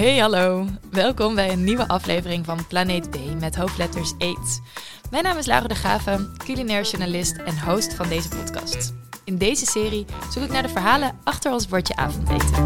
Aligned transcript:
Hey 0.00 0.18
hallo, 0.18 0.66
welkom 0.90 1.34
bij 1.34 1.52
een 1.52 1.64
nieuwe 1.64 1.88
aflevering 1.88 2.44
van 2.44 2.66
Planeet 2.66 3.10
B 3.10 3.16
met 3.40 3.56
hoofdletters 3.56 4.12
Eat. 4.18 4.60
Mijn 5.10 5.22
naam 5.22 5.38
is 5.38 5.46
Laura 5.46 5.68
de 5.68 5.74
Graven, 5.74 6.36
culinair 6.36 6.82
journalist 6.82 7.36
en 7.36 7.64
host 7.64 7.94
van 7.94 8.08
deze 8.08 8.28
podcast. 8.28 8.94
In 9.24 9.38
deze 9.38 9.66
serie 9.66 10.04
zoek 10.30 10.44
ik 10.44 10.50
naar 10.50 10.62
de 10.62 10.68
verhalen 10.68 11.18
achter 11.24 11.52
ons 11.52 11.68
bordje 11.68 11.96
avondeten. 11.96 12.64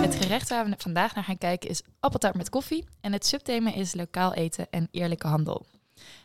Het 0.00 0.14
gerecht 0.14 0.48
waar 0.48 0.64
we 0.64 0.74
vandaag 0.78 1.14
naar 1.14 1.24
gaan 1.24 1.38
kijken 1.38 1.70
is 1.70 1.82
appeltaart 2.00 2.36
met 2.36 2.50
koffie 2.50 2.84
en 3.00 3.12
het 3.12 3.26
subthema 3.26 3.74
is 3.74 3.94
lokaal 3.94 4.34
eten 4.34 4.66
en 4.70 4.88
eerlijke 4.90 5.26
handel. 5.26 5.66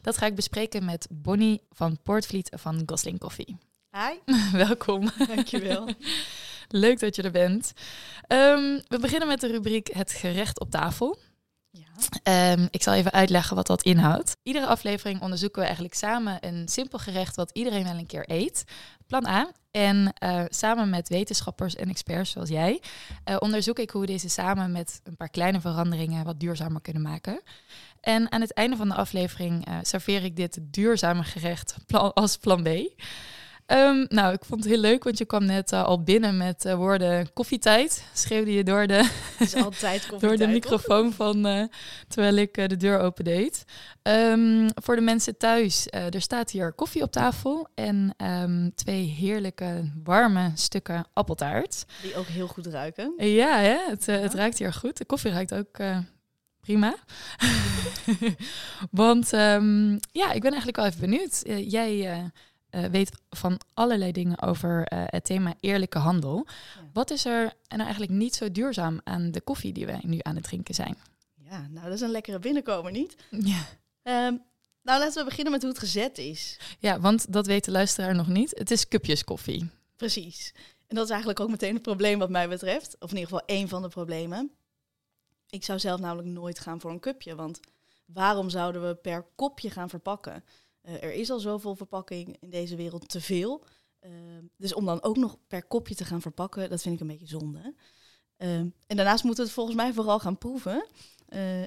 Dat 0.01 0.17
ga 0.17 0.25
ik 0.25 0.35
bespreken 0.35 0.85
met 0.85 1.07
Bonnie 1.11 1.61
van 1.71 1.97
Poortvliet 2.03 2.51
van 2.55 2.83
Gosling 2.85 3.19
Koffie. 3.19 3.57
Hi. 3.91 4.33
Welkom. 4.65 5.09
Dankjewel. 5.27 5.89
Leuk 6.67 6.99
dat 6.99 7.15
je 7.15 7.21
er 7.21 7.31
bent. 7.31 7.73
Ehm, 8.27 8.79
we 8.87 8.99
beginnen 8.99 9.27
met 9.27 9.41
de 9.41 9.47
rubriek 9.47 9.87
Het 9.93 10.11
gerecht 10.11 10.59
op 10.59 10.69
tafel. 10.69 11.19
Ja. 11.69 11.85
Ehm, 12.23 12.67
ik 12.71 12.83
zal 12.83 12.93
even 12.93 13.11
uitleggen 13.11 13.55
wat 13.55 13.67
dat 13.67 13.83
inhoudt. 13.83 14.37
Iedere 14.43 14.65
aflevering 14.65 15.21
onderzoeken 15.21 15.59
we 15.59 15.65
eigenlijk 15.65 15.95
samen 15.95 16.37
een 16.41 16.67
simpel 16.67 16.99
gerecht 16.99 17.35
wat 17.35 17.51
iedereen 17.53 17.83
wel 17.83 17.97
een 17.97 18.05
keer 18.05 18.23
eet. 18.27 18.63
Plan 19.07 19.25
A. 19.25 19.51
En 19.71 20.13
uh, 20.23 20.43
samen 20.47 20.89
met 20.89 21.09
wetenschappers 21.09 21.75
en 21.75 21.89
experts 21.89 22.31
zoals 22.31 22.49
jij 22.49 22.81
uh, 23.29 23.35
onderzoek 23.39 23.79
ik 23.79 23.89
hoe 23.89 24.01
we 24.01 24.07
deze 24.07 24.29
samen 24.29 24.71
met 24.71 25.01
een 25.03 25.15
paar 25.15 25.29
kleine 25.29 25.61
veranderingen 25.61 26.25
wat 26.25 26.39
duurzamer 26.39 26.81
kunnen 26.81 27.01
maken. 27.01 27.41
En 28.01 28.31
aan 28.31 28.41
het 28.41 28.53
einde 28.53 28.75
van 28.75 28.87
de 28.87 28.95
aflevering 28.95 29.67
uh, 29.67 29.77
serveer 29.81 30.23
ik 30.23 30.35
dit 30.35 30.59
duurzame 30.61 31.23
gerecht 31.23 31.75
als 32.13 32.37
plan 32.37 32.63
B. 32.63 32.67
Um, 33.71 34.05
nou, 34.07 34.33
ik 34.33 34.45
vond 34.45 34.63
het 34.63 34.73
heel 34.73 34.81
leuk, 34.81 35.03
want 35.03 35.17
je 35.17 35.25
kwam 35.25 35.45
net 35.45 35.71
uh, 35.71 35.83
al 35.83 36.03
binnen 36.03 36.37
met 36.37 36.65
uh, 36.65 36.73
woorden 36.73 37.33
koffietijd. 37.33 38.03
Schreeuwde 38.13 38.53
je 38.53 38.63
door 38.63 38.87
de, 38.87 39.09
is 39.39 39.55
altijd 39.55 40.09
door 40.21 40.37
de 40.37 40.47
microfoon 40.47 41.13
van 41.13 41.47
uh, 41.47 41.63
terwijl 42.07 42.35
ik 42.35 42.69
de 42.69 42.77
deur 42.77 42.99
opendeed. 42.99 43.63
Um, 44.03 44.67
voor 44.75 44.95
de 44.95 45.01
mensen 45.01 45.37
thuis, 45.37 45.87
er 45.89 46.21
staat 46.21 46.51
hier 46.51 46.73
koffie 46.73 47.01
op 47.01 47.11
tafel 47.11 47.67
en 47.75 48.15
um, 48.17 48.75
twee 48.75 49.05
heerlijke 49.05 49.91
warme 50.03 50.51
stukken 50.53 51.05
appeltaart. 51.13 51.85
Die 52.01 52.15
ook 52.15 52.27
heel 52.27 52.47
goed 52.47 52.65
ruiken. 52.65 53.13
Ja, 53.17 53.57
hè? 53.57 53.77
Het, 53.89 54.05
ja. 54.05 54.13
het 54.13 54.33
ruikt 54.33 54.57
hier 54.57 54.73
goed. 54.73 54.97
De 54.97 55.05
koffie 55.05 55.31
ruikt 55.31 55.53
ook 55.53 55.77
prima. 56.61 56.95
want 58.91 59.29
ja, 60.11 60.31
ik 60.31 60.41
ben 60.41 60.51
eigenlijk 60.51 60.75
wel 60.75 60.85
even 60.85 60.99
benieuwd. 60.99 61.41
jij 61.45 62.17
uh, 62.17 62.25
weet 62.69 63.11
van 63.29 63.59
allerlei 63.73 64.11
dingen 64.11 64.41
over 64.41 64.93
uh, 64.93 65.03
het 65.05 65.23
thema 65.23 65.53
eerlijke 65.59 65.97
handel. 65.97 66.47
Ja. 66.47 66.81
Wat 66.93 67.11
is 67.11 67.25
er 67.25 67.53
nou 67.67 67.81
eigenlijk 67.81 68.11
niet 68.11 68.35
zo 68.35 68.51
duurzaam 68.51 69.01
aan 69.03 69.31
de 69.31 69.41
koffie 69.41 69.73
die 69.73 69.85
wij 69.85 69.99
nu 70.03 70.17
aan 70.21 70.35
het 70.35 70.43
drinken 70.43 70.75
zijn? 70.75 70.97
Ja, 71.35 71.67
nou 71.69 71.85
dat 71.85 71.93
is 71.93 72.01
een 72.01 72.11
lekkere 72.11 72.39
binnenkomer, 72.39 72.91
niet? 72.91 73.15
Ja. 73.29 73.65
Um, 74.27 74.41
nou, 74.81 74.99
laten 74.99 75.17
we 75.17 75.29
beginnen 75.29 75.51
met 75.51 75.61
hoe 75.61 75.71
het 75.71 75.79
gezet 75.79 76.17
is. 76.17 76.59
Ja, 76.79 76.99
want 76.99 77.33
dat 77.33 77.45
weet 77.45 77.65
de 77.65 77.71
luisteraar 77.71 78.15
nog 78.15 78.27
niet. 78.27 78.57
Het 78.57 78.71
is 78.71 78.87
cupjes 78.87 79.23
koffie. 79.23 79.69
Precies. 79.95 80.53
En 80.87 80.95
dat 80.95 81.03
is 81.03 81.09
eigenlijk 81.09 81.39
ook 81.39 81.49
meteen 81.49 81.73
het 81.73 81.81
probleem 81.81 82.19
wat 82.19 82.29
mij 82.29 82.49
betreft. 82.49 82.95
Of 82.99 83.09
in 83.11 83.17
ieder 83.17 83.29
geval 83.29 83.45
één 83.45 83.67
van 83.67 83.81
de 83.81 83.87
problemen. 83.87 84.51
Ik 85.49 85.63
zou 85.63 85.79
zelf 85.79 85.99
namelijk 85.99 86.27
nooit 86.27 86.59
gaan 86.59 86.79
voor 86.79 86.91
een 86.91 86.99
cupje. 86.99 87.35
Want 87.35 87.59
waarom 88.05 88.49
zouden 88.49 88.87
we 88.87 88.95
per 88.95 89.25
kopje 89.35 89.69
gaan 89.69 89.89
verpakken? 89.89 90.43
Uh, 90.89 91.03
er 91.03 91.13
is 91.13 91.29
al 91.29 91.39
zoveel 91.39 91.75
verpakking 91.75 92.37
in 92.39 92.49
deze 92.49 92.75
wereld 92.75 93.09
te 93.09 93.21
veel. 93.21 93.63
Uh, 94.01 94.11
dus 94.57 94.73
om 94.73 94.85
dan 94.85 95.03
ook 95.03 95.17
nog 95.17 95.37
per 95.47 95.63
kopje 95.63 95.95
te 95.95 96.05
gaan 96.05 96.21
verpakken, 96.21 96.69
dat 96.69 96.81
vind 96.81 96.95
ik 96.95 97.01
een 97.01 97.07
beetje 97.07 97.27
zonde. 97.27 97.73
Uh, 98.37 98.57
en 98.57 98.73
daarnaast 98.87 99.23
moeten 99.23 99.43
we 99.43 99.49
het 99.49 99.59
volgens 99.59 99.75
mij 99.75 99.93
vooral 99.93 100.19
gaan 100.19 100.37
proeven. 100.37 100.87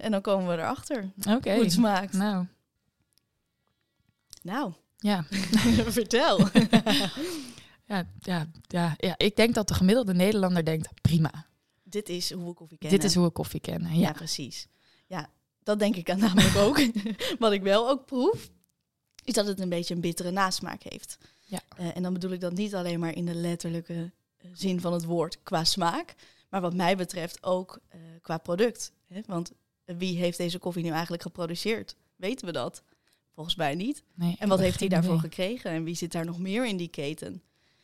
en 0.01 0.11
dan 0.11 0.21
komen 0.21 0.49
we 0.49 0.53
erachter 0.53 1.13
okay. 1.29 1.55
hoe 1.55 1.63
het 1.63 1.73
smaakt. 1.73 2.13
Nou. 2.13 2.47
Nou. 4.43 4.73
Ja. 4.99 5.25
Vertel. 5.99 6.39
ja, 7.87 8.09
ja, 8.21 8.47
ja, 8.67 8.95
ja, 8.99 9.15
ik 9.17 9.37
denk 9.37 9.55
dat 9.55 9.69
de 9.69 9.75
gemiddelde 9.75 10.15
Nederlander 10.15 10.65
denkt, 10.65 10.89
prima. 11.01 11.47
Dit 11.83 12.09
is 12.09 12.33
hoe 12.33 12.47
we 12.47 12.53
koffie 12.53 12.79
kennen. 12.79 12.99
Dit 12.99 13.09
is 13.09 13.15
hoe 13.15 13.25
we 13.25 13.31
koffie 13.31 13.61
kennen, 13.61 13.95
ja. 13.95 14.01
ja 14.01 14.13
precies. 14.13 14.69
Ja, 15.07 15.31
dat 15.63 15.79
denk 15.79 15.97
ik 15.97 16.07
namelijk 16.17 16.57
ook. 16.57 16.87
Wat 17.39 17.53
ik 17.53 17.63
wel 17.63 17.89
ook 17.89 18.07
proef, 18.07 18.51
is 19.25 19.35
dat 19.35 19.47
het 19.47 19.61
een 19.61 19.69
beetje 19.69 19.95
een 19.95 20.01
bittere 20.01 20.31
nasmaak 20.31 20.83
heeft. 20.83 21.19
Ja. 21.41 21.61
Uh, 21.81 21.97
en 21.97 22.03
dan 22.03 22.13
bedoel 22.13 22.31
ik 22.31 22.41
dat 22.41 22.53
niet 22.53 22.75
alleen 22.75 23.01
maar 23.01 23.17
in 23.17 23.27
de 23.27 23.35
letterlijke 23.35 24.11
zin 24.53 24.81
van 24.81 24.93
het 24.93 25.05
woord 25.05 25.43
qua 25.43 25.65
smaak, 25.65 26.15
maar 26.49 26.61
wat 26.61 26.75
mij 26.75 26.97
betreft 26.97 27.43
ook 27.43 27.81
uh, 27.95 28.01
qua 28.21 28.39
product. 28.39 28.93
Hè? 29.07 29.21
Want 29.27 29.53
wie 29.85 30.17
heeft 30.17 30.39
deze 30.39 30.59
koffie 30.59 30.83
nu 30.83 30.91
eigenlijk 30.91 31.23
geproduceerd? 31.23 31.97
Weten 32.17 32.47
we 32.47 32.53
dat? 32.53 32.83
Volgens 33.35 33.57
mij 33.57 33.75
niet. 33.75 34.03
Nee, 34.15 34.37
en 34.39 34.49
wat 34.49 34.59
heeft 34.59 34.81
hij 34.81 34.89
daarvoor 34.89 35.17
idee. 35.17 35.31
gekregen? 35.31 35.71
En 35.71 35.85
wie 35.85 35.95
zit 35.95 36.13
daar 36.13 36.25
nog 36.25 36.39
meer 36.39 36.67
in 36.67 36.77
die 36.77 36.89
keten? 36.89 37.43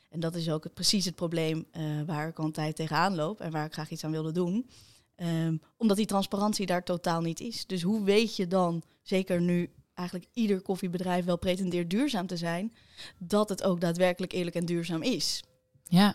En 0.08 0.20
dat 0.20 0.34
is 0.34 0.50
ook 0.50 0.64
het, 0.64 0.74
precies 0.74 1.04
het 1.04 1.14
probleem 1.14 1.66
uh, 1.72 2.02
waar 2.06 2.28
ik 2.28 2.38
al 2.38 2.44
een 2.44 2.52
tijd 2.52 2.76
tegenaan 2.76 3.14
loop 3.14 3.40
en 3.40 3.50
waar 3.50 3.66
ik 3.66 3.72
graag 3.72 3.90
iets 3.90 4.04
aan 4.04 4.10
wilde 4.10 4.32
doen. 4.32 4.70
Um, 5.16 5.60
omdat 5.76 5.96
die 5.96 6.06
transparantie 6.06 6.66
daar 6.66 6.84
totaal 6.84 7.20
niet 7.20 7.40
is. 7.40 7.66
Dus 7.66 7.82
hoe 7.82 8.04
weet 8.04 8.36
je 8.36 8.46
dan, 8.46 8.82
zeker 9.02 9.40
nu 9.40 9.70
eigenlijk 9.98 10.28
ieder 10.32 10.60
koffiebedrijf 10.60 11.24
wel 11.24 11.38
pretendeert 11.38 11.90
duurzaam 11.90 12.26
te 12.26 12.36
zijn, 12.36 12.72
dat 13.18 13.48
het 13.48 13.62
ook 13.62 13.80
daadwerkelijk 13.80 14.32
eerlijk 14.32 14.56
en 14.56 14.64
duurzaam 14.64 15.02
is? 15.02 15.42
Ja, 15.84 16.14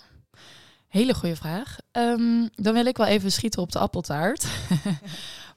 hele 0.87 1.13
goede 1.13 1.35
vraag. 1.35 1.77
Um, 1.91 2.49
dan 2.55 2.73
wil 2.73 2.85
ik 2.85 2.97
wel 2.97 3.07
even 3.07 3.31
schieten 3.31 3.61
op 3.61 3.71
de 3.71 3.79
appeltaart. 3.79 4.45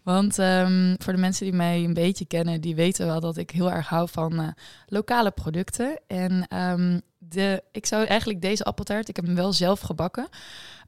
Want 0.02 0.38
um, 0.38 0.94
voor 0.98 1.12
de 1.12 1.18
mensen 1.18 1.44
die 1.44 1.54
mij 1.54 1.84
een 1.84 1.94
beetje 1.94 2.26
kennen, 2.26 2.60
die 2.60 2.74
weten 2.74 3.06
wel 3.06 3.20
dat 3.20 3.36
ik 3.36 3.50
heel 3.50 3.72
erg 3.72 3.88
hou 3.88 4.08
van 4.08 4.40
uh, 4.40 4.48
lokale 4.86 5.30
producten. 5.30 6.00
En 6.06 6.56
um, 6.56 7.02
de, 7.28 7.62
ik 7.72 7.86
zou 7.86 8.04
eigenlijk 8.04 8.40
deze 8.40 8.64
appeltaart, 8.64 9.08
ik 9.08 9.16
heb 9.16 9.24
hem 9.24 9.34
wel 9.34 9.52
zelf 9.52 9.80
gebakken. 9.80 10.28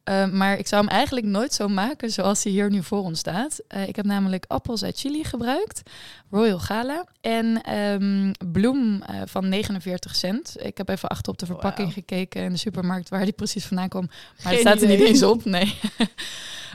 Uh, 0.08 0.26
maar 0.26 0.58
ik 0.58 0.66
zou 0.66 0.84
hem 0.84 0.90
eigenlijk 0.94 1.26
nooit 1.26 1.54
zo 1.54 1.68
maken 1.68 2.10
zoals 2.10 2.42
hij 2.42 2.52
hier 2.52 2.70
nu 2.70 2.82
voor 2.82 3.02
ons 3.02 3.18
staat. 3.18 3.60
Uh, 3.74 3.88
ik 3.88 3.96
heb 3.96 4.04
namelijk 4.04 4.44
appels 4.48 4.84
uit 4.84 4.98
Chili 4.98 5.24
gebruikt, 5.24 5.82
Royal 6.30 6.58
Gala 6.58 7.06
en 7.20 7.74
um, 7.74 8.32
bloem 8.52 9.02
uh, 9.10 9.22
van 9.24 9.48
49 9.48 10.16
cent. 10.16 10.56
Ik 10.58 10.78
heb 10.78 10.88
even 10.88 11.08
achter 11.08 11.32
op 11.32 11.38
de 11.38 11.46
verpakking 11.46 11.86
wow. 11.86 11.96
gekeken 11.96 12.42
in 12.42 12.52
de 12.52 12.58
supermarkt 12.58 13.08
waar 13.08 13.24
die 13.24 13.32
precies 13.32 13.64
vandaan 13.64 13.88
kwam. 13.88 14.08
Maar 14.42 14.52
het 14.52 14.60
staat 14.60 14.82
er 14.82 14.88
niet 14.88 15.00
eens 15.00 15.22
op, 15.22 15.44
nee. 15.44 15.74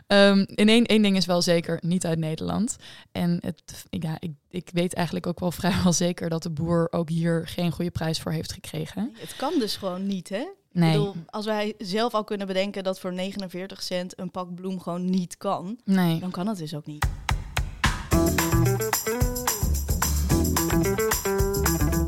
um, 0.07 0.39
in 0.63 0.69
één, 0.69 0.85
één 0.85 1.01
ding 1.01 1.17
is 1.17 1.25
wel 1.25 1.41
zeker, 1.41 1.77
niet 1.81 2.05
uit 2.05 2.19
Nederland. 2.19 2.75
En 3.11 3.37
het, 3.41 3.85
ja, 3.89 4.17
ik, 4.19 4.31
ik 4.53 4.69
weet 4.73 4.93
eigenlijk 4.93 5.27
ook 5.27 5.39
wel 5.39 5.51
vrijwel 5.61 5.93
zeker 5.93 6.29
dat 6.29 6.43
de 6.43 6.49
boer 6.49 6.87
ook 6.91 7.09
hier 7.09 7.47
geen 7.47 7.71
goede 7.71 7.91
prijs 7.91 8.19
voor 8.19 8.31
heeft 8.31 8.53
gekregen. 8.53 9.11
Het 9.13 9.35
kan 9.35 9.53
dus 9.59 9.77
gewoon 9.77 10.07
niet, 10.07 10.29
hè? 10.29 10.45
Nee. 10.71 10.91
Ik 10.91 10.97
bedoel, 10.97 11.15
als 11.25 11.45
wij 11.45 11.73
zelf 11.77 12.13
al 12.13 12.23
kunnen 12.23 12.47
bedenken 12.47 12.83
dat 12.83 12.99
voor 12.99 13.13
49 13.13 13.83
cent 13.83 14.19
een 14.19 14.31
pak 14.31 14.55
bloem 14.55 14.79
gewoon 14.79 15.09
niet 15.09 15.37
kan, 15.37 15.79
nee. 15.83 16.19
dan 16.19 16.31
kan 16.31 16.47
het 16.47 16.57
dus 16.57 16.75
ook 16.75 16.85
niet. 16.85 17.05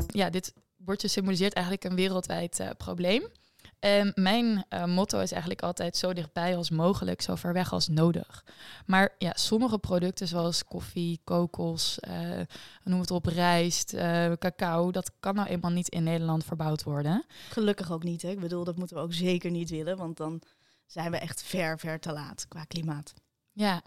Ja, 0.06 0.30
dit 0.30 0.52
bordje 0.76 1.08
symboliseert 1.08 1.52
eigenlijk 1.52 1.84
een 1.84 1.94
wereldwijd 1.94 2.60
uh, 2.60 2.68
probleem. 2.76 3.22
Um, 3.86 4.12
mijn 4.14 4.64
uh, 4.70 4.84
motto 4.84 5.20
is 5.20 5.32
eigenlijk 5.32 5.62
altijd 5.62 5.96
zo 5.96 6.12
dichtbij 6.12 6.56
als 6.56 6.70
mogelijk, 6.70 7.22
zo 7.22 7.34
ver 7.34 7.52
weg 7.52 7.72
als 7.72 7.88
nodig. 7.88 8.44
Maar 8.86 9.14
ja, 9.18 9.32
sommige 9.34 9.78
producten 9.78 10.28
zoals 10.28 10.64
koffie, 10.64 11.20
kokos, 11.24 11.98
uh, 12.08 12.40
noem 12.84 13.00
het 13.00 13.10
op, 13.10 13.26
rijst, 13.26 13.94
uh, 13.94 14.32
cacao, 14.32 14.90
dat 14.90 15.10
kan 15.20 15.34
nou 15.34 15.48
eenmaal 15.48 15.70
niet 15.70 15.88
in 15.88 16.02
Nederland 16.02 16.44
verbouwd 16.44 16.82
worden. 16.82 17.24
Gelukkig 17.48 17.92
ook 17.92 18.02
niet. 18.02 18.22
Hè? 18.22 18.28
Ik 18.28 18.40
bedoel, 18.40 18.64
dat 18.64 18.76
moeten 18.76 18.96
we 18.96 19.02
ook 19.02 19.14
zeker 19.14 19.50
niet 19.50 19.70
willen, 19.70 19.96
want 19.96 20.16
dan 20.16 20.42
zijn 20.86 21.10
we 21.10 21.18
echt 21.18 21.42
ver, 21.42 21.78
ver 21.78 22.00
te 22.00 22.12
laat 22.12 22.48
qua 22.48 22.64
klimaat. 22.64 23.14
Ja, 23.52 23.82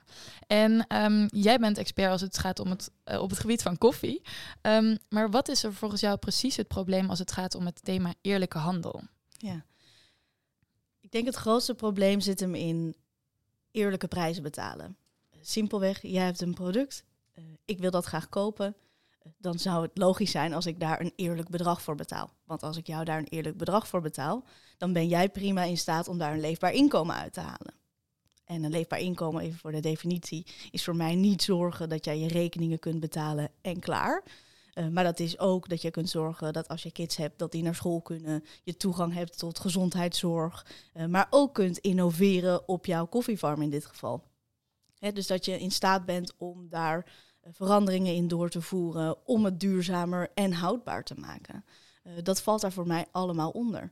en 0.48 0.86
um, 1.04 1.28
jij 1.28 1.58
bent 1.60 1.78
expert 1.78 2.12
als 2.12 2.22
het 2.22 2.38
gaat 2.38 2.60
om 2.60 2.70
het, 2.70 2.92
uh, 3.06 3.22
op 3.22 3.30
het 3.30 3.40
gebied 3.40 3.62
van 3.62 3.78
koffie. 3.78 4.22
Um, 4.62 4.98
maar 5.10 5.30
wat 5.30 5.48
is 5.48 5.64
er 5.64 5.74
volgens 5.74 6.02
jou 6.02 6.18
precies 6.18 6.56
het 6.56 6.68
probleem 6.68 7.10
als 7.10 7.20
het 7.20 7.32
gaat 7.32 7.56
om 7.56 7.66
het 7.66 7.84
thema 7.84 8.14
eerlijke 8.22 8.58
handel? 8.58 9.02
Ja, 9.38 9.66
ik 11.10 11.16
denk 11.16 11.26
het 11.26 11.36
grootste 11.36 11.76
probleem 11.76 12.20
zit 12.20 12.40
hem 12.40 12.56
in 12.56 12.96
eerlijke 13.72 14.08
prijzen 14.08 14.44
betalen. 14.44 14.98
Simpelweg, 15.42 16.02
jij 16.02 16.26
hebt 16.26 16.42
een 16.42 16.54
product, 16.54 17.04
uh, 17.36 17.44
ik 17.66 17.80
wil 17.80 17.92
dat 17.92 18.06
graag 18.06 18.30
kopen. 18.30 18.76
Uh, 19.26 19.32
dan 19.38 19.60
zou 19.60 19.82
het 19.82 19.98
logisch 19.98 20.32
zijn 20.32 20.54
als 20.54 20.66
ik 20.66 20.80
daar 20.80 21.02
een 21.02 21.14
eerlijk 21.16 21.50
bedrag 21.50 21.82
voor 21.82 21.96
betaal. 21.96 22.34
Want 22.44 22.64
als 22.64 22.78
ik 22.78 22.88
jou 22.88 23.06
daar 23.06 23.18
een 23.18 23.28
eerlijk 23.28 23.58
bedrag 23.58 23.88
voor 23.88 24.02
betaal, 24.02 24.44
dan 24.78 24.94
ben 24.94 25.08
jij 25.08 25.30
prima 25.30 25.64
in 25.64 25.78
staat 25.78 26.08
om 26.08 26.18
daar 26.18 26.34
een 26.34 26.40
leefbaar 26.40 26.74
inkomen 26.74 27.16
uit 27.16 27.34
te 27.34 27.40
halen. 27.40 27.74
En 28.46 28.64
een 28.64 28.72
leefbaar 28.72 29.00
inkomen, 29.00 29.42
even 29.42 29.60
voor 29.60 29.72
de 29.72 29.80
definitie, 29.80 30.46
is 30.72 30.84
voor 30.84 30.96
mij 30.96 31.16
niet 31.16 31.42
zorgen 31.42 31.90
dat 31.90 32.06
jij 32.06 32.20
je 32.20 32.28
rekeningen 32.28 32.80
kunt 32.80 33.00
betalen 33.00 33.52
en 33.62 33.80
klaar. 33.80 34.24
Eh, 34.74 34.88
maar 34.88 35.04
dat 35.04 35.20
is 35.20 35.40
ook 35.40 35.70
dat 35.70 35.82
je 35.82 35.92
kunt 35.92 36.10
zorgen 36.10 36.54
dat 36.54 36.68
als 36.68 36.84
je 36.84 36.92
kids 36.92 37.16
hebt, 37.16 37.40
dat 37.40 37.52
die 37.52 37.64
naar 37.64 37.76
school 37.76 38.02
kunnen. 38.02 38.44
Je 38.64 38.78
toegang 38.78 39.14
hebt 39.14 39.38
tot 39.38 39.60
gezondheidszorg. 39.60 40.66
Uh, 40.94 41.06
maar 41.06 41.28
ook 41.30 41.54
kunt 41.54 41.78
innoveren 41.78 42.68
op 42.68 42.86
jouw 42.86 43.06
koffiefarm 43.06 43.62
in 43.62 43.70
dit 43.70 43.86
geval. 43.86 44.24
Hè, 45.00 45.12
dus 45.12 45.28
dat 45.28 45.46
je 45.46 45.60
in 45.60 45.72
staat 45.72 46.06
bent 46.06 46.34
om 46.38 46.70
daar 46.70 47.12
eh, 47.42 47.50
veranderingen 47.54 48.14
in 48.14 48.28
door 48.28 48.50
te 48.50 48.62
voeren. 48.62 49.28
Om 49.28 49.46
het 49.46 49.60
duurzamer 49.60 50.32
en 50.34 50.54
houdbaar 50.54 51.04
te 51.04 51.16
maken. 51.16 51.66
dat 52.24 52.42
valt 52.42 52.62
daar 52.62 52.72
voor 52.72 52.88
mij 52.88 53.06
allemaal 53.12 53.50
onder. 53.50 53.92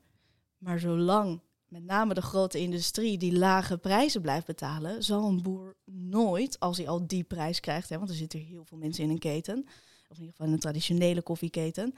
Maar 0.57 0.79
zolang 0.79 1.41
met 1.67 1.83
name 1.83 2.13
de 2.13 2.21
grote 2.21 2.59
industrie 2.59 3.17
die 3.17 3.37
lage 3.37 3.77
prijzen 3.77 4.21
blijft 4.21 4.45
betalen, 4.45 5.03
zal 5.03 5.27
een 5.27 5.41
boer 5.41 5.75
nooit, 5.85 6.59
als 6.59 6.77
hij 6.77 6.87
al 6.87 7.07
die 7.07 7.23
prijs 7.23 7.59
krijgt, 7.59 7.89
hè, 7.89 7.97
want 7.97 8.09
er 8.09 8.15
zitten 8.15 8.39
heel 8.39 8.65
veel 8.65 8.77
mensen 8.77 9.03
in 9.03 9.09
een 9.09 9.19
keten, 9.19 9.67
of 10.07 10.17
in 10.17 10.23
ieder 10.23 10.35
geval 10.35 10.53
een 10.53 10.59
traditionele 10.59 11.21
koffieketen, 11.21 11.93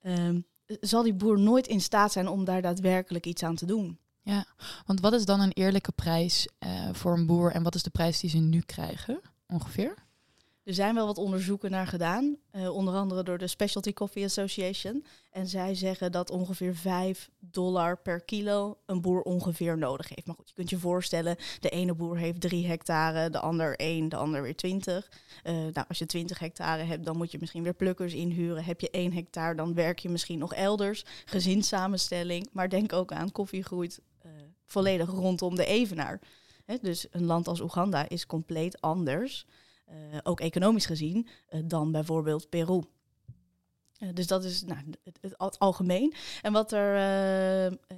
ehm, 0.00 0.40
zal 0.66 1.02
die 1.02 1.14
boer 1.14 1.38
nooit 1.38 1.66
in 1.66 1.80
staat 1.80 2.12
zijn 2.12 2.28
om 2.28 2.44
daar 2.44 2.62
daadwerkelijk 2.62 3.26
iets 3.26 3.42
aan 3.42 3.56
te 3.56 3.66
doen. 3.66 3.98
Ja, 4.22 4.46
want 4.86 5.00
wat 5.00 5.12
is 5.12 5.24
dan 5.24 5.40
een 5.40 5.52
eerlijke 5.52 5.92
prijs 5.92 6.48
uh, 6.60 6.88
voor 6.92 7.12
een 7.12 7.26
boer 7.26 7.52
en 7.52 7.62
wat 7.62 7.74
is 7.74 7.82
de 7.82 7.90
prijs 7.90 8.20
die 8.20 8.30
ze 8.30 8.38
nu 8.38 8.60
krijgen 8.60 9.20
ongeveer? 9.46 9.94
Er 10.64 10.74
zijn 10.74 10.94
wel 10.94 11.06
wat 11.06 11.18
onderzoeken 11.18 11.70
naar 11.70 11.86
gedaan, 11.86 12.36
uh, 12.52 12.74
onder 12.74 12.94
andere 12.94 13.22
door 13.22 13.38
de 13.38 13.46
Specialty 13.46 13.92
Coffee 13.92 14.24
Association. 14.24 15.04
En 15.30 15.46
zij 15.46 15.74
zeggen 15.74 16.12
dat 16.12 16.30
ongeveer 16.30 16.74
5 16.74 17.30
dollar 17.38 17.98
per 17.98 18.20
kilo 18.20 18.78
een 18.86 19.00
boer 19.00 19.22
ongeveer 19.22 19.78
nodig 19.78 20.08
heeft. 20.08 20.26
Maar 20.26 20.36
goed, 20.36 20.48
je 20.48 20.54
kunt 20.54 20.70
je 20.70 20.78
voorstellen, 20.78 21.36
de 21.60 21.68
ene 21.68 21.94
boer 21.94 22.16
heeft 22.16 22.40
3 22.40 22.66
hectare, 22.66 23.30
de 23.30 23.38
ander 23.38 23.76
1, 23.76 24.08
de 24.08 24.16
ander 24.16 24.42
weer 24.42 24.56
20. 24.56 25.10
Uh, 25.44 25.66
eh, 25.66 25.74
nou, 25.74 25.86
als 25.88 25.98
je 25.98 26.06
20 26.06 26.38
hectare 26.38 26.82
hebt, 26.82 27.04
dan 27.04 27.16
moet 27.16 27.32
je 27.32 27.38
misschien 27.40 27.62
weer 27.62 27.74
plukkers 27.74 28.14
inhuren. 28.14 28.64
Heb 28.64 28.80
je 28.80 28.90
1 28.90 29.12
hectare, 29.12 29.54
dan 29.54 29.74
werk 29.74 29.98
je 29.98 30.08
misschien 30.08 30.38
nog 30.38 30.54
elders. 30.54 31.04
Gezinssamenstelling, 31.24 32.48
maar 32.52 32.68
denk 32.68 32.92
ook 32.92 33.12
aan 33.12 33.32
koffie 33.32 33.62
groeit 33.62 34.00
uh, 34.26 34.30
volledig 34.64 35.10
rondom 35.10 35.54
de 35.54 35.66
evenaar. 35.66 36.20
Dus 36.80 37.06
een 37.10 37.24
land 37.24 37.48
als 37.48 37.60
Oeganda 37.60 38.08
is 38.08 38.26
compleet 38.26 38.80
anders. 38.80 39.46
Eh, 39.92 40.18
ook 40.22 40.40
economisch 40.40 40.86
gezien, 40.86 41.28
eh, 41.48 41.60
dan 41.64 41.92
bijvoorbeeld 41.92 42.48
Peru. 42.48 42.80
Uh, 43.98 44.08
dus 44.14 44.26
dat 44.26 44.44
is 44.44 44.62
nou, 44.62 44.80
het, 45.20 45.58
algemeen. 45.58 46.14
En 46.42 46.52
wat 46.52 46.72
er 46.72 46.96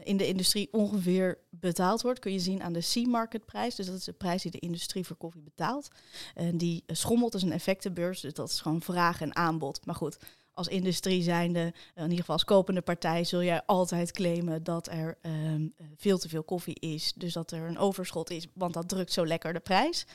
in 0.02 0.16
de 0.16 0.26
industrie 0.26 0.68
ongeveer 0.72 1.38
betaald 1.50 2.02
wordt, 2.02 2.18
kun 2.18 2.32
je 2.32 2.38
zien 2.38 2.62
aan 2.62 2.72
de 2.72 2.90
C-market 2.92 3.44
prijs. 3.44 3.74
Dus 3.74 3.86
dat 3.86 3.96
is 3.96 4.04
de 4.04 4.12
prijs 4.12 4.42
die 4.42 4.50
de 4.50 4.58
industrie 4.58 5.04
voor 5.06 5.16
koffie 5.16 5.42
betaalt. 5.42 5.88
En 6.34 6.58
die 6.58 6.84
schommelt, 6.86 7.34
is 7.34 7.42
een 7.42 7.52
effectenbeurs, 7.52 8.20
dus 8.20 8.32
dat 8.32 8.48
is 8.48 8.60
gewoon 8.60 8.82
vraag 8.82 9.20
en 9.20 9.36
aanbod. 9.36 9.86
Maar 9.86 9.94
goed, 9.94 10.16
als 10.52 10.68
industrie 10.68 11.22
zijnde, 11.22 11.72
in 11.94 12.02
ieder 12.02 12.18
geval 12.18 12.34
als 12.34 12.44
kopende 12.44 12.82
partij, 12.82 13.24
zul 13.24 13.42
jij 13.42 13.62
altijd 13.66 14.12
claimen 14.12 14.62
dat 14.62 14.88
er 14.88 15.18
ehm, 15.20 15.68
veel 15.96 16.18
te 16.18 16.28
veel 16.28 16.44
koffie 16.44 16.80
is. 16.80 17.12
Dus 17.16 17.32
dat 17.32 17.50
er 17.50 17.68
een 17.68 17.78
overschot 17.78 18.30
is, 18.30 18.46
want 18.54 18.74
dat 18.74 18.88
drukt 18.88 19.12
zo 19.12 19.26
lekker 19.26 19.52
de 19.52 19.60
prijs. 19.60 20.06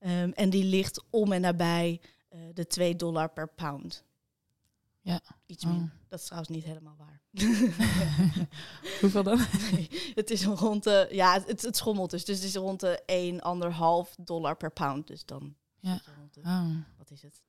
Um, 0.00 0.32
en 0.32 0.50
die 0.50 0.64
ligt 0.64 1.04
om 1.10 1.32
en 1.32 1.40
nabij 1.40 2.00
uh, 2.30 2.40
de 2.54 2.66
2 2.66 2.96
dollar 2.96 3.32
per 3.32 3.48
pound. 3.48 4.04
Ja. 5.00 5.20
Iets 5.46 5.64
meer. 5.64 5.74
Oh. 5.74 5.90
Dat 6.08 6.18
is 6.18 6.24
trouwens 6.24 6.50
niet 6.50 6.64
helemaal 6.64 6.96
waar. 6.96 7.22
Hoeveel 9.00 9.22
dan? 9.22 9.38
Nee, 9.72 9.88
het 10.14 10.30
is 10.30 10.44
rond 10.44 10.84
de, 10.84 11.08
ja, 11.10 11.42
het, 11.46 11.62
het 11.62 11.76
schommelt 11.76 12.10
dus. 12.10 12.24
Dus 12.24 12.36
het 12.36 12.44
is 12.44 12.54
rond 12.54 12.80
de 12.80 13.02
1,5 14.18 14.24
dollar 14.24 14.56
per 14.56 14.70
pound. 14.70 15.06
Dus 15.06 15.24
dan 15.24 15.56
ja. 15.80 16.00
Rond 16.16 16.34
de, 16.34 16.40
oh. 16.40 16.76
wat 16.96 17.10
is 17.10 17.22
het? 17.22 17.40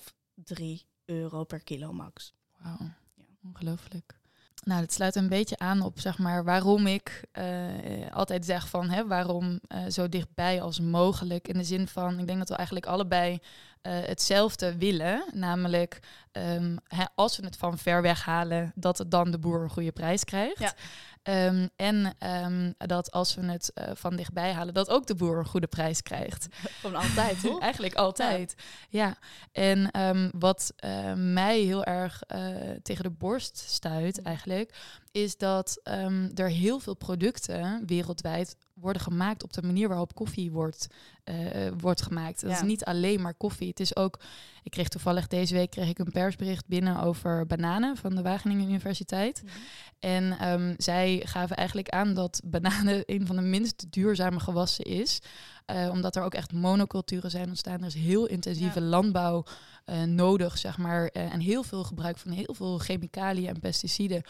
2,5, 0.00 0.14
3 0.34 0.86
euro 1.04 1.44
per 1.44 1.60
kilo 1.60 1.92
max. 1.92 2.34
Wauw, 2.58 2.76
ja. 2.80 2.96
ongelooflijk. 3.42 4.18
Nou, 4.64 4.80
dat 4.80 4.92
sluit 4.92 5.16
een 5.16 5.28
beetje 5.28 5.58
aan 5.58 5.82
op 5.82 6.00
zeg 6.00 6.18
maar, 6.18 6.44
waarom 6.44 6.86
ik 6.86 7.24
uh, 7.38 7.44
altijd 8.12 8.44
zeg 8.44 8.68
van 8.68 8.90
hè, 8.90 9.06
waarom 9.06 9.60
uh, 9.68 9.78
zo 9.88 10.08
dichtbij 10.08 10.62
als 10.62 10.80
mogelijk. 10.80 11.48
In 11.48 11.58
de 11.58 11.64
zin 11.64 11.88
van, 11.88 12.18
ik 12.18 12.26
denk 12.26 12.38
dat 12.38 12.48
we 12.48 12.54
eigenlijk 12.54 12.86
allebei 12.86 13.38
hetzelfde 13.88 14.76
willen. 14.76 15.24
Namelijk, 15.32 16.00
um, 16.32 16.78
hè, 16.88 17.04
als 17.14 17.36
we 17.36 17.44
het 17.44 17.56
van 17.56 17.78
ver 17.78 18.02
weg 18.02 18.24
halen, 18.24 18.72
dat 18.74 18.98
het 18.98 19.10
dan 19.10 19.30
de 19.30 19.38
boer 19.38 19.62
een 19.62 19.70
goede 19.70 19.92
prijs 19.92 20.24
krijgt. 20.24 20.58
Ja. 20.58 20.74
Um, 21.26 21.70
en 21.76 22.16
um, 22.44 22.74
dat 22.78 23.10
als 23.10 23.34
we 23.34 23.42
het 23.42 23.72
uh, 23.74 23.84
van 23.94 24.16
dichtbij 24.16 24.52
halen, 24.52 24.74
dat 24.74 24.88
ook 24.88 25.06
de 25.06 25.14
boer 25.14 25.38
een 25.38 25.46
goede 25.46 25.66
prijs 25.66 26.02
krijgt. 26.02 26.46
Gewoon 26.80 27.02
altijd, 27.02 27.40
toch? 27.40 27.60
Eigenlijk 27.70 27.94
altijd. 27.94 28.54
Ja. 28.88 29.06
ja. 29.06 29.16
En 29.52 30.00
um, 30.00 30.30
wat 30.38 30.72
uh, 30.84 31.12
mij 31.14 31.60
heel 31.60 31.84
erg 31.84 32.22
uh, 32.34 32.56
tegen 32.82 33.04
de 33.04 33.10
borst 33.10 33.58
stuit, 33.58 34.18
mm. 34.18 34.24
eigenlijk, 34.24 34.74
is 35.14 35.36
dat 35.36 35.80
er 36.34 36.48
heel 36.48 36.78
veel 36.78 36.94
producten 36.94 37.82
wereldwijd 37.86 38.56
worden 38.74 39.02
gemaakt 39.02 39.42
op 39.42 39.52
de 39.52 39.62
manier 39.62 39.88
waarop 39.88 40.14
koffie 40.14 40.52
wordt, 40.52 40.86
uh, 41.24 41.36
wordt 41.78 42.02
gemaakt. 42.02 42.40
Dat 42.40 42.50
is 42.50 42.62
niet 42.62 42.84
alleen 42.84 43.20
maar 43.20 43.34
koffie. 43.34 43.68
Het 43.68 43.80
is 43.80 43.96
ook. 43.96 44.20
Ik 44.62 44.70
kreeg 44.70 44.88
toevallig 44.88 45.26
deze 45.26 45.54
week 45.54 45.70
kreeg 45.70 45.88
ik 45.88 45.98
een 45.98 46.10
persbericht 46.10 46.66
binnen 46.66 47.00
over 47.00 47.46
bananen 47.46 47.96
van 47.96 48.14
de 48.14 48.22
Wageningen 48.22 48.68
Universiteit. 48.68 49.42
Mhm. 49.42 49.52
En 49.98 50.52
um, 50.52 50.74
zij 50.76 51.22
gaven 51.24 51.56
eigenlijk 51.56 51.88
aan 51.88 52.14
dat 52.14 52.40
bananen 52.44 53.02
een 53.14 53.26
van 53.26 53.36
de 53.36 53.42
minst 53.42 53.92
duurzame 53.92 54.40
gewassen 54.40 54.84
is. 54.84 55.20
Uh, 55.72 55.88
omdat 55.90 56.16
er 56.16 56.22
ook 56.22 56.34
echt 56.34 56.52
monoculturen 56.52 57.30
zijn 57.30 57.48
ontstaan. 57.48 57.80
Er 57.80 57.86
is 57.86 57.94
heel 57.94 58.26
intensieve 58.26 58.80
ja. 58.80 58.86
landbouw 58.86 59.44
uh, 59.86 60.02
nodig, 60.02 60.58
zeg 60.58 60.78
maar. 60.78 61.02
Uh, 61.02 61.32
en 61.32 61.40
heel 61.40 61.62
veel 61.62 61.84
gebruik 61.84 62.18
van 62.18 62.30
heel 62.30 62.54
veel 62.54 62.78
chemicaliën 62.78 63.48
en 63.48 63.60
pesticiden 63.60 64.22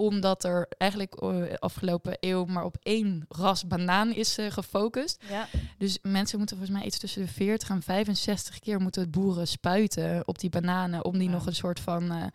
omdat 0.00 0.44
er 0.44 0.68
eigenlijk 0.78 1.14
afgelopen 1.58 2.16
eeuw 2.20 2.44
maar 2.44 2.64
op 2.64 2.76
één 2.82 3.24
ras 3.28 3.66
banaan 3.66 4.14
is 4.14 4.38
uh, 4.38 4.50
gefocust. 4.50 5.22
Ja. 5.28 5.48
Dus 5.78 5.98
mensen 6.02 6.38
moeten 6.38 6.56
volgens 6.56 6.78
mij 6.78 6.86
iets 6.86 6.98
tussen 6.98 7.22
de 7.22 7.28
40 7.28 7.68
en 7.68 7.82
65 7.82 8.58
keer 8.58 8.80
moeten 8.80 9.10
boeren 9.10 9.46
spuiten 9.46 10.28
op 10.28 10.38
die 10.38 10.50
bananen 10.50 11.04
om 11.04 11.18
die 11.18 11.28
ja. 11.28 11.34
nog 11.34 11.46
een 11.46 11.54
soort 11.54 11.80
van 11.80 12.12
uh, 12.12 12.26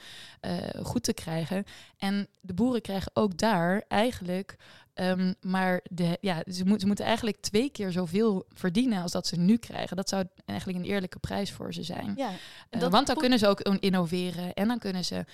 goed 0.84 1.04
te 1.04 1.14
krijgen. 1.14 1.64
En 1.98 2.28
de 2.42 2.54
boeren 2.54 2.82
krijgen 2.82 3.12
ook 3.14 3.38
daar 3.38 3.84
eigenlijk 3.88 4.56
Um, 5.02 5.36
maar 5.42 5.82
de, 5.92 6.18
ja, 6.22 6.44
ze, 6.52 6.66
moet, 6.66 6.80
ze 6.82 6.88
moeten 6.88 7.06
eigenlijk 7.06 7.38
twee 7.42 7.70
keer 7.70 7.92
zoveel 7.92 8.46
verdienen 8.54 9.02
als 9.02 9.12
dat 9.12 9.28
ze 9.28 9.36
nu 9.36 9.58
krijgen. 9.58 9.98
Dat 9.98 10.10
zou 10.10 10.26
eigenlijk 10.46 10.80
een 10.80 10.86
eerlijke 10.86 11.20
prijs 11.20 11.52
voor 11.52 11.74
ze 11.74 11.84
zijn. 11.84 12.14
Ja, 12.16 12.32
uh, 12.72 12.88
want 12.88 13.08
dan 13.08 13.16
kunnen 13.16 13.40
ze 13.40 13.48
ook 13.48 13.62
innoveren 13.62 14.54
en 14.54 14.68
dan 14.68 14.80
kunnen 14.80 15.06
ze. 15.06 15.26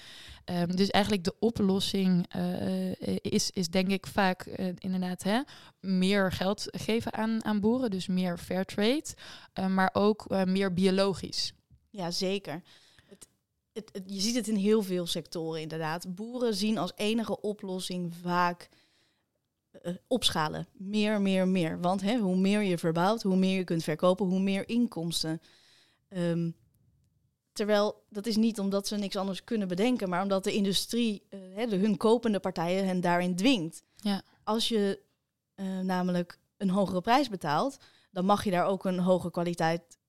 Um, 0.46 0.76
dus 0.76 0.90
eigenlijk 0.90 1.24
de 1.24 1.36
oplossing 1.40 2.36
uh, 2.36 2.92
is, 3.22 3.52
is 3.52 3.70
denk 3.70 3.88
ik 3.88 4.08
vaak 4.08 4.46
uh, 4.46 4.68
inderdaad 4.78 5.24
hè, 5.24 5.42
meer 5.80 6.32
geld 6.32 6.66
geven 6.70 7.14
aan, 7.14 7.46
aan 7.46 7.60
boeren. 7.60 7.90
Dus 7.92 8.08
meer 8.08 8.38
fair 8.38 8.66
trade, 8.66 9.06
maar 9.70 9.90
ook 9.94 10.46
meer 10.46 10.74
biologisch. 10.74 11.54
Ja, 11.90 12.12
zeker. 12.12 12.62
Het, 13.06 13.28
het, 13.92 14.04
je 14.06 14.20
ziet 14.22 14.36
het 14.36 14.48
in 14.48 14.56
heel 14.56 14.82
veel 14.82 15.08
sectoren 15.08 15.62
inderdaad. 15.62 16.16
Boeren 16.16 16.56
zien 16.56 16.78
als 16.78 16.92
enige 16.96 17.42
oplossing 17.42 18.16
vaak 18.22 18.70
opschalen. 20.08 20.68
Meer, 20.74 21.22
meer, 21.22 21.48
meer. 21.48 21.82
Want 21.82 22.02
hè, 22.02 22.18
hoe 22.18 22.38
meer 22.38 22.62
je 22.62 22.78
verbouwt, 22.78 23.22
hoe 23.22 23.36
meer 23.36 23.58
je 23.58 23.64
kunt 23.64 23.84
verkopen, 23.84 24.26
hoe 24.26 24.40
meer 24.40 24.70
inkomsten. 24.70 25.42
Um, 26.10 26.56
terwijl 27.54 28.04
dat 28.10 28.26
is 28.26 28.36
niet 28.36 28.60
omdat 28.60 28.88
ze 28.88 28.96
niks 28.96 29.16
anders 29.16 29.44
kunnen 29.44 29.68
bedenken, 29.68 30.10
maar 30.10 30.22
omdat 30.22 30.44
de 30.44 30.54
industrie, 30.54 31.24
uh, 31.30 31.40
hè, 31.56 31.68
de, 31.68 31.76
hun 31.76 31.98
kopende 31.98 32.40
partijen, 32.40 32.86
hen 32.86 33.02
daarin 33.02 33.36
dwingt. 33.36 33.84
Ja. 33.96 34.22
Als 34.44 34.68
je 34.68 35.00
uh, 35.56 35.80
namelijk 35.80 36.40
een 36.58 36.70
hogere 36.70 37.02
prijs 37.02 37.30
betaalt, 37.30 37.78
dan 38.12 38.26
mag 38.26 38.44
je 38.44 38.52
daar 38.52 38.66
ook 38.66 38.86
een 38.86 39.00
hoge 39.00 39.32
kwaliteit, 39.32 40.00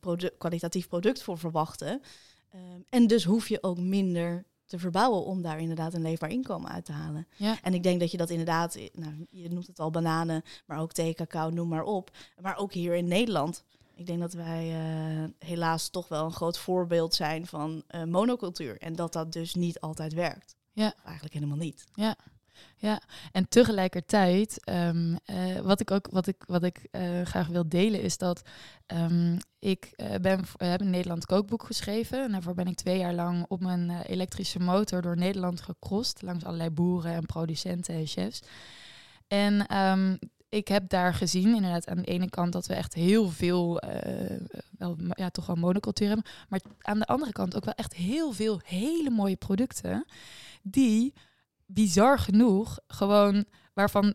produ 0.00 0.30
kwalitatief 0.38 0.88
product 0.88 1.22
voor 1.22 1.38
verwachten. 1.38 2.02
Um, 2.54 2.84
en 2.88 3.06
dus 3.06 3.24
hoef 3.24 3.48
je 3.48 3.62
ook 3.62 3.78
minder 3.78 4.44
te 4.66 4.78
verbouwen 4.78 5.24
om 5.24 5.42
daar 5.42 5.60
inderdaad 5.60 5.94
een 5.94 6.02
leefbaar 6.02 6.30
inkomen 6.30 6.70
uit 6.70 6.84
te 6.84 6.92
halen. 6.92 7.26
Ja. 7.36 7.58
En 7.62 7.74
ik 7.74 7.82
denk 7.82 8.00
dat 8.00 8.10
je 8.10 8.16
dat 8.16 8.30
inderdaad, 8.30 8.78
nou, 8.92 9.26
je 9.30 9.48
noemt 9.48 9.66
het 9.66 9.80
al 9.80 9.90
bananen, 9.90 10.42
maar 10.66 10.78
ook 10.78 10.92
thee, 10.92 11.14
cacao, 11.14 11.50
noem 11.50 11.68
maar 11.68 11.84
op. 11.84 12.10
Maar 12.40 12.56
ook 12.56 12.72
hier 12.72 12.94
in 12.94 13.08
Nederland. 13.08 13.64
Ik 13.94 14.06
denk 14.06 14.20
dat 14.20 14.32
wij 14.32 14.68
uh, 14.68 15.28
helaas 15.38 15.88
toch 15.88 16.08
wel 16.08 16.24
een 16.24 16.32
groot 16.32 16.58
voorbeeld 16.58 17.14
zijn 17.14 17.46
van 17.46 17.82
uh, 17.90 18.04
monocultuur. 18.04 18.78
En 18.78 18.96
dat 18.96 19.12
dat 19.12 19.32
dus 19.32 19.54
niet 19.54 19.80
altijd 19.80 20.12
werkt. 20.12 20.56
Ja. 20.72 20.94
eigenlijk 21.04 21.34
helemaal 21.34 21.56
niet. 21.56 21.84
Ja. 21.94 22.16
Ja, 22.76 23.00
en 23.32 23.48
tegelijkertijd, 23.48 24.68
um, 24.68 25.18
uh, 25.26 25.60
wat 25.60 25.80
ik 25.80 25.90
ook 25.90 26.08
wat 26.10 26.26
ik, 26.26 26.42
wat 26.46 26.62
ik 26.62 26.88
uh, 26.92 27.22
graag 27.22 27.46
wil 27.46 27.68
delen, 27.68 28.02
is 28.02 28.18
dat 28.18 28.42
um, 28.86 29.38
ik 29.58 29.92
uh, 29.96 30.14
ben, 30.20 30.44
heb 30.56 30.80
een 30.80 30.90
Nederland 30.90 31.26
kookboek 31.26 31.62
geschreven. 31.62 32.22
En 32.22 32.32
daarvoor 32.32 32.54
ben 32.54 32.66
ik 32.66 32.76
twee 32.76 32.98
jaar 32.98 33.14
lang 33.14 33.44
op 33.48 33.60
mijn 33.60 33.90
elektrische 33.90 34.58
motor 34.58 35.02
door 35.02 35.16
Nederland 35.16 35.60
gecrossed, 35.60 36.22
langs 36.22 36.44
allerlei 36.44 36.70
boeren 36.70 37.12
en 37.12 37.26
producenten 37.26 37.94
en 37.94 38.06
chefs. 38.06 38.42
En 39.28 39.76
um, 39.76 40.18
ik 40.54 40.68
heb 40.68 40.88
daar 40.88 41.14
gezien, 41.14 41.54
inderdaad, 41.54 41.88
aan 41.88 41.96
de 41.96 42.04
ene 42.04 42.30
kant 42.30 42.52
dat 42.52 42.66
we 42.66 42.74
echt 42.74 42.94
heel 42.94 43.30
veel, 43.30 43.78
eh, 43.78 44.40
wel, 44.78 44.96
ja, 45.08 45.30
toch 45.30 45.46
wel 45.46 45.56
monocultuur 45.56 46.06
hebben. 46.06 46.26
Maar 46.48 46.60
aan 46.80 46.98
de 46.98 47.06
andere 47.06 47.32
kant 47.32 47.56
ook 47.56 47.64
wel 47.64 47.74
echt 47.74 47.94
heel 47.94 48.32
veel 48.32 48.60
hele 48.64 49.10
mooie 49.10 49.36
producten. 49.36 50.04
Die 50.62 51.14
bizar 51.66 52.18
genoeg 52.18 52.78
gewoon 52.86 53.44
waarvan 53.74 54.14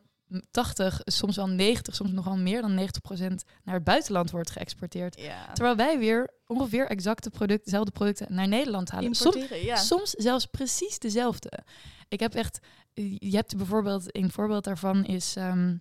80, 0.51 1.01
soms 1.06 1.36
wel 1.36 1.48
90, 1.50 1.96
soms 1.96 2.12
nog 2.12 2.25
wel 2.25 2.38
meer 2.38 2.62
dan 2.62 2.74
90 2.74 3.01
procent 3.01 3.44
naar 3.63 3.75
het 3.75 3.84
buitenland 3.84 4.32
wordt 4.32 4.51
geëxporteerd. 4.51 5.20
Ja. 5.20 5.51
Terwijl 5.53 5.75
wij 5.75 6.00
weer 6.00 6.29
ongeveer 6.46 6.88
exacte 6.88 7.29
producten, 7.29 7.63
dezelfde 7.65 7.91
producten 7.91 8.34
naar 8.34 8.48
Nederland 8.48 8.89
halen. 8.91 9.15
Som- 9.15 9.34
Importeren, 9.34 9.63
ja. 9.65 9.75
Soms 9.75 10.10
zelfs 10.12 10.46
precies 10.46 11.00
dezelfde. 11.00 11.51
Ik 12.08 12.20
heb 12.20 12.34
echt, 12.34 12.60
je 12.94 13.36
hebt 13.36 13.58
bijvoorbeeld, 13.58 14.15
een 14.15 14.32
voorbeeld 14.32 14.63
daarvan 14.63 15.06
is 15.06 15.36
ehm, 15.36 15.75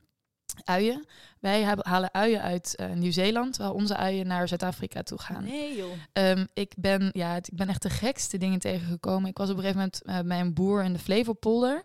uien. 0.65 1.07
Wij 1.41 1.63
halen 1.83 2.15
uien 2.15 2.43
uit 2.43 2.77
eh, 2.77 2.91
Nieuw-Zeeland, 2.93 3.53
terwijl 3.53 3.75
onze 3.75 3.97
uien 3.97 4.27
naar 4.27 4.49
Zuid-Afrika 4.49 5.03
toe 5.03 5.19
gaan. 5.21 5.45
Nee 5.45 5.77
joh. 5.77 5.91
Ehm, 6.13 6.47
ik, 6.55 6.73
ben, 6.77 7.11
ja, 7.13 7.33
het- 7.35 7.49
ik 7.51 7.57
ben 7.57 7.69
echt 7.69 7.83
de 7.83 7.91
gekste 7.91 8.39
dingen 8.39 8.59
tegengekomen. 8.59 9.31
Ik 9.31 9.39
was 9.39 9.51
op 9.51 9.57
een 9.57 9.63
gegeven 9.63 9.81
moment 9.81 10.03
eh, 10.03 10.19
bij 10.29 10.41
een 10.41 10.55
boer 10.55 10.85
in 10.85 10.93
de 10.93 10.99
Flevopolder. 10.99 11.83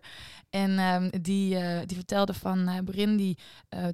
En 0.50 0.78
ehm, 0.78 1.08
die, 1.20 1.56
eh, 1.56 1.78
die 1.86 1.96
vertelde 1.96 2.34
van, 2.34 2.68
uh, 2.68 2.74
Brin 2.84 3.16
die 3.16 3.38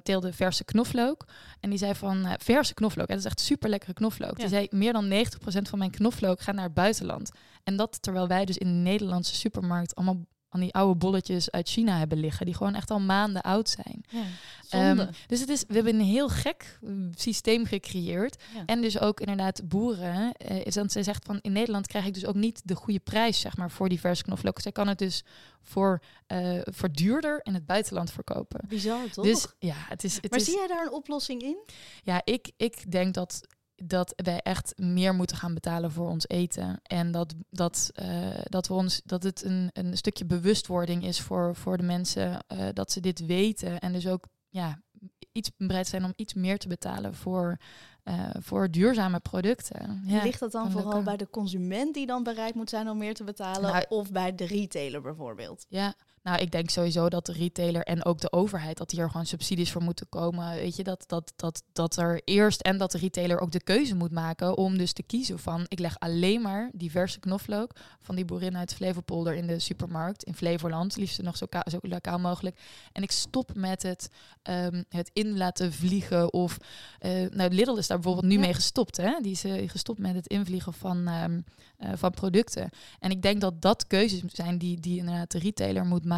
teelde 0.03 0.33
verse 0.33 0.63
knoflook. 0.63 1.25
En 1.59 1.69
die 1.69 1.79
zei 1.79 1.95
van, 1.95 2.25
verse 2.39 2.73
knoflook, 2.73 3.07
hè, 3.07 3.13
dat 3.15 3.23
is 3.23 3.29
echt 3.29 3.39
super 3.39 3.69
lekkere 3.69 3.93
knoflook. 3.93 4.35
Die 4.35 4.43
Ja. 4.43 4.49
zei, 4.49 4.67
meer 4.71 4.93
dan 4.93 5.07
90% 5.07 5.69
van 5.69 5.79
mijn 5.79 5.91
knoflook 5.91 6.41
gaat 6.41 6.55
naar 6.55 6.63
het 6.63 6.73
buitenland. 6.73 7.31
En 7.63 7.75
dat 7.75 8.01
terwijl 8.01 8.27
wij 8.27 8.45
dus 8.45 8.57
in 8.57 8.67
de 8.67 8.89
Nederlandse 8.89 9.35
supermarkt 9.35 9.95
allemaal 9.95 10.25
aan 10.53 10.59
die 10.59 10.73
oude 10.73 10.95
bolletjes 10.95 11.51
uit 11.51 11.69
China 11.69 11.97
hebben 11.97 12.17
liggen. 12.17 12.45
Die 12.45 12.55
gewoon 12.55 12.75
echt 12.75 12.91
al 12.91 12.99
maanden 12.99 13.41
oud 13.41 13.69
zijn. 13.69 14.03
Ja. 14.09 14.23
Ehm, 14.69 15.07
dus 15.27 15.39
het 15.39 15.49
is, 15.49 15.63
we 15.67 15.73
hebben 15.73 15.93
een 15.93 16.05
heel 16.05 16.29
gek 16.29 16.77
mm, 16.81 17.09
systeem 17.15 17.65
gecreëerd. 17.65 18.43
Ja. 18.55 18.63
En 18.65 18.81
dus 18.81 18.99
ook 18.99 19.19
inderdaad 19.19 19.67
boeren. 19.67 20.33
eh, 20.33 20.65
is 20.65 20.73
ze 20.73 21.03
zegt 21.03 21.25
van 21.25 21.39
in 21.41 21.51
Nederland 21.51 21.87
krijg 21.87 22.05
ik 22.05 22.13
dus 22.13 22.25
ook 22.25 22.35
niet 22.35 22.61
de 22.63 22.75
goede 22.75 22.99
prijs 22.99 23.39
zeg 23.39 23.57
maar 23.57 23.71
voor 23.71 23.89
die 23.89 23.99
verse 23.99 24.23
knoflook. 24.23 24.59
Zij 24.59 24.71
kan 24.71 24.87
het 24.87 24.97
dus 24.97 25.23
voor, 25.61 26.01
eh, 26.27 26.59
voor 26.63 26.91
duurder 26.91 27.39
in 27.43 27.53
het 27.53 27.65
buitenland 27.65 28.11
verkopen. 28.11 28.59
Bizar 28.67 29.09
toch? 29.09 29.25
Dus 29.25 29.47
ja, 29.59 29.75
het 29.77 30.03
is. 30.03 30.15
Het 30.15 30.29
maar 30.29 30.39
is 30.39 30.45
zie 30.45 30.57
jij 30.57 30.67
daar 30.67 30.85
een 30.85 30.91
oplossing 30.91 31.41
in? 31.41 31.57
ja, 32.03 32.21
ik, 32.23 32.51
ik 32.57 32.91
denk 32.91 33.13
dat, 33.13 33.41
dat 33.83 34.13
wij 34.15 34.39
echt 34.39 34.73
meer 34.77 35.15
moeten 35.15 35.37
gaan 35.37 35.53
betalen 35.53 35.91
voor 35.91 36.09
ons 36.09 36.27
eten. 36.27 36.79
En 36.83 37.11
dat, 37.11 37.33
dat, 37.49 37.89
eh, 37.93 38.29
dat, 38.43 38.67
we 38.67 38.73
ons, 38.73 39.01
dat 39.05 39.23
het 39.23 39.43
een, 39.43 39.69
een 39.73 39.97
stukje 39.97 40.25
bewustwording 40.25 41.05
is 41.05 41.21
voor, 41.21 41.55
voor 41.55 41.77
de 41.77 41.83
mensen. 41.83 42.39
eh, 42.47 42.67
dat 42.73 42.91
ze 42.91 42.99
dit 42.99 43.25
weten. 43.25 43.79
En 43.79 43.93
dus 43.93 44.07
ook 44.07 44.27
ja, 44.49 44.81
iets 45.31 45.51
bereid 45.57 45.87
zijn 45.87 46.03
om 46.05 46.13
iets 46.15 46.33
meer 46.33 46.57
te 46.57 46.67
betalen 46.67 47.15
voor, 47.15 47.57
eh, 48.03 48.29
voor 48.39 48.71
duurzame 48.71 49.19
producten. 49.19 50.01
Ja. 50.05 50.23
Ligt 50.23 50.39
dat 50.39 50.51
dan 50.51 50.71
vooral 50.71 50.85
lukken. 50.87 51.03
bij 51.03 51.17
de 51.17 51.29
consument 51.29 51.93
die 51.93 52.05
dan 52.05 52.23
bereid 52.23 52.55
moet 52.55 52.69
zijn 52.69 52.89
om 52.89 52.97
meer 52.97 53.13
te 53.13 53.23
betalen? 53.23 53.71
Nou, 53.71 53.85
of 53.89 54.11
bij 54.11 54.35
de 54.35 54.45
retailer 54.45 55.01
bijvoorbeeld? 55.01 55.65
Ja, 55.69 55.93
nou, 56.23 56.39
ik 56.41 56.51
denk 56.51 56.69
sowieso 56.69 57.09
dat 57.09 57.25
de 57.25 57.31
retailer 57.33 57.83
en 57.83 58.05
ook 58.05 58.19
de 58.21 58.31
overheid, 58.31 58.77
dat 58.77 58.91
hier 58.91 59.09
gewoon 59.09 59.25
subsidies 59.25 59.71
voor 59.71 59.83
moeten 59.83 60.09
komen. 60.09 60.55
Weet 60.55 60.75
je, 60.75 60.83
dat, 60.83 61.03
dat, 61.07 61.33
dat, 61.35 61.63
dat 61.73 61.97
er 61.97 62.21
eerst 62.23 62.61
en 62.61 62.77
dat 62.77 62.91
de 62.91 62.97
retailer 62.97 63.39
ook 63.39 63.51
de 63.51 63.63
keuze 63.63 63.95
moet 63.95 64.11
maken 64.11 64.57
om 64.57 64.77
dus 64.77 64.93
te 64.93 65.03
kiezen 65.03 65.39
van, 65.39 65.65
ik 65.67 65.79
leg 65.79 65.99
alleen 65.99 66.41
maar 66.41 66.69
diverse 66.73 67.19
knoflook 67.19 67.71
van 67.99 68.15
die 68.15 68.25
boerin 68.25 68.57
uit 68.57 68.73
Flevopolder 68.73 69.33
in 69.35 69.47
de 69.47 69.59
supermarkt 69.59 70.23
in 70.23 70.35
Flevoland, 70.35 70.95
liefst 70.95 71.21
nog 71.21 71.37
zo, 71.37 71.45
zo 71.69 71.77
lokaal 71.81 72.19
mogelijk. 72.19 72.59
En 72.91 73.03
ik 73.03 73.11
stop 73.11 73.51
met 73.55 73.83
het, 73.83 74.09
ehm, 74.41 74.83
het 74.89 75.09
in 75.13 75.37
laten 75.37 75.73
vliegen 75.73 76.33
of, 76.33 76.57
eh, 76.99 77.11
nou, 77.29 77.49
Lidl 77.53 77.75
is 77.75 77.87
daar 77.87 77.99
bijvoorbeeld 77.99 78.27
nu 78.33 78.39
Ja. 78.39 78.39
mee 78.39 78.53
gestopt, 78.53 78.97
hè? 78.97 79.19
Die 79.21 79.31
is 79.31 79.43
eh, 79.43 79.69
gestopt 79.69 79.99
met 79.99 80.15
het 80.15 80.27
invliegen 80.27 80.73
van, 80.73 81.07
ehm, 81.07 81.41
eh, 81.77 81.89
van 81.95 82.11
producten. 82.11 82.69
En 82.99 83.11
ik 83.11 83.21
denk 83.21 83.41
dat 83.41 83.61
dat 83.61 83.87
keuzes 83.87 84.21
zijn 84.27 84.57
die, 84.57 84.79
die 84.79 84.97
inderdaad 84.97 85.31
de 85.31 85.39
retailer 85.39 85.85
moet 85.85 85.89
maken. 85.99 86.09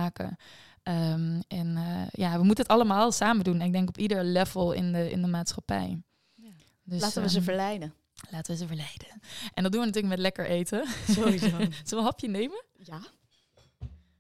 Ehm, 0.84 1.42
en 1.48 1.78
eh, 1.78 2.08
ja, 2.12 2.38
we 2.38 2.44
moeten 2.44 2.64
het 2.64 2.74
allemaal 2.74 3.12
samen 3.12 3.44
doen. 3.44 3.62
Ik 3.62 3.72
denk 3.72 3.90
op 3.90 3.98
ieder 3.98 4.24
level 4.24 4.72
in 4.72 4.92
de, 4.92 5.12
in 5.12 5.22
de 5.22 5.28
maatschappij. 5.28 6.02
Ja. 6.36 6.50
Dus, 6.84 7.02
Laten 7.02 7.22
we 7.22 7.30
ze 7.30 7.36
ehm, 7.36 7.44
verleiden. 7.44 7.94
laten 8.30 8.52
we 8.52 8.58
ze 8.58 8.68
verleiden. 8.68 9.08
En 9.54 9.64
dat 9.64 9.72
doen 9.72 9.82
we 9.82 9.88
natuurlijk 9.88 10.14
met 10.14 10.24
lekker 10.24 10.46
eten. 10.46 10.88
Sowieso. 11.16 11.48
Zullen 11.48 11.70
we 11.90 11.96
een 11.96 12.04
hapje 12.04 12.28
nemen? 12.28 12.64
ja. 12.78 13.02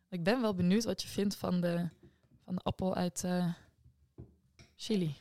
Ik 0.10 0.24
ben 0.24 0.42
wel 0.42 0.53
benieuwd 0.56 0.84
wat 0.84 1.01
je 1.01 1.08
vindt 1.08 1.36
van 1.36 1.62
de, 1.62 1.89
van 2.44 2.56
de 2.56 2.62
appel 2.62 2.96
uit 2.96 3.24
eh, 3.24 3.53
Chili. 4.75 5.15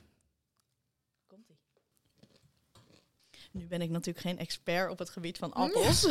Nu 3.53 3.67
ben 3.67 3.83
ik 3.83 3.91
natuurlijk 3.91 4.27
geen 4.27 4.39
expert 4.39 4.91
op 4.91 4.99
het 4.99 5.11
gebied 5.11 5.39
van 5.39 5.53
appels. 5.53 6.07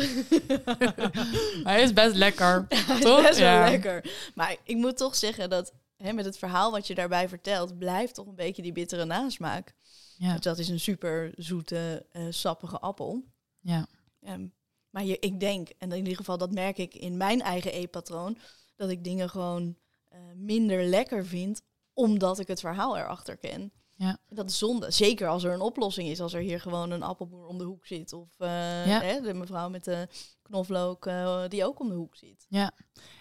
Maar 1.62 1.72
hij 1.72 1.82
is 1.82 1.92
best 1.92 2.14
lekker. 2.16 2.66
Hij 2.68 2.96
is 2.96 3.02
Toch? 3.02 3.22
best 3.22 3.38
wel 3.38 3.48
Ja. 3.48 3.70
lekker. 3.70 4.10
Maar 4.34 4.56
ik 4.64 4.76
moet 4.76 4.96
toch 4.96 5.16
zeggen 5.16 5.50
dat 5.50 5.72
hè, 5.96 6.12
met 6.12 6.24
het 6.24 6.38
verhaal 6.38 6.70
wat 6.70 6.86
je 6.86 6.94
daarbij 6.94 7.28
vertelt, 7.28 7.78
blijft 7.78 8.14
toch 8.14 8.26
een 8.26 8.34
beetje 8.34 8.62
die 8.62 8.72
bittere 8.72 9.04
nasmaak. 9.04 9.74
Ja, 10.16 10.28
Want 10.28 10.42
dat 10.42 10.58
is 10.58 10.68
een 10.68 10.80
super 10.80 11.32
zoete, 11.36 12.06
eh, 12.12 12.22
sappige 12.30 12.78
appel. 12.78 13.24
ja. 13.60 13.86
Ehm, 14.20 14.46
maar 14.90 15.04
je, 15.04 15.16
ik 15.18 15.40
denk, 15.40 15.68
en 15.78 15.90
in 15.92 15.96
ieder 15.98 16.16
geval 16.16 16.38
dat 16.38 16.52
merk 16.52 16.78
ik 16.78 16.94
in 16.94 17.16
mijn 17.16 17.40
eigen 17.40 17.72
eetpatroon, 17.72 18.38
dat 18.76 18.90
ik 18.90 19.04
dingen 19.04 19.30
gewoon 19.30 19.76
eh, 20.08 20.18
minder 20.36 20.84
lekker 20.84 21.26
vind, 21.26 21.62
omdat 21.92 22.38
ik 22.38 22.46
het 22.48 22.60
verhaal 22.60 22.98
erachter 22.98 23.36
ken. 23.36 23.72
Ja. 23.96 24.16
Dat 24.28 24.50
is 24.50 24.58
zonde. 24.58 24.90
Zeker 24.90 25.28
als 25.28 25.44
er 25.44 25.52
een 25.52 25.60
oplossing 25.60 26.08
is, 26.08 26.20
als 26.20 26.32
er 26.32 26.40
hier 26.40 26.60
gewoon 26.60 26.90
een 26.90 27.02
appelboer 27.02 27.46
om 27.46 27.58
de 27.58 27.64
hoek 27.64 27.86
zit. 27.86 28.12
Of 28.12 28.28
eh, 28.38 28.86
Ja. 28.86 29.00
hè, 29.00 29.20
de 29.20 29.34
mevrouw 29.34 29.68
met 29.68 29.84
de 29.84 30.08
knoflook 30.42 31.06
eh, 31.06 31.42
die 31.48 31.64
ook 31.66 31.80
om 31.80 31.88
de 31.88 31.94
hoek 31.94 32.16
zit. 32.16 32.46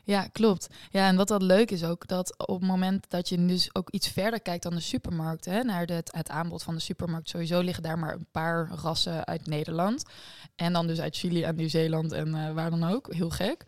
Ja, 0.04 0.28
klopt. 0.28 0.68
Ja, 0.92 1.08
en 1.08 1.16
wat 1.16 1.28
dat 1.28 1.42
leuk 1.42 1.72
is 1.72 1.84
ook, 1.84 2.08
dat 2.08 2.38
op 2.48 2.60
het 2.60 2.70
moment 2.70 3.10
dat 3.10 3.30
je 3.30 3.46
dus 3.46 3.76
ook 3.76 3.90
iets 3.90 4.08
verder 4.08 4.42
kijkt 4.42 4.64
dan 4.64 4.74
de 4.76 4.80
supermarkt, 4.80 5.46
hè, 5.46 5.64
naar 5.64 5.86
de, 5.86 5.94
het 5.94 6.30
aanbod 6.30 6.64
van 6.64 6.74
de 6.74 6.80
supermarkt, 6.82 7.30
sowieso 7.30 7.60
liggen 7.60 7.84
daar 7.84 8.00
maar 8.00 8.14
een 8.14 8.28
paar 8.32 8.70
rassen 8.82 9.26
uit 9.26 9.48
Nederland. 9.48 10.04
En 10.56 10.74
dan 10.74 10.88
dus 10.88 11.00
uit 11.00 11.16
Chili 11.18 11.44
en 11.44 11.56
Nieuw-Zeeland 11.56 12.12
en 12.12 12.36
eh, 12.36 12.54
waar 12.54 12.70
dan 12.70 12.84
ook, 12.84 13.14
heel 13.14 13.30
gek. 13.30 13.64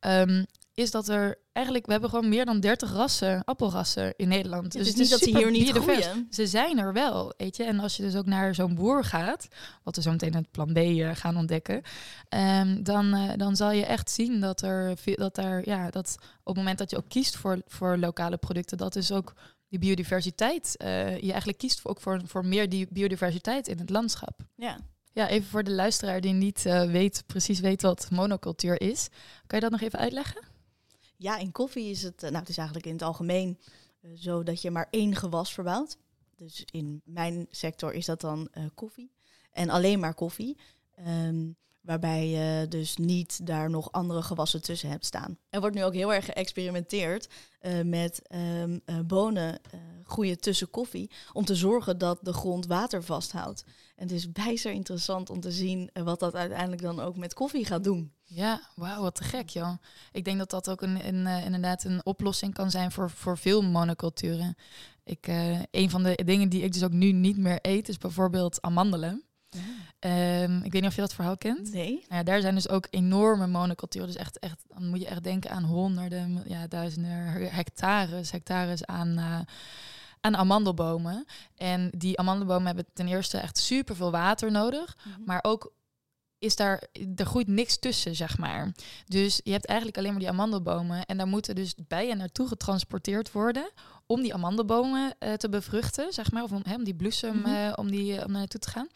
Ehm, 0.00 0.44
is 0.74 0.90
dat 0.90 1.08
er 1.08 1.38
eigenlijk, 1.52 1.86
we 1.86 1.92
hebben 1.92 2.10
gewoon 2.10 2.28
meer 2.28 2.44
dan 2.44 2.60
30 2.60 2.92
rassen, 2.92 3.44
appelrassen 3.44 4.14
in 4.16 4.28
Nederland. 4.28 4.72
Dus 4.72 4.86
het 4.86 4.86
is 4.86 4.92
het 4.92 5.00
niet 5.00 5.10
dat 5.10 5.20
ze 5.20 5.38
hier 5.38 5.50
niet 5.50 5.72
biodivers. 5.72 6.06
groeien. 6.06 6.26
Ze 6.30 6.46
zijn 6.46 6.78
er 6.78 6.92
wel, 6.92 7.34
weet 7.36 7.56
je. 7.56 7.64
En 7.64 7.80
als 7.80 7.96
je 7.96 8.02
dus 8.02 8.16
ook 8.16 8.26
naar 8.26 8.54
zo'n 8.54 8.74
boer 8.74 9.04
gaat, 9.04 9.48
wat 9.82 9.96
we 9.96 10.02
zo 10.02 10.10
meteen 10.10 10.34
het 10.34 10.50
plan 10.50 10.72
B 10.72 10.76
eh, 10.76 11.10
gaan 11.14 11.36
ontdekken, 11.36 11.82
ehm, 12.28 12.82
dan, 12.82 13.14
eh, 13.14 13.30
dan 13.36 13.56
zal 13.56 13.70
je 13.70 13.86
echt 13.86 14.10
zien 14.10 14.40
dat 14.40 14.62
er 14.62 14.94
dat 15.14 15.34
daar, 15.34 15.62
ja, 15.64 15.90
dat 15.90 16.14
op 16.18 16.46
het 16.46 16.56
moment 16.56 16.78
dat 16.78 16.90
je 16.90 16.96
ook 16.96 17.08
kiest 17.08 17.36
voor, 17.36 17.60
voor 17.66 17.96
lokale 17.96 18.36
producten, 18.36 18.78
dat 18.78 18.96
is 18.96 19.12
ook 19.12 19.34
die 19.68 19.78
biodiversiteit. 19.78 20.76
eh, 20.76 21.20
je 21.20 21.30
eigenlijk 21.30 21.58
kiest 21.58 21.80
ook 21.86 22.00
voor, 22.00 22.20
voor 22.24 22.46
meer 22.46 22.68
die 22.68 22.86
biodiversiteit 22.90 23.68
in 23.68 23.78
het 23.78 23.90
landschap. 23.90 24.40
Ja. 24.56 24.78
Ja, 25.14 25.28
even 25.28 25.48
voor 25.48 25.64
de 25.64 25.70
luisteraar 25.70 26.20
die 26.20 26.32
niet 26.32 26.62
weet, 26.62 27.24
precies 27.26 27.60
weet 27.60 27.82
wat 27.82 28.08
monocultuur 28.10 28.80
is. 28.80 29.08
Kan 29.46 29.58
je 29.58 29.64
dat 29.64 29.70
nog 29.70 29.80
even 29.80 29.98
uitleggen? 29.98 30.51
Ja, 31.22 31.36
in 31.36 31.52
koffie 31.52 31.90
is 31.90 32.02
het, 32.02 32.22
eh, 32.22 32.28
nou 32.28 32.40
het 32.40 32.48
is 32.48 32.56
eigenlijk 32.56 32.86
in 32.86 32.92
het 32.92 33.02
algemeen 33.02 33.58
eh, 34.00 34.10
zo 34.14 34.42
dat 34.42 34.62
je 34.62 34.70
maar 34.70 34.88
één 34.90 35.16
gewas 35.16 35.52
verbouwt. 35.52 35.96
Dus 36.36 36.64
in 36.70 37.02
mijn 37.04 37.46
sector 37.50 37.92
is 37.92 38.06
dat 38.06 38.20
dan 38.20 38.48
eh, 38.52 38.64
koffie. 38.74 39.12
En 39.50 39.70
alleen 39.70 40.00
maar 40.00 40.14
koffie. 40.14 40.56
Ehm, 40.94 41.50
waarbij 41.82 42.28
je 42.28 42.68
dus 42.68 42.96
niet 42.96 43.46
daar 43.46 43.70
nog 43.70 43.92
andere 43.92 44.22
gewassen 44.22 44.62
tussen 44.62 44.88
hebt 44.88 45.06
staan. 45.06 45.38
Er 45.50 45.60
wordt 45.60 45.76
nu 45.76 45.84
ook 45.84 45.94
heel 45.94 46.14
erg 46.14 46.24
geëxperimenteerd 46.24 47.28
eh, 47.60 47.80
met 47.80 48.22
ehm, 48.28 48.78
eh, 48.84 48.98
bonen 49.00 49.62
eh, 49.62 49.80
groeien 50.04 50.40
tussen 50.40 50.70
koffie. 50.70 51.10
Om 51.32 51.44
te 51.44 51.54
zorgen 51.54 51.98
dat 51.98 52.18
de 52.22 52.32
grond 52.32 52.66
water 52.66 53.02
vasthoudt. 53.02 53.64
En 53.96 54.02
het 54.02 54.12
is 54.12 54.32
bijster 54.32 54.72
interessant 54.72 55.30
om 55.30 55.40
te 55.40 55.52
zien 55.52 55.90
wat 55.92 56.20
dat 56.20 56.34
uiteindelijk 56.34 56.82
dan 56.82 57.00
ook 57.00 57.16
met 57.16 57.34
koffie 57.34 57.64
gaat 57.64 57.84
doen. 57.84 58.12
Ja, 58.22 58.60
wauw, 58.74 59.02
wat 59.02 59.14
te 59.14 59.24
gek, 59.24 59.48
joh. 59.48 59.72
Ik 60.12 60.24
denk 60.24 60.38
dat 60.38 60.50
dat 60.50 60.70
ook 60.70 60.82
een, 60.82 61.06
een, 61.06 61.44
inderdaad 61.44 61.84
een 61.84 62.06
oplossing 62.06 62.54
kan 62.54 62.70
zijn 62.70 62.92
voor, 62.92 63.10
voor 63.10 63.38
veel 63.38 63.62
monoculturen. 63.62 64.56
Ik, 65.04 65.26
een 65.70 65.90
van 65.90 66.02
de 66.02 66.18
dingen 66.24 66.48
die 66.48 66.62
ik 66.62 66.72
dus 66.72 66.82
ook 66.84 66.92
nu 66.92 67.12
niet 67.12 67.36
meer 67.36 67.58
eet, 67.60 67.88
is 67.88 67.98
bijvoorbeeld 67.98 68.60
amandelen. 68.60 69.24
Ehm, 69.98 70.56
ik 70.62 70.72
weet 70.72 70.80
niet 70.80 70.90
of 70.90 70.94
je 70.94 71.00
dat 71.00 71.14
verhaal 71.14 71.36
kent. 71.36 71.72
Nee? 71.72 71.92
Nou 71.92 72.04
ja, 72.14 72.22
daar 72.22 72.40
zijn 72.40 72.54
dus 72.54 72.68
ook 72.68 72.86
enorme 72.90 73.46
monoculturen. 73.46 74.06
Dus 74.08 74.16
echt, 74.16 74.38
echt, 74.38 74.62
dan 74.68 74.88
moet 74.88 75.00
je 75.00 75.06
echt 75.06 75.24
denken 75.24 75.50
aan 75.50 75.64
honderden, 75.64 76.42
ja, 76.46 76.66
duizenden 76.66 77.50
hectares, 77.54 78.30
hectares 78.30 78.84
aan, 78.86 79.18
eh, 79.18 79.38
aan 80.20 80.36
amandelbomen. 80.36 81.24
En 81.56 81.90
die 81.96 82.18
amandelbomen 82.18 82.66
hebben 82.66 82.86
ten 82.92 83.08
eerste 83.08 83.38
echt 83.38 83.58
superveel 83.58 84.10
water 84.10 84.50
nodig. 84.50 84.96
Maar 85.24 85.38
ook 85.42 85.72
is 86.38 86.56
daar, 86.56 86.82
er 87.16 87.26
groeit 87.26 87.48
niks 87.48 87.78
tussen, 87.78 88.16
zeg 88.16 88.38
maar. 88.38 88.72
Dus 89.06 89.40
je 89.44 89.52
hebt 89.52 89.66
eigenlijk 89.66 89.98
alleen 89.98 90.10
maar 90.10 90.20
die 90.20 90.28
amandelbomen. 90.28 91.04
En 91.06 91.16
daar 91.16 91.26
moeten 91.26 91.54
dus 91.54 91.74
bijen 91.88 92.16
naartoe 92.16 92.48
getransporteerd 92.48 93.32
worden 93.32 93.70
om 94.06 94.22
die 94.22 94.34
amandelbomen 94.34 95.14
eh, 95.18 95.32
te 95.32 95.48
bevruchten, 95.48 96.12
zeg 96.12 96.30
maar, 96.32 96.42
of 96.42 96.52
om, 96.52 96.60
hè, 96.64 96.74
om 96.74 96.84
die 96.84 96.94
bloesem 96.94 97.36
Mhm. 97.36 97.46
eh, 97.54 97.72
om 97.76 97.90
die 97.90 98.24
om 98.24 98.32
naartoe 98.32 98.60
te 98.60 98.70
gaan. 98.70 98.88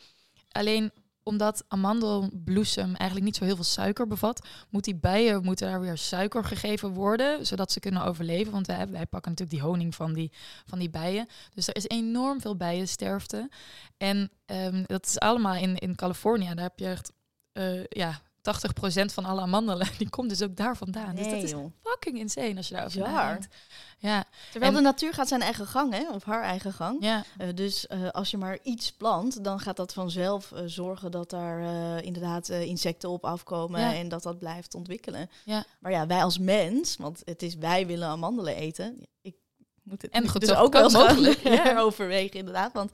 Alleen 0.57 0.93
omdat 1.23 1.65
amandelbloesem 1.69 2.95
eigenlijk 2.95 3.25
niet 3.25 3.37
zo 3.37 3.45
heel 3.45 3.55
veel 3.55 3.65
suiker 3.65 4.07
bevat, 4.07 4.47
moet 4.71 4.85
die 4.85 4.97
bijen 4.97 5.45
moeten 5.45 5.69
daar 5.69 5.81
weer 5.81 5.99
suiker 5.99 6.45
gegeven 6.45 6.91
worden, 6.93 7.47
zodat 7.47 7.73
ze 7.73 7.81
kunnen 7.81 8.05
overleven. 8.05 8.53
Want 8.53 8.67
wij, 8.67 8.89
wij 8.89 9.07
pakken 9.07 9.31
natuurlijk 9.31 9.59
die 9.59 9.69
honing 9.69 9.95
van 9.95 10.13
die, 10.13 10.33
van 10.67 10.79
die 10.79 10.91
bijen. 10.91 11.27
Dus 11.55 11.69
er 11.69 11.77
is 11.77 11.89
enorm 11.89 12.41
veel 12.41 12.57
bijensterfte. 12.57 13.51
En 13.97 14.31
ehm, 14.45 14.83
dat 14.87 15.07
is 15.07 15.19
allemaal 15.19 15.55
in, 15.55 15.77
in 15.77 15.97
Californië. 15.97 16.55
Daar 16.55 16.65
heb 16.65 16.79
je 16.79 16.87
echt 16.87 17.13
eh, 17.53 17.85
ja, 17.85 18.21
80% 18.47 19.05
van 19.13 19.25
alle 19.25 19.41
amandelen, 19.41 19.89
die 19.99 20.09
komt 20.09 20.29
dus 20.29 20.43
ook 20.43 20.57
daar 20.57 20.77
vandaan. 20.77 21.15
dus 21.15 21.29
dat 21.29 21.43
is 21.43 21.51
joh. 21.51 21.73
fucking 21.83 22.19
insane 22.19 22.57
als 22.57 22.69
je 22.69 22.75
daarover 22.75 23.01
nadenkt. 23.01 23.55
Ja, 23.99 24.25
Terwijl 24.51 24.73
En- 24.73 24.77
de 24.77 24.83
natuur 24.85 25.15
gaat 25.15 25.29
zijn 25.29 25.43
eigen 25.43 25.67
gang, 25.67 25.93
hè? 25.93 26.11
Of 26.13 26.25
haar 26.25 26.43
eigen 26.43 26.73
gang. 26.73 26.97
ja, 27.03 27.25
Eh, 27.39 27.49
dus 27.55 27.87
eh, 27.87 28.09
als 28.11 28.31
je 28.31 28.37
maar 28.37 28.59
iets 28.63 28.93
plant, 28.93 29.45
dan 29.45 29.61
gaat 29.61 29.77
dat 29.77 29.93
vanzelf 29.93 30.53
eh, 30.53 30.63
zorgen 30.67 31.11
dat 31.11 31.31
daar 31.31 31.61
inderdaad 32.05 32.49
insecten 32.49 33.09
op 33.11 33.25
afkomen 33.25 33.81
Ja. 33.81 33.95
en 33.95 34.09
dat 34.09 34.23
dat 34.23 34.39
blijft 34.39 34.75
ontwikkelen. 34.75 35.31
Ja. 35.45 35.65
Maar 35.81 35.93
ja, 35.93 36.07
wij 36.07 36.23
als 36.23 36.39
mens, 36.39 36.97
want 36.97 37.23
het 37.25 37.43
is 37.43 37.55
wij 37.55 37.87
willen 37.87 38.09
amandelen 38.09 38.57
eten. 38.57 39.07
Ik 39.23 39.35
moet 39.83 40.03
het 40.03 40.11
En 40.11 40.29
goed 40.29 40.41
dus 40.41 40.55
ook 40.55 40.73
wel 40.73 40.91
mogelijk, 40.91 41.39
ja. 41.49 41.63
heroverwegen, 41.63 42.39
inderdaad. 42.39 42.73
Want 42.73 42.91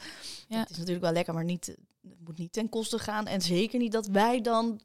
Ja. 0.49 0.59
het 0.61 0.71
is 0.71 0.77
natuurlijk 0.77 1.05
wel 1.05 1.13
lekker, 1.13 1.35
maar 1.35 1.45
niet, 1.45 1.67
het 1.67 2.19
moet 2.25 2.39
niet 2.39 2.53
ten 2.53 2.69
koste 2.69 2.99
gaan. 2.99 3.27
En 3.27 3.41
zeker 3.41 3.79
niet 3.79 3.93
dat 3.93 4.07
wij 4.07 4.41
dan 4.41 4.81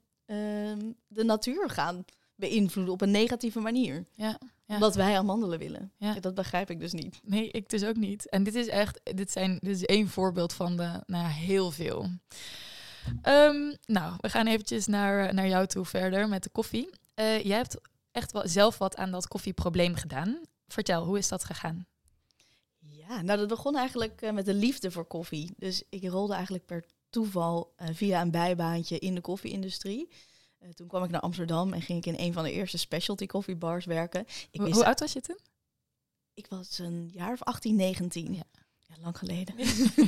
de 1.08 1.24
natuur 1.24 1.70
gaan 1.70 2.06
beïnvloeden 2.36 2.94
op 2.94 3.02
een 3.02 3.12
negatieve 3.12 3.60
manier. 3.60 4.06
ja. 4.16 4.40
Wij 4.94 5.18
amandelen 5.18 5.60
willen. 5.60 5.92
Ja. 5.98 6.20
Dat 6.20 6.36
begrijp 6.36 6.70
ik 6.70 6.80
dus 6.80 6.94
niet. 6.94 7.20
Nee, 7.24 7.50
ik 7.50 7.70
dus 7.70 7.84
ook 7.84 7.96
niet. 7.96 8.30
En 8.30 8.44
dit 8.44 8.56
is 8.56 8.68
echt, 8.68 9.00
dit, 9.04 9.32
zijn, 9.32 9.58
dit 9.62 9.76
is 9.76 9.86
één 9.86 10.08
voorbeeld 10.08 10.54
van 10.54 10.78
de, 10.78 11.04
nou 11.06 11.24
ja, 11.24 11.28
heel 11.28 11.72
veel. 11.72 12.10
Ehm, 13.22 13.74
nou, 13.86 14.14
we 14.18 14.30
gaan 14.30 14.48
eventjes 14.48 14.88
naar, 14.88 15.34
naar 15.34 15.48
jou 15.48 15.68
toe 15.68 15.86
verder 15.86 16.28
met 16.28 16.44
de 16.44 16.50
koffie. 16.50 16.90
Eh, 17.14 17.44
jij 17.44 17.58
hebt 17.58 17.78
echt 18.12 18.32
wel 18.32 18.48
zelf 18.48 18.78
wat 18.78 18.96
aan 18.96 19.12
dat 19.12 19.28
koffieprobleem 19.28 19.96
gedaan. 19.96 20.42
Vertel, 20.68 21.06
hoe 21.06 21.18
is 21.18 21.28
dat 21.28 21.44
gegaan? 21.44 21.86
Ja, 22.80 23.22
nou 23.22 23.40
dat 23.40 23.48
begon 23.48 23.76
eigenlijk 23.76 24.22
eh, 24.22 24.32
met 24.32 24.46
de 24.46 24.54
liefde 24.54 24.92
voor 24.92 25.06
koffie. 25.06 25.54
Dus 25.58 25.84
ik 25.90 26.04
rolde 26.10 26.34
eigenlijk 26.34 26.66
per 26.66 26.86
toeval 27.18 27.74
eh, 27.76 27.88
via 27.92 28.22
een 28.22 28.32
bijbaantje 28.32 29.00
in 29.00 29.16
de 29.16 29.22
koffieindustrie. 29.22 30.10
Eh, 30.58 30.70
toen 30.70 30.88
kwam 30.88 31.04
ik 31.04 31.10
naar 31.10 31.22
Amsterdam 31.22 31.74
en 31.74 31.82
ging 31.82 32.06
ik 32.06 32.14
in 32.14 32.26
een 32.26 32.34
van 32.34 32.44
de 32.44 32.52
eerste 32.52 32.78
specialty 32.78 33.26
koffiebars 33.26 33.86
werken. 33.86 34.26
Ik, 34.52 34.62
Hoe, 34.62 34.86
oud 34.86 35.00
was 35.00 35.14
je 35.14 35.22
toen? 35.22 35.40
ik 36.34 36.48
was 36.48 36.80
een 36.80 37.10
jaar 37.14 37.32
of 37.32 37.44
18, 37.44 37.76
19. 37.76 38.34
Ja. 38.34 38.44
Ja, 38.88 38.96
lang 39.02 39.18
geleden. 39.18 39.56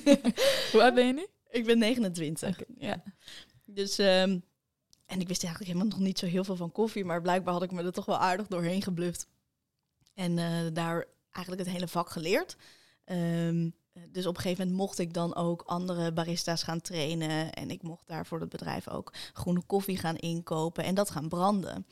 hoe 0.71 0.81
oud 0.81 0.93
ben 0.93 1.07
je 1.07 1.13
nu? 1.13 1.27
ik 1.49 1.65
ben 1.65 1.77
29. 1.77 2.49
Oké, 2.49 2.65
ja. 2.77 2.87
ja. 2.87 3.03
Dus, 3.65 3.97
ehm, 3.97 4.39
en 5.05 5.19
ik 5.19 5.27
wist 5.27 5.43
eigenlijk 5.43 5.73
helemaal 5.73 5.97
nog 5.97 5.99
niet 6.07 6.19
zo 6.19 6.25
heel 6.25 6.43
veel 6.43 6.55
van 6.55 6.71
koffie, 6.71 7.05
maar 7.05 7.21
blijkbaar 7.21 7.53
had 7.53 7.63
ik 7.63 7.71
me 7.71 7.83
er 7.83 7.91
toch 7.91 8.05
wel 8.05 8.17
aardig 8.17 8.47
doorheen 8.47 8.81
gebluft. 8.81 9.27
En 10.13 10.37
eh, 10.37 10.73
daar 10.73 11.05
eigenlijk 11.31 11.65
het 11.65 11.75
hele 11.75 11.87
vak 11.87 12.09
geleerd. 12.09 12.57
Ehm, 13.05 13.69
dus 14.11 14.25
op 14.25 14.35
een 14.35 14.41
gegeven 14.41 14.63
moment 14.67 14.81
mocht 14.81 14.99
ik 14.99 15.13
dan 15.13 15.35
ook 15.35 15.61
andere 15.61 16.13
barista's 16.13 16.63
gaan 16.63 16.81
trainen. 16.81 17.53
En 17.53 17.71
ik 17.71 17.83
mocht 17.83 18.07
daar 18.07 18.25
voor 18.25 18.39
het 18.39 18.49
bedrijf 18.49 18.87
ook 18.87 19.13
groene 19.33 19.63
koffie 19.65 19.97
gaan 19.97 20.15
inkopen 20.15 20.83
en 20.83 20.95
dat 20.95 21.09
gaan 21.09 21.29
branden. 21.29 21.85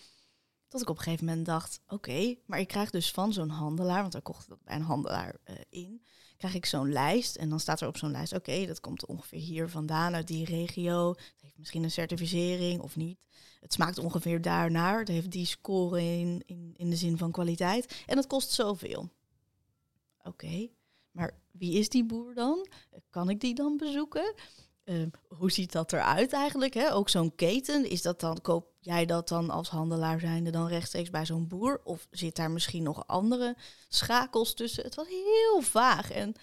Tot 0.67 0.81
ik 0.81 0.89
op 0.89 0.97
een 0.97 1.03
gegeven 1.03 1.25
moment 1.25 1.45
dacht, 1.45 1.79
oké, 1.87 2.35
maar 2.45 2.59
ik 2.59 2.67
krijg 2.67 2.89
dus 2.89 3.11
van 3.11 3.33
zo'n 3.33 3.49
handelaar, 3.49 4.01
want 4.01 4.13
we 4.13 4.21
kochten 4.21 4.49
dat 4.49 4.63
bij 4.63 4.75
een 4.75 4.81
handelaar 4.81 5.35
eh, 5.43 5.55
in, 5.69 6.01
krijg 6.37 6.53
ik 6.53 6.65
zo'n 6.65 6.91
lijst. 6.91 7.35
En 7.35 7.49
dan 7.49 7.59
staat 7.59 7.81
er 7.81 7.87
op 7.87 7.97
zo'n 7.97 8.11
lijst, 8.11 8.33
oké, 8.33 8.65
dat 8.65 8.79
komt 8.79 9.05
ongeveer 9.05 9.39
hier 9.39 9.69
vandaan, 9.69 10.13
uit 10.13 10.27
die 10.27 10.45
regio. 10.45 11.09
Het 11.09 11.41
heeft 11.41 11.57
misschien 11.57 11.83
een 11.83 11.91
certificering 11.91 12.81
of 12.81 12.95
niet. 12.95 13.19
Het 13.59 13.73
smaakt 13.73 13.97
ongeveer 13.97 14.41
daarnaar. 14.41 14.99
Het 14.99 15.07
heeft 15.07 15.31
die 15.31 15.45
score 15.45 16.01
in, 16.01 16.43
in, 16.45 16.73
in 16.77 16.89
de 16.89 16.95
zin 16.95 17.17
van 17.17 17.31
kwaliteit. 17.31 18.03
En 18.05 18.17
het 18.17 18.27
kost 18.27 18.51
zoveel. 18.51 19.09
Oké, 20.23 20.69
maar 21.11 21.39
wie 21.57 21.73
is 21.73 21.89
die 21.89 22.05
boer 22.05 22.33
dan? 22.33 22.67
Kan 23.09 23.29
ik 23.29 23.39
die 23.39 23.55
dan 23.55 23.77
bezoeken? 23.77 24.33
Ehm, 24.83 25.09
hoe 25.27 25.51
ziet 25.51 25.71
dat 25.71 25.93
eruit 25.93 26.33
eigenlijk? 26.33 26.73
Hè? 26.73 26.93
Ook 26.93 27.09
zo'n 27.09 27.35
keten, 27.35 27.89
is 27.89 28.01
dat 28.01 28.19
dan, 28.19 28.41
koop 28.41 28.71
jij 28.79 29.05
dat 29.05 29.27
dan 29.27 29.49
als 29.49 29.69
handelaar 29.69 30.19
zijnde 30.19 30.49
dan 30.49 30.67
rechtstreeks 30.67 31.09
bij 31.09 31.25
zo'n 31.25 31.47
boer? 31.47 31.81
Of 31.83 32.07
zit 32.11 32.35
daar 32.35 32.51
misschien 32.51 32.83
nog 32.83 33.07
andere 33.07 33.55
schakels 33.87 34.53
tussen? 34.53 34.83
Het 34.83 34.95
was 34.95 35.07
heel 35.07 35.61
vaag 35.61 36.11
en 36.11 36.35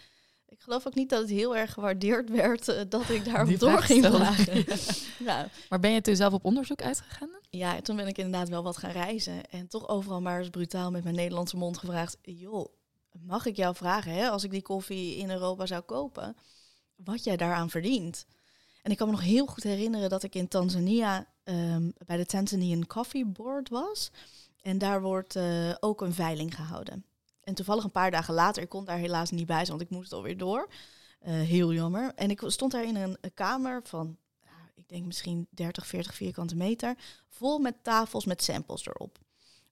ik 0.49 0.61
geloof 0.61 0.87
ook 0.87 0.95
niet 0.95 1.11
dat 1.11 1.21
het 1.21 1.31
heel 1.31 1.57
erg 1.57 1.73
gewaardeerd 1.73 2.31
werd 2.31 2.69
eh, 2.69 2.81
dat 2.89 3.09
ik 3.09 3.25
daarop 3.25 3.49
Die 3.49 3.59
door 3.59 3.71
vraag 3.71 3.87
ging 3.87 4.05
vragen. 4.05 4.65
ja. 5.19 5.49
Maar 5.69 5.81
ben 5.81 5.91
je 5.91 6.01
toen 6.01 6.17
zelf 6.17 6.33
op 6.33 6.45
onderzoek 6.45 6.83
uitgegaan? 6.83 7.31
ja, 7.51 7.81
toen 7.81 7.97
ben 7.97 8.07
ik 8.07 8.19
inderdaad 8.19 8.49
wel 8.49 8.63
wat 8.63 8.77
gaan 8.77 8.91
reizen 8.91 9.51
en 9.51 9.69
toch 9.69 9.89
overal 9.89 10.21
maar 10.21 10.39
eens 10.39 10.51
brutaal 10.51 10.91
met 10.91 11.03
mijn 11.05 11.15
Nederlandse 11.15 11.57
mond 11.57 11.79
gevraagd, 11.79 12.17
joh, 12.23 12.67
mag 13.21 13.47
ik 13.47 13.57
jou 13.57 13.75
vragen, 13.75 14.13
hè, 14.13 14.29
als 14.29 14.45
ik 14.45 14.51
die 14.51 14.63
koffie 14.63 15.17
in 15.17 15.31
Europa 15.31 15.67
zou 15.67 15.83
kopen, 15.83 16.37
wat 16.97 17.25
jij 17.25 17.37
daaraan 17.37 17.71
verdient? 17.71 18.27
En 18.83 18.91
ik 18.91 18.97
kan 18.97 19.07
me 19.07 19.13
nog 19.13 19.23
heel 19.23 19.47
goed 19.47 19.63
herinneren 19.63 20.09
dat 20.09 20.23
ik 20.23 20.35
in 20.35 20.49
Tanzania 20.49 21.27
ehm, 21.45 21.91
bij 22.07 22.17
de 22.17 22.27
Tanzanian 22.27 22.87
Coffee 22.87 23.25
Board 23.27 23.69
was. 23.69 24.11
En 24.63 24.79
daar 24.79 25.03
wordt 25.03 25.37
eh, 25.37 25.75
ook 25.81 26.01
een 26.01 26.15
veiling 26.15 26.55
gehouden. 26.55 27.05
En 27.43 27.55
toevallig 27.55 27.85
een 27.85 27.91
paar 27.91 28.11
dagen 28.11 28.35
later, 28.35 28.63
ik 28.63 28.69
kon 28.69 28.85
daar 28.85 28.99
helaas 28.99 29.31
niet 29.31 29.47
bij 29.47 29.65
zijn, 29.65 29.79
want 29.79 29.81
ik 29.81 29.97
moest 29.97 30.13
alweer 30.13 30.37
door. 30.37 30.69
Eh, 31.19 31.33
heel 31.33 31.73
jammer. 31.73 32.13
En 32.15 32.31
ik 32.31 32.43
stond 32.47 32.73
daar 32.73 32.85
in 32.85 32.97
een, 32.97 33.17
kamer 33.35 33.81
van, 33.83 34.17
nou, 34.45 34.69
ik 34.75 34.89
denk 34.89 35.05
misschien 35.05 35.47
30, 35.51 35.87
40 35.87 36.15
vierkante 36.15 36.57
meter, 36.57 36.95
vol 37.29 37.59
met 37.59 37.75
tafels 37.83 38.25
met 38.25 38.43
samples 38.43 38.87
erop. 38.87 39.19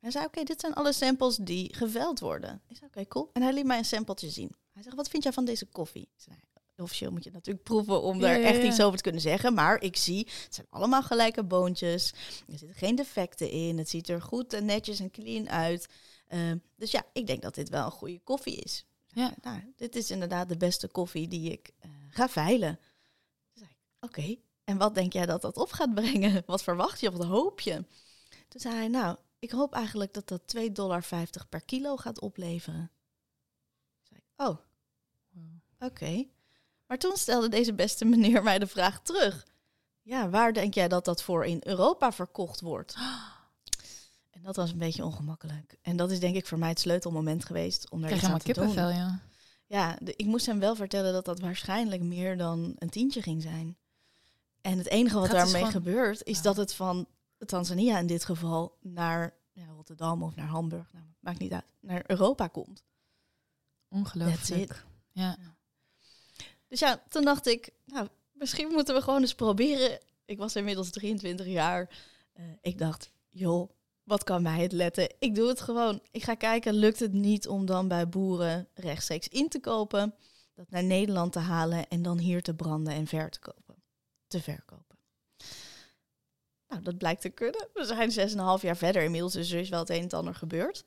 Hij 0.02 0.10
zei, 0.10 0.24
oké, 0.24 0.42
dit 0.42 0.60
zijn 0.60 0.74
alle 0.74 0.92
samples 0.92 1.36
die 1.36 1.74
geveld 1.74 2.20
worden. 2.20 2.62
Ik 2.68 2.76
zei, 2.76 2.90
oké, 2.94 3.06
cool. 3.06 3.30
En 3.32 3.42
hij 3.42 3.52
liet 3.52 3.64
mij 3.64 3.78
een 3.78 3.84
sampletje 3.84 4.30
zien. 4.30 4.50
Hij 4.72 4.82
zegt, 4.82 4.96
wat 4.96 5.08
vind 5.08 5.22
jij 5.22 5.32
van 5.32 5.44
deze 5.44 5.66
koffie? 5.66 6.02
Ik 6.02 6.22
zei, 6.22 6.36
officieel 6.76 7.10
moet 7.10 7.24
je 7.24 7.28
het 7.28 7.38
natuurlijk 7.38 7.64
proeven 7.64 8.02
om 8.02 8.20
daar 8.20 8.38
ja, 8.38 8.46
echt 8.46 8.62
ja. 8.62 8.68
iets 8.68 8.82
over 8.82 8.96
te 8.96 9.02
kunnen 9.02 9.20
zeggen. 9.20 9.54
Maar 9.54 9.82
ik 9.82 9.96
zie, 9.96 10.28
het 10.44 10.54
zijn 10.54 10.66
allemaal 10.70 11.02
gelijke 11.02 11.44
boontjes. 11.44 12.12
Er 12.48 12.58
zitten 12.58 12.76
geen 12.76 12.96
defecten 12.96 13.50
in. 13.50 13.78
Het 13.78 13.88
ziet 13.88 14.08
er 14.08 14.22
goed 14.22 14.52
en 14.52 14.64
netjes 14.64 15.00
en 15.00 15.10
clean 15.10 15.50
uit. 15.50 15.88
Ehm, 16.28 16.58
dus 16.76 16.90
ja, 16.90 17.04
ik 17.12 17.26
denk 17.26 17.42
dat 17.42 17.54
dit 17.54 17.68
wel 17.68 17.84
een 17.84 17.90
goede 17.90 18.20
koffie 18.24 18.56
is. 18.56 18.84
Ja. 19.06 19.34
Nou, 19.42 19.72
dit 19.76 19.96
is 19.96 20.10
inderdaad 20.10 20.48
de 20.48 20.56
beste 20.56 20.88
koffie 20.88 21.28
die 21.28 21.52
ik 21.52 21.70
eh, 21.78 21.90
ga 22.10 22.28
veilen. 22.28 22.78
Toen 23.52 23.64
zei 23.64 23.70
ik, 23.70 23.76
oké, 24.00 24.36
en 24.64 24.78
wat 24.78 24.94
denk 24.94 25.12
jij 25.12 25.26
dat 25.26 25.42
dat 25.42 25.56
op 25.56 25.72
gaat 25.72 25.94
brengen? 25.94 26.42
Wat 26.46 26.62
verwacht 26.62 27.00
je 27.00 27.08
of 27.08 27.16
wat 27.16 27.26
hoop 27.26 27.60
je? 27.60 27.84
Toen 28.48 28.60
zei 28.60 28.74
hij, 28.74 28.88
nou, 28.88 29.16
ik 29.42 29.50
hoop 29.50 29.74
eigenlijk 29.74 30.12
dat 30.14 30.28
dat 30.28 30.55
2,50 30.57 30.72
dollar 30.72 31.05
per 31.48 31.64
kilo 31.64 31.96
gaat 31.96 32.20
opleveren. 32.20 32.90
Toen 34.02 34.07
zei 34.09 34.20
ik, 34.20 34.46
oh, 34.46 34.57
oké. 35.88 36.24
Maar 36.87 36.98
toen 36.98 37.16
stelde 37.16 37.48
deze 37.48 37.74
beste 37.74 38.05
meneer 38.05 38.42
mij 38.42 38.59
de 38.59 38.66
vraag 38.66 39.00
terug. 39.02 39.46
Ja, 40.02 40.28
waar 40.31 40.52
denk 40.52 40.74
jij 40.74 40.88
dat 40.88 41.05
dat 41.05 41.22
voor 41.22 41.44
in 41.46 41.61
Europa 41.64 42.12
verkocht 42.12 42.61
wordt? 42.61 42.94
En 44.31 44.42
dat 44.48 44.57
was 44.57 44.70
een 44.72 44.78
beetje 44.78 45.05
ongemakkelijk. 45.05 45.76
En 45.83 45.96
dat 45.96 46.11
is 46.11 46.20
denk 46.20 46.37
ik 46.37 46.46
voor 46.46 46.59
mij 46.59 46.68
het 46.68 46.81
sleutelmoment 46.81 47.44
geweest 47.44 47.90
om 47.90 48.00
daar 48.00 48.09
Krijg 48.11 48.22
iets 48.22 48.33
aan 48.33 48.38
te 48.38 48.44
doen. 48.52 48.55
kippenvel, 48.55 48.90
ja. 48.90 49.20
Ja, 49.66 49.96
de- 50.00 50.14
ik 50.16 50.26
moest 50.26 50.46
hem 50.46 50.59
wel 50.59 50.74
vertellen 50.76 51.12
dat 51.12 51.24
dat 51.24 51.40
waarschijnlijk 51.40 52.02
meer 52.02 52.37
dan 52.37 52.72
een 52.78 52.90
tientje 52.90 53.22
ging 53.22 53.42
zijn. 53.42 53.76
En 54.61 54.78
het 54.78 54.88
enige 54.88 55.18
wat 55.18 55.31
daarmee 55.31 55.55
gewoon- 55.55 55.70
gebeurt, 55.70 56.24
is 56.24 56.37
Ja. 56.37 56.42
dat 56.42 56.57
het 56.57 56.74
van 56.74 57.07
Tanzania 57.46 57.98
in 57.98 58.07
dit 58.07 58.24
geval 58.24 58.78
naar 58.81 59.35
ja, 59.52 59.66
Rotterdam 59.66 60.22
of 60.22 60.35
naar 60.37 60.46
Hamburg, 60.46 60.92
nou, 60.92 61.05
maakt 61.20 61.38
niet 61.38 61.52
uit, 61.52 61.64
naar 61.81 62.05
Europa 62.07 62.48
komt. 62.48 62.85
Ongelooflijk. 63.88 64.85
Ja. 65.12 65.37
Dus 66.68 66.81
ja, 66.81 67.02
toen 67.09 67.24
dacht 67.24 67.46
ik, 67.46 67.70
nou, 67.85 68.09
misschien 68.33 68.68
moeten 68.68 68.94
we 68.94 69.02
gewoon 69.02 69.20
eens 69.20 69.35
proberen. 69.35 69.98
Ik 70.24 70.38
was 70.38 70.57
inmiddels 70.57 70.90
23 70.90 71.46
jaar. 71.46 71.98
Eh, 72.33 72.44
ik 72.61 72.78
dacht, 72.78 73.11
joh, 73.28 73.70
wat 74.02 74.24
kan 74.24 74.42
mij 74.42 74.62
het 74.62 74.72
letten? 74.72 75.14
Ik 75.18 75.35
doe 75.35 75.48
het 75.48 75.61
gewoon. 75.61 76.00
Ik 76.11 76.22
ga 76.22 76.35
kijken, 76.35 76.74
lukt 76.74 76.98
het 76.98 77.12
niet 77.12 77.48
om 77.48 77.66
dan 77.66 77.88
bij 77.88 78.09
boeren 78.09 78.68
rechtstreeks 78.74 79.28
in 79.28 79.48
te 79.48 79.61
kopen, 79.61 80.14
dat 80.55 80.70
naar 80.70 80.85
Nederland 80.85 81.33
te 81.33 81.38
halen 81.38 81.88
en 81.88 82.02
dan 82.02 82.18
hier 82.18 82.42
te 82.42 82.55
branden 82.55 82.92
en 82.92 83.07
ver 83.07 83.31
te 83.31 83.38
kopen, 83.38 83.83
te 84.26 84.42
verkopen. 84.42 84.91
Nou, 86.72 86.85
dat 86.85 86.98
blijkt 86.98 87.20
te 87.20 87.28
kunnen. 87.28 87.68
We 87.74 87.85
zijn 87.85 88.30
6,5 88.58 88.62
jaar 88.62 88.76
verder 88.76 89.02
inmiddels, 89.02 89.32
dus 89.32 89.50
er 89.50 89.58
is 89.61 89.68
wel 89.68 89.78
het 89.80 89.90
een 89.90 89.96
en 89.96 90.02
het 90.02 90.14
ander 90.14 90.35
gebeurd. 90.35 90.85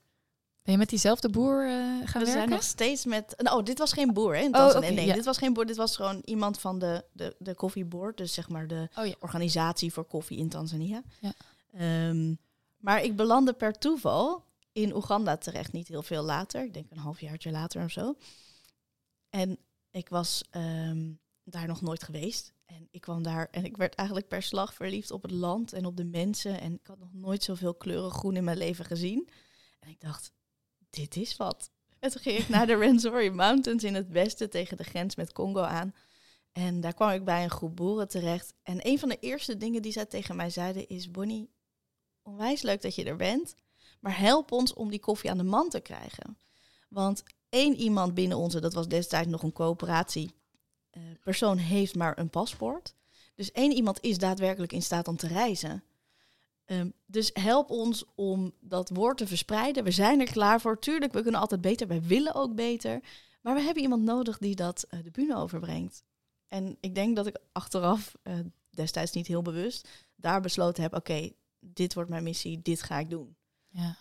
Ben 0.63 0.73
je 0.73 0.79
met 0.79 0.89
diezelfde 0.89 1.29
boer 1.29 1.63
eh, 1.65 1.69
gaan 1.71 1.97
We 2.03 2.03
werken? 2.11 2.31
zijn 2.31 2.49
nog 2.49 2.63
steeds 2.63 3.05
met. 3.05 3.33
Nou, 3.37 3.63
dit 3.63 3.77
was 3.77 3.93
geen 3.93 4.13
boer, 4.13 4.35
hè? 4.35 4.41
In 4.41 4.47
Oh, 4.47 4.51
Tanzania. 4.53 4.89
nee, 4.91 5.05
ja. 5.05 5.13
dit 5.13 5.25
was 5.25 5.37
geen 5.37 5.53
boer. 5.53 5.65
Dit 5.65 5.75
was 5.75 5.95
gewoon 5.95 6.21
iemand 6.25 6.59
van 6.59 6.79
de, 6.79 7.05
de, 7.11 7.35
de 7.39 7.55
koffieboard. 7.55 8.17
Dus 8.17 8.33
zeg 8.33 8.49
maar 8.49 8.67
de 8.67 8.87
Oh 8.97 9.05
ja. 9.05 9.13
organisatie 9.19 9.93
voor 9.93 10.05
koffie 10.05 10.37
in 10.37 10.49
Tanzania. 10.49 11.03
Ja. 11.21 11.33
Ehm, 11.73 12.33
maar 12.77 13.03
ik 13.03 13.15
belandde 13.15 13.53
per 13.53 13.77
toeval 13.79 14.45
in 14.71 14.95
Oeganda 14.95 15.37
terecht, 15.37 15.71
niet 15.71 15.87
heel 15.87 16.03
veel 16.03 16.23
later. 16.23 16.63
Ik 16.63 16.73
denk 16.73 16.91
een 16.91 16.97
halfjaartje 16.97 17.51
later 17.51 17.83
of 17.83 17.91
zo. 17.91 18.15
En 19.29 19.57
ik 19.91 20.09
was 20.09 20.43
ehm, 20.49 21.11
daar 21.43 21.67
nog 21.67 21.81
nooit 21.81 22.03
geweest. 22.03 22.53
En 22.65 22.87
ik 22.91 23.01
kwam 23.01 23.23
daar 23.23 23.47
en 23.51 23.65
ik 23.65 23.77
werd 23.77 23.95
eigenlijk 23.95 24.27
per 24.27 24.41
slag 24.41 24.73
verliefd 24.73 25.11
op 25.11 25.21
het 25.21 25.31
land 25.31 25.73
en 25.73 25.85
op 25.85 25.97
de 25.97 26.05
mensen. 26.05 26.59
En 26.59 26.73
ik 26.73 26.87
had 26.87 26.99
nog 26.99 27.13
nooit 27.13 27.43
zoveel 27.43 27.75
kleuren 27.75 28.11
groen 28.11 28.35
in 28.35 28.43
mijn 28.43 28.57
leven 28.57 28.85
gezien. 28.85 29.29
En 29.79 29.89
ik 29.89 30.01
dacht, 30.01 30.31
dit 30.89 31.15
is 31.15 31.37
wat. 31.37 31.71
En 31.99 32.11
toen 32.11 32.21
ging 32.21 32.39
ik 32.39 32.49
naar 32.49 32.67
de 32.67 32.73
Rwenzori 32.79 33.31
Mountains 33.31 33.83
in 33.83 33.95
het 33.95 34.09
westen 34.09 34.49
tegen 34.49 34.77
de 34.77 34.83
grens 34.83 35.15
met 35.15 35.33
Congo 35.33 35.61
aan. 35.61 35.93
En 36.51 36.81
daar 36.81 36.93
kwam 36.93 37.09
ik 37.09 37.25
bij 37.25 37.43
een 37.43 37.49
groep 37.49 37.75
boeren 37.75 38.07
terecht. 38.07 38.53
En 38.63 38.87
een 38.87 38.99
van 38.99 39.09
de 39.09 39.19
eerste 39.19 39.57
dingen 39.57 39.81
die 39.81 39.91
zij 39.91 40.05
tegen 40.05 40.35
mij 40.35 40.49
zeiden 40.49 40.87
is... 40.87 41.11
Bonnie, 41.11 41.49
onwijs 42.21 42.61
leuk 42.61 42.81
dat 42.81 42.95
je 42.95 43.03
er 43.03 43.15
bent. 43.15 43.55
Maar 43.99 44.17
help 44.17 44.51
ons 44.51 44.73
om 44.73 44.89
die 44.89 44.99
koffie 44.99 45.29
aan 45.29 45.37
de 45.37 45.43
man 45.43 45.69
te 45.69 45.79
krijgen. 45.79 46.37
Want 46.89 47.23
één 47.49 47.75
iemand 47.75 48.13
binnen 48.13 48.37
onze, 48.37 48.59
dat 48.59 48.73
was 48.73 48.87
destijds 48.87 49.29
nog 49.29 49.43
een 49.43 49.53
coöperatie... 49.53 50.43
Uh, 50.97 51.03
persoon 51.23 51.57
heeft 51.57 51.95
maar 51.95 52.19
een 52.19 52.29
paspoort. 52.29 52.95
Dus 53.35 53.51
één 53.51 53.71
iemand 53.71 54.01
is 54.01 54.17
daadwerkelijk 54.17 54.71
in 54.71 54.81
staat 54.81 55.07
om 55.07 55.17
te 55.17 55.27
reizen. 55.27 55.83
Um, 56.65 56.93
dus 57.05 57.29
help 57.33 57.69
ons 57.69 58.05
om 58.15 58.53
dat 58.59 58.89
woord 58.89 59.17
te 59.17 59.27
verspreiden. 59.27 59.83
We 59.83 59.91
zijn 59.91 60.19
er 60.19 60.31
klaar 60.31 60.61
voor. 60.61 60.79
Tuurlijk, 60.79 61.13
we 61.13 61.21
kunnen 61.21 61.41
altijd 61.41 61.61
beter. 61.61 61.87
Wij 61.87 62.01
willen 62.01 62.33
ook 62.33 62.55
beter. 62.55 63.01
Maar 63.41 63.55
we 63.55 63.61
hebben 63.61 63.83
iemand 63.83 64.03
nodig 64.03 64.37
die 64.37 64.55
dat 64.55 64.87
uh, 64.89 65.03
de 65.03 65.11
bühne 65.11 65.35
overbrengt. 65.35 66.03
En 66.47 66.77
ik 66.79 66.95
denk 66.95 67.15
dat 67.15 67.27
ik 67.27 67.37
achteraf, 67.51 68.15
uh, 68.23 68.33
destijds 68.69 69.11
niet 69.11 69.27
heel 69.27 69.41
bewust, 69.41 69.89
daar 70.15 70.41
besloten 70.41 70.83
heb: 70.83 70.93
oké, 70.93 71.31
dit 71.59 71.93
wordt 71.93 72.09
mijn 72.09 72.23
missie, 72.23 72.61
dit 72.61 72.81
ga 72.81 72.99
ik 72.99 73.09
doen. 73.09 73.35
Ja. 73.67 73.97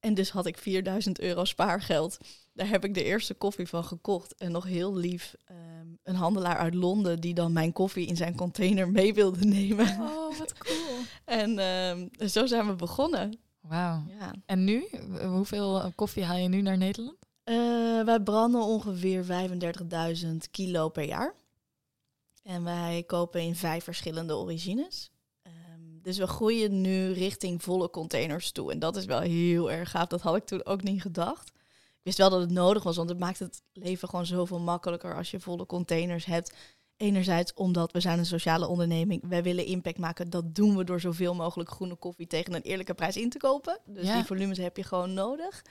En 0.00 0.14
dus 0.14 0.30
had 0.30 0.46
ik 0.46 0.58
4000 0.58 1.20
euro 1.20 1.44
spaargeld. 1.44 2.18
Daar 2.52 2.68
heb 2.68 2.84
ik 2.84 2.94
de 2.94 3.04
eerste 3.04 3.34
koffie 3.34 3.68
van 3.68 3.84
gekocht. 3.84 4.34
En 4.34 4.52
nog 4.52 4.64
heel 4.64 4.96
lief 4.96 5.34
um, 5.50 5.98
een 6.02 6.14
handelaar 6.14 6.56
uit 6.56 6.74
Londen 6.74 7.20
die 7.20 7.34
dan 7.34 7.52
mijn 7.52 7.72
koffie 7.72 8.06
in 8.06 8.16
zijn 8.16 8.34
container 8.34 8.90
mee 8.90 9.14
wilde 9.14 9.44
nemen. 9.44 9.86
Oh, 10.00 10.38
wat 10.38 10.52
cool. 10.58 10.98
en 11.42 11.58
um, 11.58 12.28
zo 12.28 12.46
zijn 12.46 12.66
we 12.66 12.74
begonnen. 12.74 13.38
Wauw. 13.60 14.04
Ja. 14.18 14.34
En 14.46 14.64
nu? 14.64 14.88
Hoeveel 15.22 15.92
koffie 15.94 16.24
haal 16.24 16.36
je 16.36 16.48
nu 16.48 16.60
naar 16.60 16.78
Nederland? 16.78 17.16
Uh, 17.44 18.04
wij 18.04 18.20
branden 18.20 18.62
ongeveer 18.62 19.24
35.000 20.24 20.28
kilo 20.50 20.88
per 20.88 21.04
jaar. 21.04 21.34
En 22.42 22.64
wij 22.64 23.02
kopen 23.06 23.40
in 23.40 23.54
vijf 23.56 23.84
verschillende 23.84 24.36
origines. 24.36 25.10
Dus 26.08 26.18
we 26.18 26.26
groeien 26.26 26.80
nu 26.80 27.12
richting 27.12 27.62
volle 27.62 27.90
containers 27.90 28.50
toe. 28.52 28.72
En 28.72 28.78
dat 28.78 28.96
is 28.96 29.04
wel 29.04 29.20
heel 29.20 29.70
erg 29.70 29.90
gaaf. 29.90 30.06
Dat 30.06 30.20
had 30.20 30.36
ik 30.36 30.44
toen 30.44 30.64
ook 30.64 30.82
niet 30.82 31.02
gedacht. 31.02 31.48
Ik 31.48 32.02
wist 32.02 32.18
wel 32.18 32.30
dat 32.30 32.40
het 32.40 32.50
nodig 32.50 32.82
was, 32.82 32.96
want 32.96 33.08
het 33.08 33.18
maakt 33.18 33.38
het 33.38 33.62
leven 33.72 34.08
gewoon 34.08 34.26
zoveel 34.26 34.60
makkelijker 34.60 35.14
als 35.14 35.30
je 35.30 35.40
volle 35.40 35.66
containers 35.66 36.24
hebt. 36.24 36.54
Enerzijds 36.96 37.54
omdat 37.54 37.92
we 37.92 38.00
zijn 38.00 38.18
een 38.18 38.26
sociale 38.26 38.66
onderneming, 38.66 39.28
wij 39.28 39.42
willen 39.42 39.66
impact 39.66 39.98
maken. 39.98 40.30
Dat 40.30 40.54
doen 40.54 40.76
we 40.76 40.84
door 40.84 41.00
zoveel 41.00 41.34
mogelijk 41.34 41.70
groene 41.70 41.94
koffie 41.94 42.26
tegen 42.26 42.54
een 42.54 42.62
eerlijke 42.62 42.94
prijs 42.94 43.16
in 43.16 43.30
te 43.30 43.38
kopen. 43.38 43.78
Dus 43.86 44.06
ja. 44.06 44.14
die 44.14 44.24
volumes 44.24 44.58
heb 44.58 44.76
je 44.76 44.84
gewoon 44.84 45.14
nodig. 45.14 45.62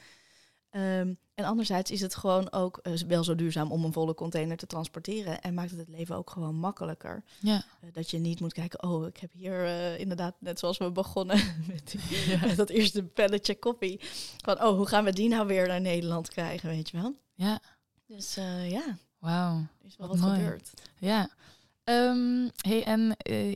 Um, 0.71 1.17
en 1.38 1.45
anderzijds 1.45 1.91
is 1.91 2.01
het 2.01 2.15
gewoon 2.15 2.51
ook 2.51 2.80
uh, 2.84 2.93
wel 2.93 3.23
zo 3.23 3.36
duurzaam 3.36 3.71
om 3.71 3.84
een 3.84 3.93
volle 3.93 4.13
container 4.13 4.58
te 4.58 4.67
transporteren. 4.67 5.41
En 5.41 5.53
maakt 5.53 5.69
het 5.69 5.80
het 5.80 5.89
leven 5.89 6.15
ook 6.15 6.30
gewoon 6.30 6.56
makkelijker. 6.56 7.23
Ja. 7.39 7.63
Uh, 7.84 7.89
dat 7.93 8.10
je 8.10 8.17
niet 8.17 8.39
moet 8.39 8.53
kijken, 8.53 8.84
oh, 8.84 9.08
ik 9.08 9.17
heb 9.17 9.32
hier 9.34 9.63
uh, 9.63 9.99
inderdaad, 9.99 10.36
net 10.39 10.60
zoals 10.60 10.77
we 10.77 10.91
begonnen 10.91 11.38
met, 11.73 11.91
die, 11.91 12.30
ja. 12.30 12.45
met, 12.45 12.56
dat 12.56 12.69
eerste 12.69 13.03
pelletje 13.03 13.56
koffie. 13.56 13.99
Van, 14.43 14.63
oh, 14.63 14.75
hoe 14.75 14.88
gaan 14.88 15.03
we 15.03 15.12
die 15.12 15.30
nou 15.30 15.47
weer 15.47 15.67
naar 15.67 15.82
Nederland 15.82 16.30
krijgen, 16.30 16.69
weet 16.69 16.89
je 16.89 17.01
wel? 17.01 17.15
Ja. 17.34 17.60
Dus 18.06 18.36
ja. 18.67 18.97
Wauw. 19.19 19.65
is 19.84 19.97
wel 19.97 20.08
wat, 20.08 20.19
wat 20.19 20.30
gebeurd. 20.30 20.71
Ja. 20.97 21.30
Um, 21.84 22.51
hey, 22.56 22.84
en 22.84 23.15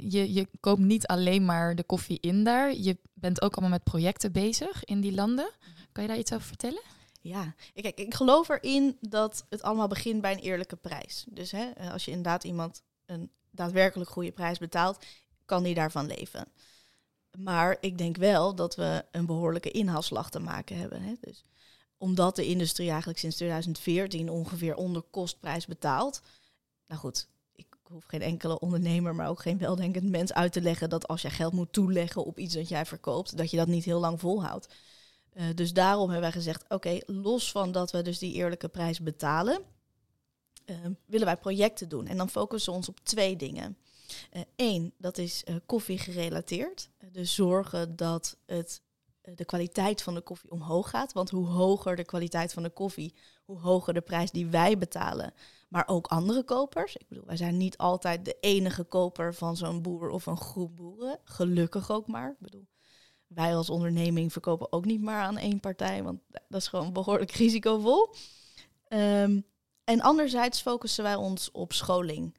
je, 0.10 0.34
je 0.34 0.48
koopt 0.60 0.82
niet 0.82 1.08
alleen 1.08 1.46
maar 1.46 1.76
de 1.76 1.84
koffie 1.84 2.18
in 2.20 2.44
daar. 2.44 2.74
Je 2.74 2.98
bent 3.14 3.42
ook 3.42 3.52
allemaal 3.52 3.78
met 3.78 3.84
projecten 3.84 4.32
bezig 4.32 4.84
in 4.84 5.02
die 5.02 5.14
landen. 5.14 5.52
Kan 5.92 6.04
je 6.04 6.10
daar 6.10 6.20
iets 6.20 6.34
over 6.34 6.48
vertellen? 6.48 6.82
Ja, 7.22 7.56
kijk, 7.74 8.00
ik 8.00 8.14
geloof 8.14 8.50
erin 8.50 8.98
dat 9.02 9.46
het 9.50 9.62
allemaal 9.62 9.88
begint 9.88 10.22
bij 10.22 10.32
een 10.32 10.40
eerlijke 10.40 10.76
prijs. 10.76 11.26
Dus 11.30 11.52
hè, 11.52 11.92
als 11.92 12.06
je 12.06 12.12
inderdaad 12.12 12.44
iemand 12.44 12.84
een 13.06 13.32
daadwerkelijk 13.52 14.10
goede 14.10 14.32
prijs 14.32 14.58
betaalt, 14.58 15.06
kan 15.46 15.64
die 15.64 15.74
daarvan 15.74 16.08
leven. 16.08 16.48
Maar 17.38 17.78
ik 17.80 17.98
denk 17.98 18.18
wel 18.18 18.56
dat 18.56 18.76
we 18.76 19.06
een 19.12 19.26
behoorlijke 19.26 19.72
inhaalslag 19.72 20.30
te 20.30 20.40
maken 20.40 20.78
hebben. 20.78 21.02
Hè. 21.02 21.14
Dus 21.20 21.44
omdat 21.98 22.36
de 22.36 22.46
industrie 22.46 22.90
eigenlijk 22.90 23.20
sinds 23.20 23.36
2014 23.36 24.30
ongeveer 24.30 24.76
onder 24.76 25.02
kostprijs 25.02 25.66
betaalt. 25.66 26.22
Nou 26.88 27.00
goed, 27.00 27.28
ik 27.56 27.68
hoef 27.84 28.04
geen 28.08 28.22
enkele 28.22 28.60
ondernemer, 28.60 29.16
maar 29.16 29.30
ook 29.30 29.42
geen 29.42 29.58
weldenkend 29.58 30.10
mens 30.10 30.34
uit 30.34 30.52
te 30.52 30.62
leggen 30.62 30.90
dat 30.90 31.08
als 31.08 31.22
je 31.22 31.30
geld 31.30 31.54
moet 31.54 31.74
toeleggen 31.74 32.26
op 32.26 32.40
iets 32.40 32.54
dat 32.54 32.70
jij 32.70 32.86
verkoopt, 32.86 33.38
dat 33.38 33.52
je 33.52 33.58
dat 33.58 33.68
niet 33.68 33.86
heel 33.86 34.00
lang 34.00 34.20
volhoudt. 34.20 34.68
Uh, 35.34 35.44
dus 35.56 35.74
daarom 35.74 36.10
hebben 36.10 36.22
wij 36.22 36.32
gezegd, 36.32 36.66
oké, 36.70 36.98
los 37.06 37.52
van 37.52 37.72
dat 37.72 37.92
we 37.92 38.02
dus 38.02 38.20
die 38.20 38.34
eerlijke 38.34 38.68
prijs 38.68 39.00
betalen, 39.00 39.62
uh, 40.66 40.78
willen 41.06 41.26
wij 41.26 41.38
projecten 41.38 41.90
doen. 41.90 42.08
En 42.08 42.18
dan 42.18 42.30
focussen 42.30 42.72
we 42.72 42.78
ons 42.78 42.90
op 42.90 43.00
twee 43.04 43.36
dingen. 43.36 43.78
Eén, 44.56 44.84
uh, 44.84 44.92
dat 44.98 45.18
is 45.18 45.44
koffie 45.66 45.98
gerelateerd. 45.98 46.90
dus 47.12 47.36
zorgen 47.36 47.96
dat 47.96 48.38
het, 48.46 48.82
de 49.22 49.46
kwaliteit 49.46 50.02
van 50.02 50.14
de 50.14 50.22
koffie 50.22 50.52
omhoog 50.52 50.90
gaat. 50.90 51.14
Want 51.14 51.30
hoe 51.30 51.48
hoger 51.48 51.96
de 51.96 52.06
kwaliteit 52.06 52.54
van 52.54 52.64
de 52.64 52.70
koffie, 52.70 53.16
hoe 53.46 53.60
hoger 53.60 53.94
de 53.94 54.02
prijs 54.02 54.32
die 54.32 54.48
wij 54.48 54.78
betalen. 54.78 55.34
Maar 55.70 55.88
ook 55.88 56.08
andere 56.08 56.44
kopers. 56.44 56.96
Ik 56.96 57.08
bedoel, 57.08 57.26
wij 57.26 57.38
zijn 57.38 57.58
niet 57.58 57.78
altijd 57.78 58.26
de 58.26 58.38
enige 58.40 58.84
koper 58.84 59.34
van 59.34 59.58
zo'n 59.58 59.82
boer 59.82 60.10
of 60.10 60.26
een 60.26 60.38
groep 60.38 60.76
boeren. 60.76 61.20
Gelukkig 61.24 61.92
ook 61.92 62.08
maar. 62.08 62.30
Ik 62.30 62.40
bedoel, 62.40 62.68
wij 63.34 63.56
als 63.56 63.70
onderneming 63.70 64.32
verkopen 64.32 64.72
ook 64.72 64.86
niet 64.86 65.02
maar 65.02 65.24
aan 65.24 65.38
één 65.38 65.60
partij, 65.60 66.04
want 66.04 66.20
dat 66.48 66.62
is 66.62 66.68
gewoon 66.68 66.94
behoorlijk 66.94 67.32
risicovol. 67.46 68.14
Um, 68.90 69.46
en 69.84 70.02
anderzijds 70.02 70.62
focussen 70.62 71.04
wij 71.04 71.16
ons 71.16 71.52
op 71.52 71.74
scholing, 71.74 72.38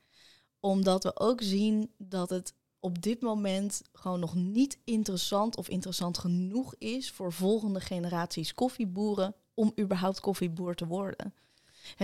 omdat 0.60 1.02
we 1.02 1.20
ook 1.20 1.42
zien 1.42 1.90
dat 1.98 2.30
het 2.30 2.54
op 2.80 3.02
dit 3.02 3.20
moment 3.20 3.82
gewoon 3.92 4.20
nog 4.20 4.34
niet 4.34 4.78
interessant 4.84 5.56
of 5.56 5.68
interessant 5.68 6.18
genoeg 6.18 6.74
is 6.78 7.10
voor 7.10 7.32
volgende 7.32 7.80
generaties 7.80 8.54
koffieboeren 8.54 9.34
om 9.54 9.72
überhaupt 9.80 10.20
koffieboer 10.20 10.74
te 10.74 10.86
worden. 10.86 11.34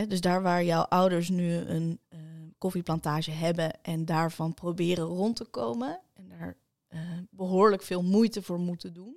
Dus 0.09 0.21
daar 0.21 0.43
waar 0.43 0.65
jouw 0.65 0.83
ouders 0.83 1.29
nu 1.29 1.55
een 1.55 2.01
uh, 2.11 2.19
koffieplantage 2.59 3.31
hebben 3.31 3.83
en 3.83 4.05
daarvan 4.05 4.55
proberen 4.55 5.05
rond 5.05 5.37
te 5.37 5.45
komen 5.45 6.01
uh, 6.89 7.01
behoorlijk 7.31 7.83
veel 7.83 8.03
moeite 8.03 8.43
voor 8.43 8.59
moeten 8.59 8.93
doen. 8.93 9.17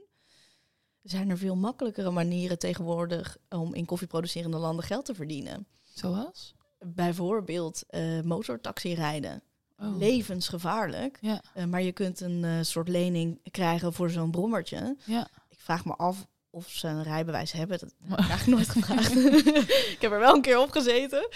Zijn 1.02 1.30
er 1.30 1.38
veel 1.38 1.56
makkelijkere 1.56 2.12
manieren 2.12 2.60
tegenwoordig 2.60 3.38
om 3.50 3.74
in 3.74 3.86
koffieproducerende 3.86 4.58
landen 4.58 4.86
geld 4.86 5.06
te 5.06 5.16
verdienen? 5.16 5.68
Zoals? 5.94 6.56
Bijvoorbeeld 6.80 7.84
uh, 7.90 8.22
motortaxi 8.22 8.94
rijden. 8.94 9.44
Oh. 9.78 9.98
Levensgevaarlijk. 9.98 11.18
Ja. 11.22 11.44
Uh, 11.58 11.66
maar 11.66 11.82
je 11.82 11.92
kunt 11.92 12.20
een 12.20 12.66
soort 12.66 12.88
lening 12.88 13.40
krijgen 13.52 13.94
voor 13.94 14.10
zo'n 14.10 14.32
brommertje. 14.32 14.98
Ja. 15.06 15.28
Ik 15.50 15.60
vraag 15.60 15.86
me 15.86 15.96
af 15.96 16.28
of 16.52 16.70
ze 16.70 16.88
een 16.88 17.04
rijbewijs 17.04 17.52
hebben. 17.52 17.80
Dat 17.80 17.94
heb 18.04 18.20
ik 18.20 18.30
eigenlijk 18.30 18.48
nooit 18.48 18.70
gevraagd. 18.70 19.16
ik 19.96 19.98
heb 20.00 20.12
er 20.12 20.20
wel 20.20 20.36
een 20.36 20.42
keer 20.42 20.60
op 20.60 20.72
gezeten. 20.72 21.28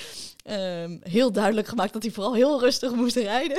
Um, 0.50 1.00
heel 1.04 1.32
duidelijk 1.32 1.68
gemaakt 1.68 1.94
dat 1.94 2.04
hij 2.04 2.12
vooral 2.12 2.34
heel 2.34 2.60
rustig 2.60 2.94
moest 2.94 3.16
rijden. 3.16 3.58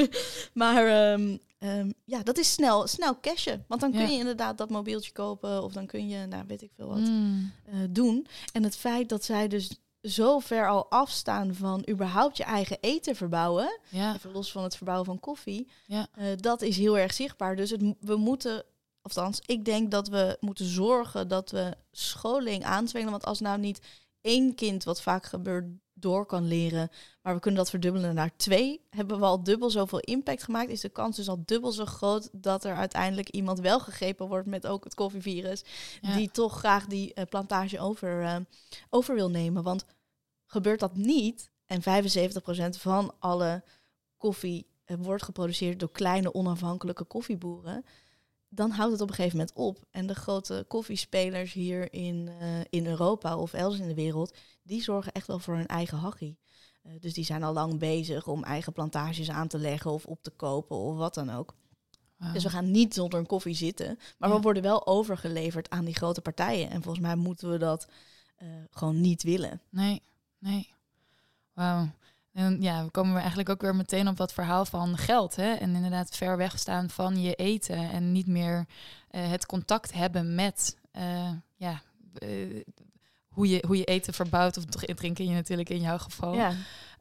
maar 0.52 1.12
um, 1.12 1.38
um, 1.58 1.94
ja, 2.04 2.22
dat 2.22 2.38
is 2.38 2.52
snel, 2.52 2.86
snel 2.86 3.20
cashen. 3.20 3.64
Want 3.68 3.80
dan 3.80 3.90
kun 3.90 4.00
ja. 4.00 4.06
je 4.06 4.18
inderdaad 4.18 4.58
dat 4.58 4.70
mobieltje 4.70 5.12
kopen. 5.12 5.62
Of 5.62 5.72
dan 5.72 5.86
kun 5.86 6.08
je, 6.08 6.26
nou 6.26 6.44
weet 6.46 6.62
ik 6.62 6.70
veel 6.76 6.88
wat, 6.88 6.98
mm. 6.98 7.52
uh, 7.68 7.74
doen. 7.90 8.26
En 8.52 8.62
het 8.62 8.76
feit 8.76 9.08
dat 9.08 9.24
zij 9.24 9.48
dus 9.48 9.70
zo 10.02 10.38
ver 10.38 10.68
al 10.68 10.90
afstaan 10.90 11.54
van 11.54 11.88
überhaupt 11.90 12.36
je 12.36 12.44
eigen 12.44 12.78
eten 12.80 13.16
verbouwen. 13.16 13.80
Ja. 13.88 14.14
Even 14.14 14.32
los 14.32 14.52
van 14.52 14.62
het 14.62 14.76
verbouwen 14.76 15.06
van 15.06 15.20
koffie. 15.20 15.68
Ja. 15.86 16.08
Uh, 16.18 16.24
dat 16.36 16.62
is 16.62 16.76
heel 16.76 16.98
erg 16.98 17.12
zichtbaar. 17.12 17.56
Dus 17.56 17.70
het, 17.70 17.94
we 18.00 18.16
moeten 18.16 18.64
Althans, 19.02 19.40
ik 19.46 19.64
denk 19.64 19.90
dat 19.90 20.08
we 20.08 20.36
moeten 20.40 20.66
zorgen 20.66 21.28
dat 21.28 21.50
we 21.50 21.76
scholing 21.90 22.64
aanzwengelen. 22.64 23.12
Want 23.12 23.26
als 23.26 23.40
nou 23.40 23.58
niet 23.58 23.86
één 24.20 24.54
kind, 24.54 24.84
wat 24.84 25.02
vaak 25.02 25.26
gebeurt, 25.26 25.64
door 26.00 26.26
kan 26.26 26.46
leren, 26.46 26.90
maar 27.22 27.34
we 27.34 27.40
kunnen 27.40 27.60
dat 27.60 27.70
verdubbelen 27.70 28.14
naar 28.14 28.36
twee, 28.36 28.86
hebben 28.90 29.18
we 29.18 29.24
al 29.24 29.42
dubbel 29.42 29.70
zoveel 29.70 30.00
impact 30.00 30.42
gemaakt, 30.42 30.70
is 30.70 30.80
de 30.80 30.88
kans 30.88 31.16
dus 31.16 31.28
al 31.28 31.42
dubbel 31.44 31.72
zo 31.72 31.84
groot 31.84 32.28
dat 32.32 32.64
er 32.64 32.74
uiteindelijk 32.74 33.28
iemand 33.28 33.60
wel 33.60 33.80
gegrepen 33.80 34.28
wordt 34.28 34.46
met 34.46 34.66
ook 34.66 34.84
het 34.84 34.94
koffievirus, 34.94 35.64
ja. 36.00 36.16
die 36.16 36.30
toch 36.30 36.58
graag 36.58 36.86
die 36.86 37.12
uh, 37.14 37.24
plantage 37.24 37.80
over, 37.80 38.22
uh, 38.22 38.36
over 38.90 39.14
wil 39.14 39.30
nemen. 39.30 39.62
Want 39.62 39.84
gebeurt 40.46 40.80
dat 40.80 40.96
niet, 40.96 41.50
en 41.66 41.82
75% 42.76 42.80
van 42.80 43.14
alle 43.18 43.62
koffie 44.16 44.66
uh, 44.86 44.96
wordt 45.00 45.22
geproduceerd 45.22 45.80
door 45.80 45.90
kleine 45.90 46.34
onafhankelijke 46.34 47.04
koffieboeren, 47.04 47.84
dan 48.48 48.70
houdt 48.70 48.92
het 48.92 49.00
op 49.00 49.08
een 49.08 49.14
gegeven 49.14 49.38
moment 49.38 49.56
op. 49.56 49.84
En 49.90 50.06
de 50.06 50.14
grote 50.14 50.64
koffiespelers 50.68 51.52
hier 51.52 51.92
in, 51.92 52.28
eh, 52.40 52.60
in 52.70 52.86
Europa 52.86 53.36
of 53.36 53.52
elders 53.52 53.80
in 53.80 53.88
de 53.88 53.94
wereld, 53.94 54.36
die 54.62 54.82
zorgen 54.82 55.12
echt 55.12 55.26
wel 55.26 55.38
voor 55.38 55.56
hun 55.56 55.66
eigen 55.66 55.98
hachie. 55.98 56.38
Uh, 56.82 56.92
dus 57.00 57.12
die 57.12 57.24
zijn 57.24 57.42
al 57.42 57.52
lang 57.52 57.78
bezig 57.78 58.26
om 58.26 58.44
eigen 58.44 58.72
plantages 58.72 59.30
aan 59.30 59.48
te 59.48 59.58
leggen 59.58 59.90
of 59.90 60.06
op 60.06 60.22
te 60.22 60.30
kopen 60.30 60.76
of 60.76 60.96
wat 60.96 61.14
dan 61.14 61.30
ook. 61.30 61.54
Wow. 62.16 62.32
Dus 62.32 62.42
we 62.42 62.50
gaan 62.50 62.70
niet 62.70 62.94
zonder 62.94 63.18
een 63.18 63.26
koffie 63.26 63.54
zitten, 63.54 63.98
maar 64.18 64.28
ja. 64.28 64.34
we 64.34 64.40
worden 64.40 64.62
wel 64.62 64.86
overgeleverd 64.86 65.70
aan 65.70 65.84
die 65.84 65.94
grote 65.94 66.20
partijen. 66.20 66.70
En 66.70 66.82
volgens 66.82 67.04
mij 67.04 67.16
moeten 67.16 67.50
we 67.50 67.58
dat 67.58 67.88
uh, 68.42 68.48
gewoon 68.70 69.00
niet 69.00 69.22
willen. 69.22 69.60
Nee, 69.70 70.02
nee. 70.38 70.74
Wauw. 71.52 71.88
En 72.32 72.60
ja, 72.60 72.84
we 72.84 72.90
komen 72.90 73.12
we 73.12 73.18
eigenlijk 73.18 73.48
ook 73.48 73.60
weer 73.60 73.76
meteen 73.76 74.08
op 74.08 74.16
dat 74.16 74.32
verhaal 74.32 74.64
van 74.64 74.96
geld. 74.96 75.36
Hè? 75.36 75.52
En 75.52 75.74
inderdaad 75.74 76.16
ver 76.16 76.36
wegstaan 76.36 76.90
van 76.90 77.22
je 77.22 77.34
eten. 77.34 77.90
En 77.90 78.12
niet 78.12 78.26
meer 78.26 78.66
uh, 79.10 79.30
het 79.30 79.46
contact 79.46 79.92
hebben 79.92 80.34
met 80.34 80.76
uh, 80.92 81.30
ja, 81.56 81.82
uh, 82.18 82.62
hoe, 83.28 83.48
je, 83.48 83.64
hoe 83.66 83.76
je 83.76 83.84
eten 83.84 84.14
verbouwt. 84.14 84.56
Of 84.56 84.64
drinken 84.64 85.26
je 85.26 85.34
natuurlijk 85.34 85.68
in 85.68 85.80
jouw 85.80 85.98
geval. 85.98 86.34
Ja. 86.34 86.52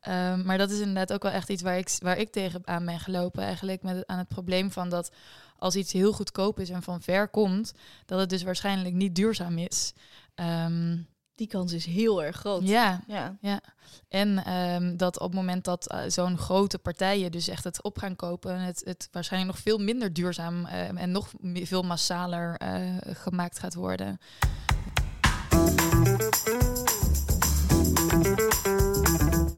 Um, 0.07 0.45
maar 0.45 0.57
dat 0.57 0.71
is 0.71 0.79
inderdaad 0.79 1.13
ook 1.13 1.23
wel 1.23 1.31
echt 1.31 1.49
iets 1.49 1.61
waar 1.61 1.77
ik, 1.77 1.97
waar 1.99 2.17
ik 2.17 2.31
tegen 2.31 2.61
aan 2.65 2.85
ben 2.85 2.99
gelopen. 2.99 3.43
Eigenlijk 3.43 3.83
met 3.83 3.95
het, 3.95 4.07
aan 4.07 4.17
het 4.17 4.27
probleem 4.27 4.71
van 4.71 4.89
dat 4.89 5.11
als 5.57 5.75
iets 5.75 5.93
heel 5.93 6.13
goedkoop 6.13 6.59
is 6.59 6.69
en 6.69 6.83
van 6.83 7.01
ver 7.01 7.27
komt, 7.27 7.73
dat 8.05 8.19
het 8.19 8.29
dus 8.29 8.43
waarschijnlijk 8.43 8.95
niet 8.95 9.15
duurzaam 9.15 9.57
is. 9.57 9.93
Um, 10.35 11.07
die 11.37 11.47
kans 11.47 11.73
is 11.73 11.85
heel 11.85 12.23
erg 12.23 12.35
groot. 12.35 12.67
Ja, 12.67 13.03
ja. 13.07 13.37
ja. 13.41 13.61
En 14.07 14.53
um, 14.53 14.97
dat 14.97 15.19
op 15.19 15.27
het 15.27 15.35
moment 15.35 15.63
dat 15.63 15.93
uh, 15.93 15.99
zo'n 16.07 16.37
grote 16.37 16.79
partijen 16.79 17.31
dus 17.31 17.47
echt 17.47 17.63
het 17.63 17.83
op 17.83 17.97
gaan 17.97 18.15
kopen, 18.15 18.59
het, 18.59 18.81
het 18.85 19.07
waarschijnlijk 19.11 19.53
nog 19.53 19.61
veel 19.61 19.77
minder 19.77 20.13
duurzaam 20.13 20.65
uh, 20.65 21.01
en 21.01 21.11
nog 21.11 21.33
veel 21.53 21.81
massaler 21.81 22.61
uh, 22.61 22.97
gemaakt 23.01 23.59
gaat 23.59 23.73
worden. 23.73 24.19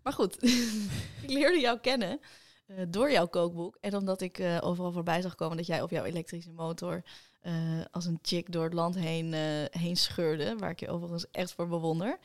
Maar 0.04 0.13
goed, 0.13 0.44
ik 1.24 1.30
leerde 1.30 1.60
jou 1.60 1.80
kennen 1.80 2.20
uh, 2.68 2.78
door 2.88 3.12
jouw 3.12 3.28
kookboek. 3.28 3.78
En 3.82 3.96
omdat 3.96 4.22
ik 4.22 4.39
uh, 4.39 4.58
overal 4.62 4.92
voorbij 4.92 5.22
zag 5.22 5.36
komen 5.36 5.58
dat 5.58 5.68
jij 5.68 5.82
op 5.82 5.89
jouw 5.89 6.04
elektrische 6.04 6.52
motor 6.52 7.04
uh, 7.43 7.54
als 7.91 8.06
een 8.06 8.19
chick 8.21 8.52
door 8.52 8.63
het 8.63 8.73
land 8.73 8.95
heen, 8.95 9.34
heen 9.71 9.97
scheurde. 9.97 10.56
Waar 10.58 10.69
ik 10.69 10.80
je 10.80 10.89
overigens 10.89 11.25
echt 11.32 11.54
voor 11.54 11.67
bewonder. 11.67 12.17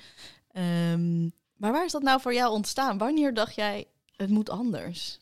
Um, 0.92 1.32
maar 1.56 1.72
waar 1.72 1.84
is 1.84 1.92
dat 1.92 2.02
nou 2.02 2.20
voor 2.20 2.34
jou 2.34 2.52
ontstaan? 2.52 2.98
Wanneer 2.98 3.34
dacht 3.34 3.54
jij, 3.54 3.86
het 4.16 4.30
moet 4.30 4.50
anders? 4.50 5.18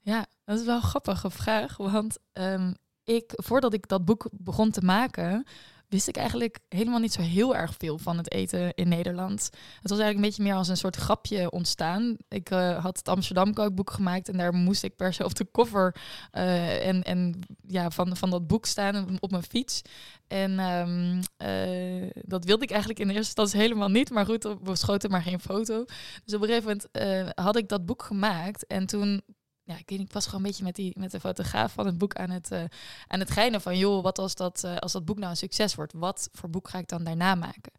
Ja, 0.00 0.26
dat 0.44 0.58
is 0.58 0.64
wel 0.64 0.76
een 0.76 0.82
grappige 0.82 1.30
vraag. 1.30 1.76
Want 1.76 2.18
um, 2.32 2.76
ik, 3.04 3.32
voordat 3.34 3.72
ik 3.72 3.88
dat 3.88 4.04
boek 4.04 4.28
begon 4.32 4.70
te 4.70 4.80
maken, 4.80 5.46
wist 5.88 6.08
ik 6.08 6.16
eigenlijk 6.16 6.58
helemaal 6.68 6.98
niet 6.98 7.12
zo 7.12 7.20
heel 7.20 7.56
erg 7.56 7.74
veel 7.78 7.98
van 7.98 8.16
het 8.16 8.32
eten 8.32 8.74
in 8.74 8.88
Nederland. 8.88 9.42
Het 9.80 9.90
was 9.90 9.98
eigenlijk 9.98 10.16
een 10.16 10.20
beetje 10.20 10.42
meer 10.42 10.54
als 10.54 10.68
een 10.68 10.76
soort 10.76 10.96
grapje 10.96 11.50
ontstaan. 11.50 12.16
Ik 12.28 12.50
uh, 12.50 12.82
had 12.82 12.96
het 12.96 13.08
Amsterdam 13.08 13.54
kookboek 13.54 13.90
gemaakt 13.90 14.28
en 14.28 14.36
daar 14.36 14.54
moest 14.54 14.82
ik 14.82 14.96
per 14.96 15.12
se 15.12 15.24
op 15.24 15.34
de 15.34 15.50
cover 15.52 15.96
uh, 16.32 16.86
en, 16.86 17.02
en 17.02 17.38
ja, 17.66 17.90
van, 17.90 18.16
van 18.16 18.30
dat 18.30 18.46
boek 18.46 18.66
staan 18.66 19.16
op 19.20 19.30
mijn 19.30 19.42
fiets. 19.42 19.82
En 20.26 20.58
um, 20.58 21.20
uh, 21.44 22.10
dat 22.14 22.44
wilde 22.44 22.64
ik 22.64 22.70
eigenlijk 22.70 23.00
in 23.00 23.08
de 23.08 23.14
eerste 23.14 23.40
instantie 23.40 23.60
helemaal 23.60 23.88
niet. 23.88 24.10
Maar 24.10 24.26
goed, 24.26 24.56
we 24.62 24.76
schoten 24.76 25.10
maar 25.10 25.22
geen 25.22 25.40
foto. 25.40 25.84
Dus 26.24 26.34
op 26.34 26.42
een 26.42 26.48
gegeven 26.48 26.80
moment 26.92 27.34
had 27.34 27.56
ik 27.56 27.68
dat 27.68 27.86
boek 27.86 28.02
gemaakt 28.02 28.66
en 28.66 28.86
toen 28.86 29.22
ja, 29.64 29.76
ik 29.86 30.12
was 30.12 30.24
gewoon 30.24 30.40
een 30.40 30.46
beetje 30.46 30.64
met, 30.64 30.74
die, 30.74 30.98
met 30.98 31.10
de 31.10 31.20
fotograaf 31.20 31.72
van 31.72 31.86
het 31.86 31.98
boek 31.98 32.14
aan 32.14 32.30
het, 32.30 32.50
uh, 32.52 32.64
aan 33.06 33.20
het 33.20 33.30
geinen 33.30 33.60
van, 33.60 33.78
joh, 33.78 34.02
wat 34.02 34.18
als 34.18 34.34
dat, 34.34 34.62
uh, 34.64 34.76
als 34.76 34.92
dat 34.92 35.04
boek 35.04 35.18
nou 35.18 35.30
een 35.30 35.36
succes 35.36 35.74
wordt? 35.74 35.92
Wat 35.92 36.28
voor 36.32 36.50
boek 36.50 36.68
ga 36.68 36.78
ik 36.78 36.88
dan 36.88 37.04
daarna 37.04 37.34
maken? 37.34 37.72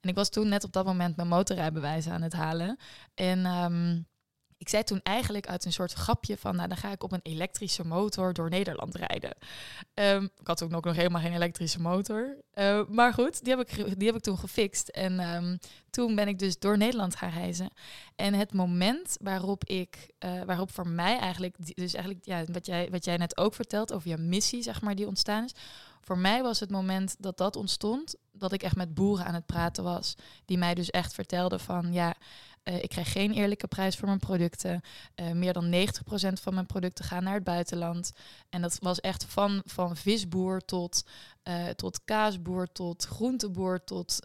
En 0.00 0.08
ik 0.08 0.14
was 0.14 0.28
toen 0.28 0.48
net 0.48 0.64
op 0.64 0.72
dat 0.72 0.84
moment 0.84 1.16
mijn 1.16 1.28
motorrijbewijs 1.28 2.08
aan 2.08 2.22
het 2.22 2.32
halen. 2.32 2.78
En 3.14 3.46
um, 3.46 4.06
ik 4.64 4.70
zei 4.70 4.82
toen 4.82 5.00
eigenlijk 5.02 5.46
uit 5.46 5.64
een 5.64 5.72
soort 5.72 5.92
grapje 5.92 6.36
van, 6.36 6.56
nou 6.56 6.68
dan 6.68 6.76
ga 6.76 6.90
ik 6.90 7.02
op 7.02 7.12
een 7.12 7.20
elektrische 7.22 7.86
motor 7.86 8.32
door 8.32 8.50
Nederland 8.50 8.94
rijden. 8.94 9.36
Um, 9.94 10.24
ik 10.24 10.46
had 10.46 10.62
ook 10.62 10.70
nog, 10.70 10.96
helemaal 10.96 11.20
geen 11.20 11.34
elektrische 11.34 11.80
motor. 11.80 12.36
Uh, 12.54 12.86
maar 12.88 13.12
goed, 13.12 13.44
die 13.44 13.56
heb 13.56 13.68
ik, 13.68 13.98
die 13.98 14.06
heb 14.06 14.16
ik 14.16 14.22
toen 14.22 14.38
gefixt. 14.38 14.88
En 14.88 15.34
um, 15.34 15.58
toen 15.90 16.14
ben 16.14 16.28
ik 16.28 16.38
dus 16.38 16.58
door 16.58 16.78
Nederland 16.78 17.16
gaan 17.16 17.30
reizen. 17.30 17.70
En 18.16 18.34
het 18.34 18.52
moment 18.52 19.16
waarop 19.20 19.64
ik, 19.64 20.10
uh, 20.24 20.42
waarop 20.42 20.70
voor 20.70 20.88
mij 20.88 21.18
eigenlijk, 21.18 21.76
dus 21.76 21.94
eigenlijk 21.94 22.24
ja, 22.24 22.44
wat, 22.52 22.66
jij, 22.66 22.88
wat 22.90 23.04
jij 23.04 23.16
net 23.16 23.36
ook 23.36 23.54
vertelt 23.54 23.92
over 23.92 24.08
je 24.08 24.16
missie, 24.16 24.62
zeg 24.62 24.82
maar, 24.82 24.94
die 24.94 25.06
ontstaan 25.06 25.44
is. 25.44 25.54
Voor 26.00 26.18
mij 26.18 26.42
was 26.42 26.60
het 26.60 26.70
moment 26.70 27.16
dat 27.18 27.36
dat 27.36 27.56
ontstond, 27.56 28.14
dat 28.32 28.52
ik 28.52 28.62
echt 28.62 28.76
met 28.76 28.94
boeren 28.94 29.26
aan 29.26 29.34
het 29.34 29.46
praten 29.46 29.84
was. 29.84 30.14
Die 30.44 30.58
mij 30.58 30.74
dus 30.74 30.90
echt 30.90 31.14
vertelden 31.14 31.60
van, 31.60 31.92
ja, 31.92 32.14
uh, 32.64 32.82
ik 32.82 32.88
krijg 32.88 33.12
geen 33.12 33.32
eerlijke 33.32 33.66
prijs 33.66 33.96
voor 33.96 34.06
mijn 34.08 34.18
producten. 34.18 34.80
Uh, 35.16 35.30
meer 35.30 35.52
dan 35.52 35.72
90% 35.72 35.76
van 36.32 36.54
mijn 36.54 36.66
producten 36.66 37.04
gaan 37.04 37.24
naar 37.24 37.34
het 37.34 37.44
buitenland. 37.44 38.12
En 38.48 38.62
dat 38.62 38.78
was 38.80 39.00
echt 39.00 39.24
van, 39.24 39.62
van 39.64 39.96
visboer 39.96 40.64
tot, 40.64 41.04
uh, 41.44 41.68
tot 41.68 42.04
kaasboer, 42.04 42.72
tot 42.72 43.04
groenteboer, 43.04 43.84
tot, 43.84 44.18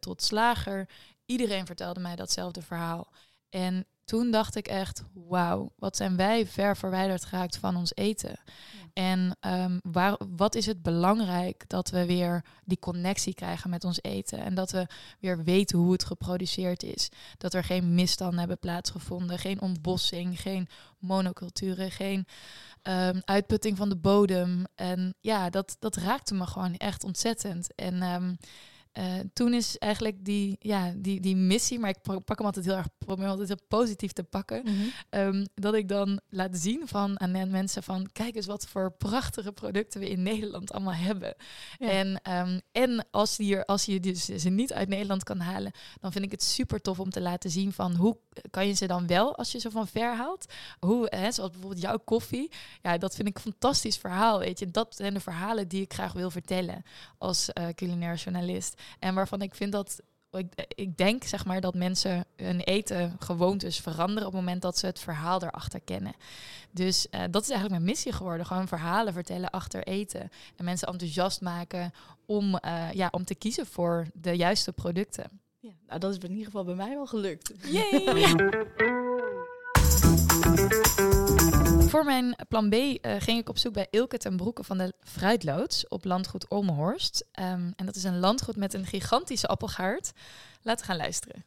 tot 0.00 0.22
slager. 0.22 0.88
Iedereen 1.26 1.66
vertelde 1.66 2.00
mij 2.00 2.16
datzelfde 2.16 2.62
verhaal. 2.62 3.12
En 3.48 3.86
toen 4.08 4.30
dacht 4.30 4.56
ik 4.56 4.68
echt, 4.68 5.02
wauw, 5.12 5.72
wat 5.76 5.96
zijn 5.96 6.16
wij 6.16 6.46
ver 6.46 6.76
verwijderd 6.76 7.24
geraakt 7.24 7.56
van 7.56 7.76
ons 7.76 7.94
eten. 7.94 8.30
Ja. 8.30 8.88
En 8.92 9.36
um, 9.40 9.80
waar, 9.82 10.16
wat 10.36 10.54
is 10.54 10.66
het 10.66 10.82
belangrijk 10.82 11.64
dat 11.66 11.90
we 11.90 12.06
weer 12.06 12.44
die 12.64 12.78
connectie 12.78 13.34
krijgen 13.34 13.70
met 13.70 13.84
ons 13.84 14.02
eten. 14.02 14.38
En 14.38 14.54
dat 14.54 14.70
we 14.70 14.86
weer 15.20 15.44
weten 15.44 15.78
hoe 15.78 15.92
het 15.92 16.04
geproduceerd 16.04 16.82
is. 16.82 17.08
Dat 17.38 17.54
er 17.54 17.64
geen 17.64 17.94
misstanden 17.94 18.38
hebben 18.38 18.58
plaatsgevonden, 18.58 19.38
geen 19.38 19.60
ontbossing, 19.60 20.40
geen 20.40 20.68
monoculturen, 20.98 21.90
geen 21.90 22.26
um, 22.82 23.20
uitputting 23.24 23.76
van 23.76 23.88
de 23.88 23.96
bodem. 23.96 24.64
En 24.74 25.14
ja, 25.20 25.50
dat, 25.50 25.76
dat 25.78 25.96
raakte 25.96 26.34
me 26.34 26.46
gewoon 26.46 26.76
echt 26.76 27.04
ontzettend. 27.04 27.74
En 27.74 28.02
um, 28.02 28.38
uh, 28.98 29.04
toen 29.32 29.54
is 29.54 29.78
eigenlijk 29.78 30.24
die, 30.24 30.56
ja, 30.60 30.92
die, 30.96 31.20
die 31.20 31.36
missie, 31.36 31.78
maar 31.78 31.90
ik 31.90 32.02
pak 32.24 32.38
hem 32.38 32.46
altijd 32.46 32.64
heel 32.64 32.76
erg, 32.76 32.88
probeer 32.98 33.26
altijd 33.26 33.48
heel 33.48 33.66
positief 33.68 34.12
te 34.12 34.22
pakken. 34.22 34.62
Mm 34.64 34.74
-hmm. 34.74 35.20
um, 35.20 35.46
dat 35.54 35.74
ik 35.74 35.88
dan 35.88 36.20
laat 36.28 36.58
zien 36.58 36.82
van, 36.88 37.20
aan 37.20 37.50
mensen 37.50 37.82
van, 37.82 38.08
kijk 38.12 38.36
eens 38.36 38.46
wat 38.46 38.66
voor 38.66 38.92
prachtige 38.92 39.52
producten 39.52 40.00
we 40.00 40.10
in 40.10 40.22
Nederland 40.22 40.72
allemaal 40.72 40.94
hebben. 40.94 41.34
Ja. 41.78 41.88
En, 41.88 42.20
um, 42.48 42.60
en 42.72 43.06
als, 43.10 43.36
die, 43.36 43.60
als 43.60 43.84
je 43.84 44.00
dus 44.00 44.24
ze 44.24 44.48
niet 44.48 44.72
uit 44.72 44.88
Nederland 44.88 45.24
kan 45.24 45.40
halen, 45.40 45.72
dan 46.00 46.12
vind 46.12 46.24
ik 46.24 46.30
het 46.30 46.42
super 46.42 46.80
tof 46.80 47.00
om 47.00 47.10
te 47.10 47.20
laten 47.20 47.50
zien 47.50 47.72
van, 47.72 47.94
hoe 47.94 48.16
kan 48.50 48.66
je 48.66 48.72
ze 48.72 48.86
dan 48.86 49.06
wel, 49.06 49.36
als 49.36 49.52
je 49.52 49.58
ze 49.58 49.70
van 49.70 49.86
ver 49.86 50.16
haalt? 50.16 50.52
Hoe, 50.80 51.06
hè, 51.10 51.32
zoals 51.32 51.50
bijvoorbeeld 51.50 51.82
jouw 51.82 51.98
koffie. 51.98 52.50
Ja, 52.82 52.98
dat 52.98 53.14
vind 53.14 53.28
ik 53.28 53.36
een 53.36 53.42
fantastisch 53.42 53.96
verhaal, 53.96 54.38
weet 54.38 54.58
je. 54.58 54.70
Dat 54.70 54.94
zijn 54.96 55.14
de 55.14 55.20
verhalen 55.20 55.68
die 55.68 55.82
ik 55.82 55.92
graag 55.92 56.12
wil 56.12 56.30
vertellen 56.30 56.82
als 57.18 57.48
uh, 57.54 57.68
culinair 57.74 58.14
journalist. 58.14 58.82
En 58.98 59.14
waarvan 59.14 59.42
ik 59.42 59.54
vind 59.54 59.72
dat 59.72 60.00
ik, 60.30 60.66
ik, 60.74 60.96
denk 60.96 61.24
zeg 61.24 61.44
maar 61.44 61.60
dat 61.60 61.74
mensen 61.74 62.24
hun 62.36 62.60
eten 62.60 63.16
gewoontes 63.18 63.80
veranderen 63.80 64.26
op 64.26 64.32
het 64.32 64.42
moment 64.42 64.62
dat 64.62 64.78
ze 64.78 64.86
het 64.86 65.00
verhaal 65.00 65.42
erachter 65.42 65.80
kennen. 65.80 66.14
Dus 66.70 67.06
uh, 67.10 67.20
dat 67.30 67.42
is 67.42 67.50
eigenlijk 67.50 67.80
mijn 67.80 67.92
missie 67.92 68.12
geworden. 68.12 68.46
Gewoon 68.46 68.68
verhalen 68.68 69.12
vertellen 69.12 69.50
achter 69.50 69.82
eten. 69.82 70.30
En 70.56 70.64
mensen 70.64 70.88
enthousiast 70.88 71.40
maken 71.40 71.92
om, 72.26 72.58
uh, 72.64 72.92
ja, 72.92 73.08
om 73.10 73.24
te 73.24 73.34
kiezen 73.34 73.66
voor 73.66 74.06
de 74.14 74.32
juiste 74.36 74.72
producten. 74.72 75.40
Ja, 75.60 75.72
nou, 75.86 76.00
dat 76.00 76.10
is 76.10 76.18
in 76.18 76.30
ieder 76.30 76.44
geval 76.44 76.64
bij 76.64 76.74
mij 76.74 76.94
wel 76.94 77.06
gelukt. 77.06 77.52
Yay! 77.62 78.36
Voor 81.88 82.04
mijn 82.04 82.36
plan 82.48 82.68
B 82.68 82.74
uh, 82.74 82.96
ging 83.18 83.38
ik 83.38 83.48
op 83.48 83.58
zoek 83.58 83.72
bij 83.72 83.86
Ilke 83.90 84.18
ten 84.18 84.36
Broeke 84.36 84.64
van 84.64 84.78
de 84.78 84.92
Fruitloods 85.04 85.88
op 85.88 86.04
landgoed 86.04 86.48
Olmenhorst. 86.48 87.26
Um, 87.40 87.72
en 87.76 87.86
dat 87.86 87.96
is 87.96 88.04
een 88.04 88.18
landgoed 88.18 88.56
met 88.56 88.74
een 88.74 88.86
gigantische 88.86 89.46
appelgaard. 89.46 90.12
Laten 90.62 90.86
we 90.86 90.92
gaan 90.92 91.00
luisteren. 91.00 91.44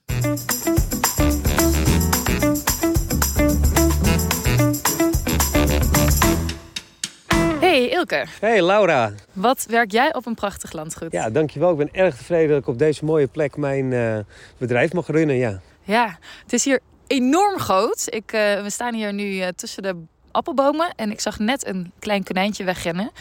Hey 7.60 7.90
Ilke. 7.90 8.26
Hey 8.40 8.64
Laura. 8.64 9.14
Wat 9.34 9.66
werk 9.70 9.92
jij 9.92 10.14
op 10.16 10.26
een 10.26 10.36
prachtig 10.36 10.72
landgoed? 10.72 11.12
Ja, 11.12 11.30
dankjewel. 11.30 11.72
Ik 11.72 11.78
ben 11.78 11.90
erg 11.92 12.16
tevreden 12.16 12.50
dat 12.50 12.60
ik 12.60 12.68
op 12.68 12.78
deze 12.78 13.06
mooie 13.06 13.28
plek 13.28 13.58
mijn 13.58 13.92
uh, 13.92 14.18
bedrijf 14.58 14.94
mag 14.94 15.08
runnen. 15.08 15.36
Ja. 15.36 15.62
ja, 15.84 16.18
het 16.44 16.54
is 16.54 16.66
hier 16.66 16.80
enorm 17.08 17.60
groot. 17.60 18.04
Ik, 18.06 18.34
uh, 18.34 18.62
we 18.62 18.70
staan 18.70 18.94
hier 18.94 19.14
nu 19.14 19.24
uh, 19.24 19.48
tussen 19.48 19.84
de 19.84 20.04
appelbomen 20.32 20.94
en 20.96 21.12
ik 21.12 21.20
zag 21.20 21.40
net 21.40 21.68
een 21.68 21.92
klein 22.00 22.24
konijntje 22.24 22.64
wegrennen. 22.64 23.12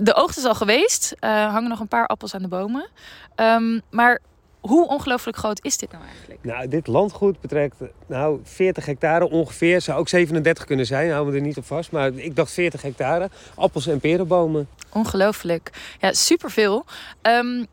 De 0.00 0.14
oogst 0.14 0.38
is 0.38 0.44
al 0.44 0.54
geweest. 0.54 1.14
Uh, 1.20 1.30
hangen 1.52 1.68
nog 1.68 1.80
een 1.80 1.88
paar 1.88 2.06
appels 2.06 2.34
aan 2.34 2.42
de 2.42 2.48
bomen. 2.48 2.88
Um, 3.36 3.80
maar 3.90 4.20
hoe 4.60 4.88
ongelooflijk 4.88 5.36
groot 5.36 5.64
is 5.64 5.76
dit 5.76 5.92
nou 5.92 6.04
eigenlijk? 6.04 6.44
Nou, 6.44 6.68
dit 6.68 6.86
landgoed 6.86 7.40
betrekt 7.40 7.76
nou, 8.06 8.40
40 8.42 8.86
hectare 8.86 9.30
ongeveer. 9.30 9.80
Zou 9.80 9.98
ook 9.98 10.08
37 10.08 10.64
kunnen 10.64 10.86
zijn, 10.86 11.10
houden 11.10 11.32
we 11.32 11.38
er 11.38 11.46
niet 11.46 11.56
op 11.56 11.64
vast. 11.64 11.92
Maar 11.92 12.12
ik 12.14 12.36
dacht 12.36 12.52
40 12.52 12.82
hectare. 12.82 13.30
Appels 13.54 13.86
en 13.86 14.00
perenbomen. 14.00 14.68
Ongelooflijk. 14.88 15.70
Ja, 16.00 16.12
superveel. 16.12 16.84
Um, 17.22 17.66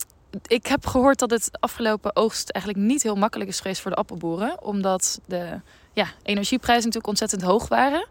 ik 0.47 0.67
heb 0.67 0.85
gehoord 0.85 1.19
dat 1.19 1.29
het 1.29 1.49
afgelopen 1.59 2.15
oogst 2.15 2.49
eigenlijk 2.49 2.85
niet 2.85 3.03
heel 3.03 3.15
makkelijk 3.15 3.49
is 3.49 3.59
geweest 3.59 3.81
voor 3.81 3.91
de 3.91 3.97
appelboeren. 3.97 4.63
Omdat 4.63 5.19
de 5.25 5.59
ja, 5.99 6.07
energieprijzen 6.23 6.85
natuurlijk 6.85 7.07
ontzettend 7.07 7.41
hoog 7.41 7.67
waren. 7.67 8.07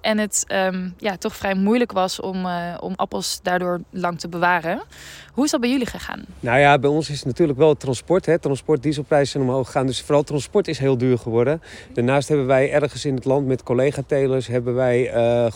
En 0.00 0.18
het 0.18 0.44
um, 0.48 0.94
ja, 0.98 1.16
toch 1.16 1.36
vrij 1.36 1.54
moeilijk 1.54 1.92
was 1.92 2.20
om, 2.20 2.46
uh, 2.46 2.74
om 2.80 2.92
appels 2.96 3.40
daardoor 3.42 3.80
lang 3.90 4.20
te 4.20 4.28
bewaren. 4.28 4.82
Hoe 5.32 5.44
is 5.44 5.50
dat 5.50 5.60
bij 5.60 5.70
jullie 5.70 5.86
gegaan? 5.86 6.24
Nou 6.40 6.58
ja, 6.58 6.78
bij 6.78 6.90
ons 6.90 7.10
is 7.10 7.16
het 7.16 7.26
natuurlijk 7.26 7.58
wel 7.58 7.68
het 7.68 7.80
transport. 7.80 8.26
Hè. 8.26 8.38
Transport, 8.38 8.82
dieselprijzen 8.82 9.30
zijn 9.32 9.44
omhoog 9.44 9.66
gegaan. 9.66 9.86
Dus 9.86 10.02
vooral 10.02 10.22
transport 10.22 10.68
is 10.68 10.78
heel 10.78 10.98
duur 10.98 11.18
geworden. 11.18 11.62
Daarnaast 11.92 12.28
hebben 12.28 12.46
wij 12.46 12.72
ergens 12.72 13.04
in 13.04 13.14
het 13.14 13.24
land 13.24 13.46
met 13.46 13.62
collega-telers... 13.62 14.46
hebben 14.46 14.74
wij 14.74 15.14
uh, 15.14 15.52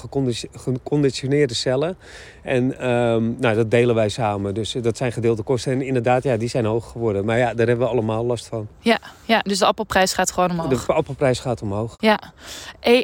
geconditioneerde 0.54 1.54
cellen. 1.54 1.96
En 2.42 2.88
um, 2.90 3.36
nou, 3.38 3.54
dat 3.54 3.70
delen 3.70 3.94
wij 3.94 4.08
samen. 4.08 4.54
Dus 4.54 4.72
dat 4.72 4.96
zijn 4.96 5.12
gedeelde 5.12 5.42
kosten. 5.42 5.72
En 5.72 5.82
inderdaad, 5.82 6.22
ja, 6.22 6.36
die 6.36 6.48
zijn 6.48 6.64
hoog 6.64 6.90
geworden. 6.90 7.24
Maar 7.24 7.38
ja, 7.38 7.54
daar 7.54 7.66
hebben 7.66 7.86
we 7.86 7.92
allemaal 7.92 8.24
last 8.24 8.46
van. 8.46 8.68
Ja, 8.80 8.98
ja 9.24 9.40
dus 9.40 9.58
de 9.58 9.66
appelprijs 9.66 10.12
gaat 10.12 10.30
gewoon 10.30 10.50
omhoog. 10.50 10.86
De 10.86 10.92
appelprijs 10.92 11.38
gaat 11.38 11.62
omhoog. 11.62 11.75
Ja. 11.98 12.18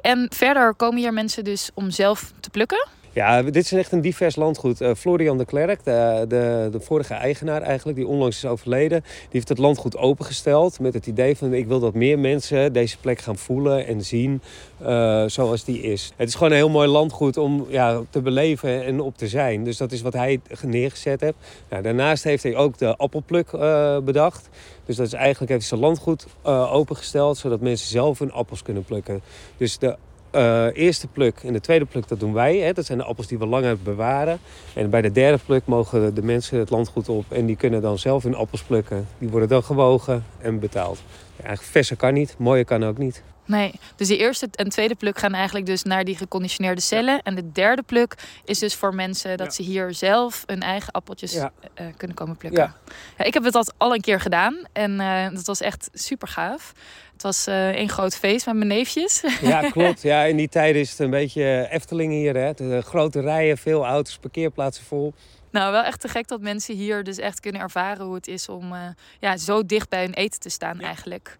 En 0.00 0.26
verder 0.34 0.74
komen 0.74 0.98
hier 0.98 1.12
mensen 1.12 1.44
dus 1.44 1.70
om 1.74 1.90
zelf 1.90 2.32
te 2.40 2.50
plukken? 2.50 2.88
Ja, 3.14 3.42
dit 3.42 3.56
is 3.56 3.72
echt 3.72 3.92
een 3.92 4.00
divers 4.00 4.36
landgoed. 4.36 4.80
Uh, 4.80 4.90
Florian 4.96 5.38
de 5.38 5.44
Klerk, 5.44 5.84
de, 5.84 6.24
de, 6.28 6.68
de, 6.70 6.80
vorige 6.80 7.14
eigenaar 7.14 7.62
eigenlijk, 7.62 7.98
die 7.98 8.06
onlangs 8.06 8.36
is 8.36 8.44
overleden, 8.44 9.00
die 9.02 9.28
heeft 9.30 9.48
het 9.48 9.58
landgoed 9.58 9.96
opengesteld 9.96 10.80
met 10.80 10.94
het 10.94 11.06
idee 11.06 11.36
van 11.36 11.54
ik 11.54 11.66
wil 11.66 11.80
dat 11.80 11.94
meer 11.94 12.18
mensen 12.18 12.72
deze 12.72 12.98
plek 12.98 13.18
gaan 13.18 13.36
voelen 13.36 13.86
en 13.86 14.04
zien 14.04 14.42
uh, 14.82 15.24
zoals 15.26 15.64
die 15.64 15.80
is. 15.80 16.12
Het 16.16 16.28
is 16.28 16.34
gewoon 16.34 16.50
een 16.50 16.56
heel 16.56 16.68
mooi 16.68 16.88
landgoed 16.88 17.36
om 17.36 17.66
ja, 17.68 18.00
te 18.10 18.20
beleven 18.20 18.84
en 18.84 19.00
op 19.00 19.16
te 19.16 19.28
zijn. 19.28 19.64
Dus 19.64 19.76
dat 19.76 19.92
is 19.92 20.02
wat 20.02 20.12
hij 20.12 20.40
neergezet 20.62 21.20
heeft. 21.20 21.36
Nou, 21.68 21.82
daarnaast 21.82 22.24
heeft 22.24 22.42
hij 22.42 22.56
ook 22.56 22.78
de 22.78 22.96
appelpluk 22.96 23.52
uh, 23.52 23.98
bedacht. 23.98 24.48
Dus 24.86 24.96
dat 24.96 25.06
is 25.06 25.12
eigenlijk 25.12 25.52
heeft 25.52 25.66
zijn 25.66 25.80
landgoed 25.80 26.26
opengesteld 26.70 27.36
zodat 27.36 27.60
mensen 27.60 27.88
zelf 27.88 28.18
hun 28.18 28.32
appels 28.32 28.62
kunnen 28.62 28.84
plukken. 28.84 29.20
Dus 29.56 29.78
de 29.78 29.96
uh, 30.32 30.66
eerste 30.72 31.06
pluk 31.06 31.40
en 31.44 31.52
de 31.52 31.60
tweede 31.60 31.84
pluk, 31.84 32.08
dat 32.08 32.20
doen 32.20 32.32
wij. 32.32 32.56
Hè. 32.56 32.72
Dat 32.72 32.84
zijn 32.84 32.98
de 32.98 33.04
appels 33.04 33.26
die 33.26 33.38
we 33.38 33.46
langer 33.46 33.78
bewaren. 33.78 34.38
En 34.74 34.90
bij 34.90 35.02
de 35.02 35.12
derde 35.12 35.38
pluk 35.46 35.66
mogen 35.66 36.14
de 36.14 36.22
mensen 36.22 36.58
het 36.58 36.70
landgoed 36.70 37.08
op. 37.08 37.24
En 37.28 37.46
die 37.46 37.56
kunnen 37.56 37.82
dan 37.82 37.98
zelf 37.98 38.22
hun 38.22 38.34
appels 38.34 38.62
plukken. 38.62 39.06
Die 39.18 39.28
worden 39.28 39.48
dan 39.48 39.64
gewogen 39.64 40.24
en 40.38 40.58
betaald. 40.58 41.02
Ja, 41.36 41.44
eigenlijk 41.44 41.98
kan 42.00 42.14
niet, 42.14 42.34
mooie 42.38 42.64
kan 42.64 42.84
ook 42.84 42.98
niet. 42.98 43.22
Nee, 43.44 43.72
dus 43.96 44.08
die 44.08 44.18
eerste 44.18 44.48
en 44.52 44.68
tweede 44.68 44.94
pluk 44.94 45.18
gaan 45.18 45.34
eigenlijk 45.34 45.66
dus 45.66 45.82
naar 45.82 46.04
die 46.04 46.16
geconditioneerde 46.16 46.80
cellen. 46.80 47.14
Ja. 47.14 47.20
En 47.22 47.34
de 47.34 47.52
derde 47.52 47.82
pluk 47.82 48.14
is 48.44 48.58
dus 48.58 48.74
voor 48.74 48.94
mensen 48.94 49.36
dat 49.36 49.46
ja. 49.46 49.52
ze 49.52 49.62
hier 49.70 49.94
zelf 49.94 50.42
hun 50.46 50.60
eigen 50.60 50.92
appeltjes 50.92 51.32
ja. 51.32 51.52
uh, 51.80 51.86
kunnen 51.96 52.16
komen 52.16 52.36
plukken. 52.36 52.74
Ja. 53.16 53.24
ik 53.24 53.34
heb 53.34 53.44
het 53.44 53.54
al, 53.54 53.64
al 53.76 53.94
een 53.94 54.00
keer 54.00 54.20
gedaan 54.20 54.58
en 54.72 55.00
uh, 55.00 55.30
dat 55.30 55.46
was 55.46 55.60
echt 55.60 55.90
super 55.92 56.28
gaaf. 56.28 56.72
Het 57.12 57.22
was 57.22 57.48
uh, 57.48 57.68
één 57.68 57.88
groot 57.88 58.16
feest 58.16 58.46
met 58.46 58.54
mijn 58.54 58.68
neefjes. 58.68 59.22
Ja, 59.42 59.70
klopt. 59.70 60.02
Ja, 60.02 60.22
in 60.22 60.36
die 60.36 60.48
tijd 60.48 60.74
is 60.74 60.90
het 60.90 60.98
een 60.98 61.10
beetje 61.10 61.68
Efteling 61.70 62.12
hier. 62.12 62.36
Hè? 62.36 62.52
De 62.52 62.82
grote 62.82 63.20
rijen, 63.20 63.58
veel 63.58 63.84
auto's, 63.84 64.18
parkeerplaatsen 64.18 64.84
vol. 64.84 65.14
Nou, 65.52 65.72
wel 65.72 65.82
echt 65.82 66.00
te 66.00 66.08
gek 66.08 66.28
dat 66.28 66.40
mensen 66.40 66.74
hier 66.74 67.04
dus 67.04 67.16
echt 67.16 67.40
kunnen 67.40 67.60
ervaren 67.60 68.06
hoe 68.06 68.14
het 68.14 68.26
is 68.26 68.48
om 68.48 68.72
uh, 68.72 68.78
ja, 69.20 69.36
zo 69.36 69.66
dicht 69.66 69.88
bij 69.88 70.02
hun 70.02 70.14
eten 70.14 70.40
te 70.40 70.48
staan 70.48 70.78
ja. 70.78 70.86
eigenlijk. 70.86 71.36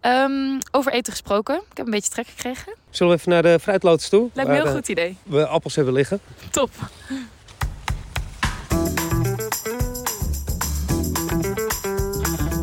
Um, 0.00 0.58
over 0.70 0.92
eten 0.92 1.12
gesproken. 1.12 1.54
Ik 1.70 1.76
heb 1.76 1.86
een 1.86 1.92
beetje 1.92 2.10
trek 2.10 2.26
gekregen. 2.26 2.74
Zullen 2.90 3.12
we 3.12 3.18
even 3.18 3.32
naar 3.32 3.42
de 3.42 3.58
fruitloods 3.60 4.08
toe? 4.08 4.30
Lijkt 4.32 4.50
me 4.50 4.56
een 4.56 4.62
heel 4.62 4.74
goed 4.74 4.88
idee. 4.88 5.16
We 5.22 5.46
appels 5.46 5.74
hebben 5.74 5.94
liggen. 5.94 6.20
Top. 6.50 6.70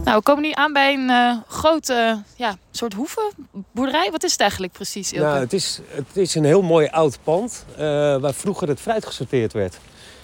Nou, 0.03 0.17
we 0.17 0.21
komen 0.23 0.43
nu 0.43 0.51
aan 0.53 0.73
bij 0.73 0.93
een 0.93 1.09
uh, 1.09 1.37
grote 1.47 2.23
ja, 2.35 2.57
soort 2.71 2.93
hoevenboerderij. 2.93 4.11
Wat 4.11 4.23
is 4.23 4.31
het 4.31 4.41
eigenlijk 4.41 4.71
precies, 4.71 5.13
Ilke? 5.13 5.27
Nou, 5.27 5.39
het 5.39 5.53
is, 5.53 5.79
het 5.89 6.17
is 6.17 6.35
een 6.35 6.43
heel 6.45 6.61
mooi 6.61 6.87
oud 6.87 7.19
pand 7.23 7.65
uh, 7.71 7.77
waar 8.17 8.33
vroeger 8.33 8.67
het 8.67 8.79
fruit 8.79 9.05
gesorteerd 9.05 9.53
werd. 9.53 9.77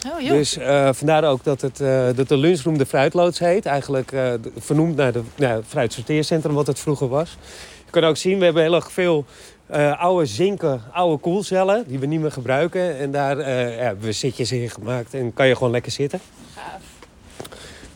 Oh, 0.05 0.29
dus 0.29 0.57
uh, 0.57 0.89
vandaar 0.93 1.23
ook 1.23 1.43
dat 1.43 1.61
het 1.61 1.79
uh, 1.81 2.07
dat 2.15 2.27
de 2.27 2.37
lunchroom 2.37 2.77
de 2.77 2.85
fruitloods 2.85 3.39
heet. 3.39 3.65
Eigenlijk 3.65 4.11
uh, 4.11 4.33
vernoemd 4.57 4.95
naar 4.95 5.13
het 5.13 5.23
nou, 5.35 5.63
fruitsorteercentrum 5.67 6.53
wat 6.53 6.67
het 6.67 6.79
vroeger 6.79 7.07
was. 7.07 7.37
Je 7.85 7.91
kan 7.91 8.03
ook 8.03 8.17
zien, 8.17 8.37
we 8.37 8.45
hebben 8.45 8.63
heel 8.63 8.75
erg 8.75 8.91
veel 8.91 9.25
oude 9.97 10.25
zinken, 10.25 10.81
oude 10.91 11.17
koelcellen 11.17 11.83
die 11.87 11.99
we 11.99 12.05
niet 12.05 12.19
meer 12.19 12.31
gebruiken. 12.31 12.97
En 12.97 13.11
daar 13.11 13.37
ja, 13.37 13.45
hebben 13.83 14.05
we 14.05 14.11
zitjes 14.11 14.51
in 14.51 14.69
gemaakt 14.69 15.13
en 15.13 15.33
kan 15.33 15.47
je 15.47 15.55
gewoon 15.55 15.71
lekker 15.71 15.91
zitten. 15.91 16.19
Gaaf. 16.55 16.81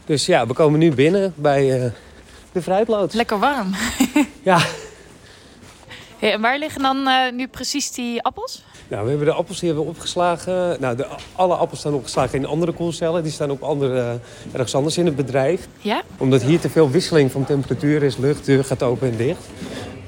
Dus 0.05 0.25
ja, 0.25 0.47
we 0.47 0.53
komen 0.53 0.79
nu 0.79 0.93
binnen 0.93 1.33
bij 1.35 1.93
de 2.51 2.61
fruitloods. 2.61 3.15
Lekker 3.15 3.39
warm. 3.39 3.75
ja. 4.43 4.59
Hey, 6.19 6.33
en 6.33 6.41
waar 6.41 6.57
liggen 6.57 6.81
dan 6.81 7.07
nu 7.35 7.47
precies 7.47 7.91
die 7.91 8.21
appels? 8.21 8.63
Nou, 8.89 9.03
we 9.03 9.09
hebben 9.09 9.27
de 9.27 9.33
appels 9.33 9.59
die 9.59 9.67
hebben 9.67 9.85
we 9.85 9.91
opgeslagen. 9.91 10.77
Nou, 10.79 10.95
de, 10.95 11.07
alle 11.35 11.55
appels 11.55 11.79
staan 11.79 11.93
opgeslagen 11.93 12.39
in 12.39 12.45
andere 12.45 12.71
koelcellen. 12.71 13.23
Die 13.23 13.31
staan 13.31 13.51
op 13.51 13.61
andere, 13.61 13.95
uh, 13.95 14.53
ergens 14.53 14.75
anders 14.75 14.97
in 14.97 15.05
het 15.05 15.15
bedrijf. 15.15 15.67
Ja? 15.77 16.01
Omdat 16.17 16.41
hier 16.41 16.59
te 16.59 16.69
veel 16.69 16.89
wisseling 16.89 17.31
van 17.31 17.45
temperatuur 17.45 18.03
is. 18.03 18.17
Lucht, 18.17 18.45
deur 18.45 18.63
gaat 18.63 18.83
open 18.83 19.11
en 19.11 19.17
dicht. 19.17 19.41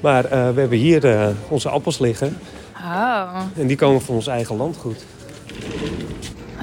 Maar 0.00 0.24
uh, 0.24 0.30
we 0.30 0.60
hebben 0.60 0.78
hier 0.78 1.04
uh, 1.04 1.26
onze 1.48 1.68
appels 1.68 1.98
liggen. 1.98 2.38
Oh. 2.76 3.40
En 3.56 3.66
die 3.66 3.76
komen 3.76 4.00
van 4.00 4.14
ons 4.14 4.26
eigen 4.26 4.56
landgoed. 4.56 5.04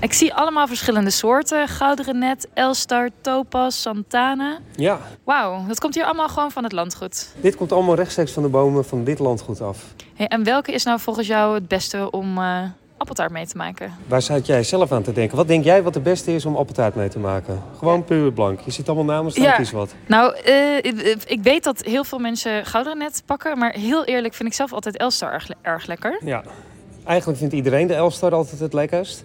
Ik 0.01 0.13
zie 0.13 0.33
allemaal 0.33 0.67
verschillende 0.67 1.09
soorten. 1.09 1.67
Gouderen 1.67 2.19
net, 2.19 2.47
Elstar, 2.53 3.09
Topaz, 3.21 3.75
Santana. 3.75 4.57
Ja. 4.75 4.99
Wauw, 5.23 5.65
dat 5.67 5.79
komt 5.79 5.95
hier 5.95 6.03
allemaal 6.03 6.29
gewoon 6.29 6.51
van 6.51 6.63
het 6.63 6.71
landgoed. 6.71 7.29
Dit 7.41 7.55
komt 7.55 7.71
allemaal 7.71 7.95
rechtstreeks 7.95 8.31
van 8.31 8.43
de 8.43 8.49
bomen 8.49 8.85
van 8.85 9.03
dit 9.03 9.19
landgoed 9.19 9.62
af. 9.62 9.85
Hey, 10.15 10.27
en 10.27 10.43
welke 10.43 10.71
is 10.71 10.83
nou 10.83 10.99
volgens 10.99 11.27
jou 11.27 11.53
het 11.53 11.67
beste 11.67 12.12
om 12.12 12.38
uh, 12.38 12.62
appeltaart 12.97 13.31
mee 13.31 13.47
te 13.47 13.57
maken? 13.57 13.93
Waar 14.07 14.21
zat 14.21 14.45
jij 14.45 14.63
zelf 14.63 14.91
aan 14.91 15.03
te 15.03 15.12
denken? 15.12 15.38
Wat 15.38 15.47
denk 15.47 15.63
jij 15.63 15.83
wat 15.83 15.93
het 15.93 16.03
beste 16.03 16.35
is 16.35 16.45
om 16.45 16.55
appeltaart 16.55 16.95
mee 16.95 17.09
te 17.09 17.19
maken? 17.19 17.62
Gewoon 17.77 18.03
puur 18.03 18.31
blank. 18.31 18.59
Je 18.59 18.71
ziet 18.71 18.88
allemaal 18.88 19.15
namen 19.15 19.31
staan, 19.31 19.43
ja. 19.43 19.55
kies 19.55 19.71
wat. 19.71 19.93
Nou, 20.05 20.35
uh, 20.47 20.77
ik 21.25 21.39
weet 21.41 21.63
dat 21.63 21.81
heel 21.81 22.03
veel 22.03 22.19
mensen 22.19 22.65
gouderen 22.65 22.97
net 22.97 23.23
pakken. 23.25 23.57
Maar 23.57 23.73
heel 23.73 24.05
eerlijk 24.05 24.33
vind 24.33 24.49
ik 24.49 24.55
zelf 24.55 24.73
altijd 24.73 24.97
Elstar 24.97 25.33
erg, 25.33 25.49
erg 25.62 25.85
lekker. 25.85 26.19
Ja, 26.25 26.43
eigenlijk 27.03 27.39
vindt 27.39 27.53
iedereen 27.53 27.88
de 27.88 27.93
Elstar 27.93 28.33
altijd 28.33 28.59
het 28.59 28.73
lekkerst. 28.73 29.23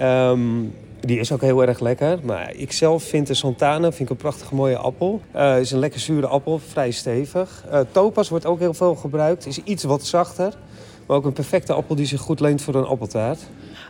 Um, 0.00 0.74
die 1.00 1.18
is 1.18 1.32
ook 1.32 1.40
heel 1.40 1.62
erg 1.62 1.80
lekker. 1.80 2.18
Maar 2.22 2.54
ik 2.54 2.72
zelf 2.72 3.02
vind 3.02 3.26
de 3.26 3.34
Santana 3.34 3.88
vind 3.88 4.00
ik 4.00 4.10
een 4.10 4.16
prachtige 4.16 4.54
mooie 4.54 4.76
appel. 4.76 5.20
Uh, 5.36 5.60
is 5.60 5.70
een 5.70 5.78
lekker 5.78 6.00
zure 6.00 6.26
appel, 6.26 6.58
vrij 6.58 6.90
stevig. 6.90 7.64
Uh, 7.72 7.80
Topaz 7.92 8.28
wordt 8.28 8.46
ook 8.46 8.58
heel 8.58 8.74
veel 8.74 8.94
gebruikt. 8.94 9.46
Is 9.46 9.58
iets 9.58 9.84
wat 9.84 10.06
zachter. 10.06 10.54
Maar 11.06 11.16
ook 11.16 11.24
een 11.24 11.32
perfecte 11.32 11.72
appel 11.72 11.94
die 11.94 12.06
zich 12.06 12.20
goed 12.20 12.40
leent 12.40 12.62
voor 12.62 12.74
een 12.74 12.84
appeltaart. 12.84 13.38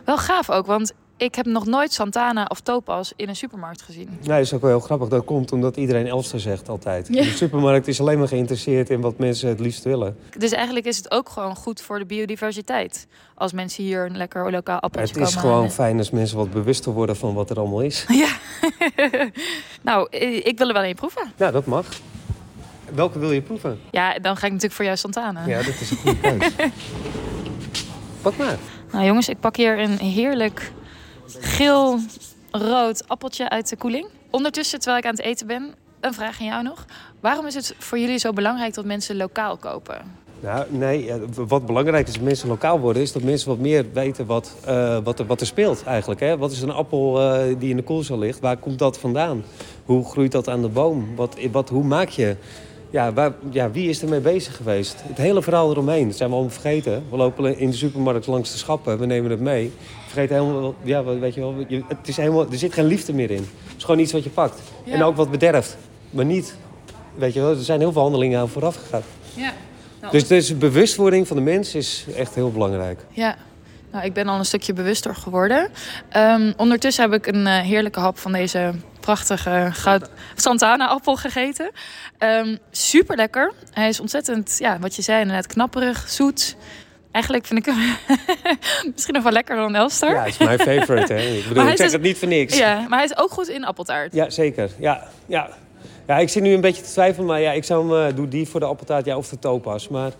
Wel 0.05 0.17
gaaf 0.17 0.49
ook, 0.49 0.65
want 0.65 0.93
ik 1.19 1.35
heb 1.35 1.45
nog 1.45 1.65
nooit 1.65 1.93
Santana 1.93 2.45
of 2.49 2.59
Topaz 2.59 3.11
in 3.15 3.29
een 3.29 3.35
supermarkt 3.35 3.81
gezien. 3.81 4.07
Nee, 4.09 4.19
dat 4.27 4.39
is 4.39 4.53
ook 4.53 4.61
wel 4.61 4.69
heel 4.69 4.79
grappig. 4.79 5.07
Dat 5.07 5.25
komt 5.25 5.51
omdat 5.51 5.77
iedereen 5.77 6.07
Elster 6.07 6.39
zegt 6.39 6.69
altijd. 6.69 7.07
Ja. 7.11 7.23
De 7.23 7.29
supermarkt 7.29 7.87
is 7.87 7.99
alleen 7.99 8.17
maar 8.19 8.27
geïnteresseerd 8.27 8.89
in 8.89 9.01
wat 9.01 9.17
mensen 9.17 9.49
het 9.49 9.59
liefst 9.59 9.83
willen. 9.83 10.17
Dus 10.37 10.51
eigenlijk 10.51 10.85
is 10.85 10.97
het 10.97 11.11
ook 11.11 11.29
gewoon 11.29 11.55
goed 11.55 11.81
voor 11.81 11.99
de 11.99 12.05
biodiversiteit. 12.05 13.07
Als 13.35 13.53
mensen 13.53 13.83
hier 13.83 14.05
een 14.05 14.17
lekker 14.17 14.51
lokaal 14.51 14.79
appeltje 14.79 15.13
komen 15.13 15.27
Het 15.27 15.37
is 15.37 15.41
gewoon 15.41 15.71
fijn 15.71 15.97
als 15.97 16.09
mensen 16.09 16.37
wat 16.37 16.51
bewuster 16.51 16.91
worden 16.91 17.15
van 17.15 17.33
wat 17.33 17.49
er 17.49 17.59
allemaal 17.59 17.81
is. 17.81 18.05
Ja. 18.07 18.37
nou, 19.81 20.07
ik 20.43 20.57
wil 20.57 20.67
er 20.67 20.73
wel 20.73 20.83
een 20.83 20.95
proeven. 20.95 21.31
Ja, 21.35 21.51
dat 21.51 21.65
mag. 21.65 21.85
Welke 22.93 23.19
wil 23.19 23.31
je 23.31 23.41
proeven? 23.41 23.79
Ja, 23.91 24.19
dan 24.19 24.35
ga 24.37 24.45
ik 24.45 24.51
natuurlijk 24.51 24.73
voor 24.73 24.85
jou 24.85 24.97
Santana. 24.97 25.45
Ja, 25.45 25.57
dat 25.57 25.79
is 25.79 25.91
een 25.91 25.97
goede 25.97 26.17
keus. 26.37 26.53
Pak 28.21 28.37
maar. 28.37 28.57
Nou 28.91 29.05
jongens, 29.05 29.29
ik 29.29 29.39
pak 29.39 29.55
hier 29.55 29.79
een 29.79 29.97
heerlijk 29.97 30.71
geel-rood 31.39 33.07
appeltje 33.07 33.49
uit 33.49 33.69
de 33.69 33.75
koeling. 33.75 34.07
Ondertussen, 34.29 34.79
terwijl 34.79 35.01
ik 35.01 35.05
aan 35.05 35.15
het 35.15 35.25
eten 35.25 35.47
ben, 35.47 35.73
een 35.99 36.13
vraag 36.13 36.39
aan 36.39 36.45
jou 36.45 36.63
nog. 36.63 36.85
Waarom 37.19 37.45
is 37.45 37.55
het 37.55 37.75
voor 37.77 37.99
jullie 37.99 38.17
zo 38.17 38.33
belangrijk 38.33 38.73
dat 38.73 38.85
mensen 38.85 39.17
lokaal 39.17 39.57
kopen? 39.57 40.01
Nou, 40.41 40.65
nee, 40.69 41.11
wat 41.35 41.65
belangrijk 41.65 42.07
is 42.07 42.13
dat 42.13 42.23
mensen 42.23 42.47
lokaal 42.47 42.79
worden... 42.79 43.01
is 43.01 43.11
dat 43.11 43.23
mensen 43.23 43.49
wat 43.49 43.57
meer 43.57 43.85
weten 43.93 44.25
wat, 44.25 44.55
uh, 44.67 44.97
wat, 45.03 45.19
er, 45.19 45.25
wat 45.25 45.41
er 45.41 45.47
speelt 45.47 45.83
eigenlijk. 45.83 46.19
Hè? 46.19 46.37
Wat 46.37 46.51
is 46.51 46.61
een 46.61 46.71
appel 46.71 47.21
uh, 47.21 47.59
die 47.59 47.69
in 47.69 47.75
de 47.75 47.83
koelcel 47.83 48.19
ligt? 48.19 48.39
Waar 48.39 48.57
komt 48.57 48.79
dat 48.79 48.97
vandaan? 48.97 49.43
Hoe 49.85 50.05
groeit 50.05 50.31
dat 50.31 50.47
aan 50.47 50.61
de 50.61 50.67
boom? 50.67 51.15
Wat, 51.15 51.37
wat, 51.51 51.69
hoe 51.69 51.83
maak 51.83 52.09
je... 52.09 52.35
Ja, 52.91 53.13
waar, 53.13 53.33
ja, 53.49 53.71
wie 53.71 53.89
is 53.89 54.01
er 54.01 54.09
mee 54.09 54.19
bezig 54.19 54.55
geweest? 54.55 54.95
Het 55.03 55.17
hele 55.17 55.41
verhaal 55.41 55.71
eromheen, 55.71 56.07
dat 56.07 56.17
zijn 56.17 56.29
we 56.29 56.35
allemaal 56.35 56.53
vergeten. 56.53 57.03
We 57.09 57.17
lopen 57.17 57.57
in 57.57 57.69
de 57.69 57.75
supermarkt 57.75 58.27
langs 58.27 58.51
de 58.51 58.57
schappen, 58.57 58.99
we 58.99 59.05
nemen 59.05 59.31
het 59.31 59.39
mee. 59.39 59.73
Vergeet 60.05 60.29
helemaal, 60.29 60.75
ja, 60.83 61.03
weet 61.03 61.33
je 61.33 61.39
wel, 61.39 61.55
het 61.87 62.07
is 62.07 62.17
helemaal, 62.17 62.51
er 62.51 62.57
zit 62.57 62.73
geen 62.73 62.85
liefde 62.85 63.13
meer 63.13 63.31
in. 63.31 63.47
Het 63.63 63.77
is 63.77 63.83
gewoon 63.83 63.99
iets 63.99 64.11
wat 64.11 64.23
je 64.23 64.29
pakt. 64.29 64.61
Ja. 64.83 64.93
En 64.93 65.03
ook 65.03 65.15
wat 65.15 65.31
bederft. 65.31 65.77
maar 66.09 66.25
niet... 66.25 66.55
Weet 67.15 67.33
je 67.33 67.39
wel, 67.39 67.49
er 67.49 67.63
zijn 67.63 67.79
heel 67.79 67.91
veel 67.91 68.01
handelingen 68.01 68.39
aan 68.39 68.49
vooraf 68.49 68.75
gegaan. 68.75 69.01
Ja. 69.33 69.53
Nou, 70.01 70.11
Dus, 70.11 70.27
dus 70.27 70.57
bewustwording 70.57 71.27
van 71.27 71.37
de 71.37 71.43
mens 71.43 71.75
is 71.75 72.05
echt 72.15 72.35
heel 72.35 72.51
belangrijk. 72.51 72.99
Ja, 73.09 73.35
nou, 73.91 74.05
ik 74.05 74.13
ben 74.13 74.27
al 74.27 74.37
een 74.37 74.45
stukje 74.45 74.73
bewuster 74.73 75.15
geworden. 75.15 75.69
Ehm, 76.09 76.51
ondertussen 76.57 77.03
heb 77.03 77.13
ik 77.13 77.35
een 77.35 77.47
eh, 77.47 77.59
heerlijke 77.59 77.99
hap 77.99 78.17
van 78.17 78.31
deze 78.31 78.73
prachtige 79.13 79.69
goud 79.71 80.09
Santana-appel 80.35 81.15
gegeten. 81.15 81.71
Ehm, 82.17 82.55
super 82.71 83.15
lekker. 83.15 83.53
Hij 83.71 83.87
is 83.87 83.99
ontzettend, 83.99 84.55
ja, 84.59 84.79
wat 84.79 84.95
je 84.95 85.01
zei, 85.01 85.19
inderdaad 85.19 85.47
knapperig, 85.47 86.09
zoet. 86.09 86.55
Eigenlijk 87.11 87.45
vind 87.45 87.59
ik 87.59 87.65
hem 87.65 87.77
misschien 88.93 89.13
nog 89.13 89.23
wel 89.23 89.31
lekkerder 89.31 89.63
dan 89.63 89.75
Elstar. 89.75 90.11
Ja, 90.11 90.23
het 90.23 90.29
is 90.29 90.37
mijn 90.37 90.59
favorite. 90.69 91.13
Hè. 91.13 91.19
Ik 91.19 91.47
bedoel, 91.47 91.63
ik 91.63 91.69
zeg 91.69 91.77
dus- 91.77 91.91
het 91.91 92.01
niet 92.01 92.17
voor 92.17 92.27
niks. 92.27 92.57
Ja, 92.57 92.85
maar 92.87 92.97
hij 92.97 93.07
is 93.07 93.17
ook 93.17 93.31
goed 93.31 93.47
in 93.47 93.65
appeltaart. 93.65 94.13
Ja, 94.13 94.29
zeker. 94.29 94.69
Ja, 94.79 95.07
ja. 95.25 95.49
ja, 96.07 96.17
ik 96.17 96.29
zit 96.29 96.43
nu 96.43 96.53
een 96.53 96.61
beetje 96.61 96.83
te 96.83 96.91
twijfelen, 96.91 97.27
maar 97.27 97.41
ja, 97.41 97.51
ik 97.51 97.63
zou 97.63 97.93
hem, 97.93 98.09
eh, 98.09 98.15
doe 98.15 98.27
die 98.27 98.47
voor 98.47 98.59
de 98.59 98.65
appeltaart 98.65 99.05
ja, 99.05 99.17
of 99.17 99.29
de 99.29 99.39
topas. 99.39 99.87
Maar 99.87 100.11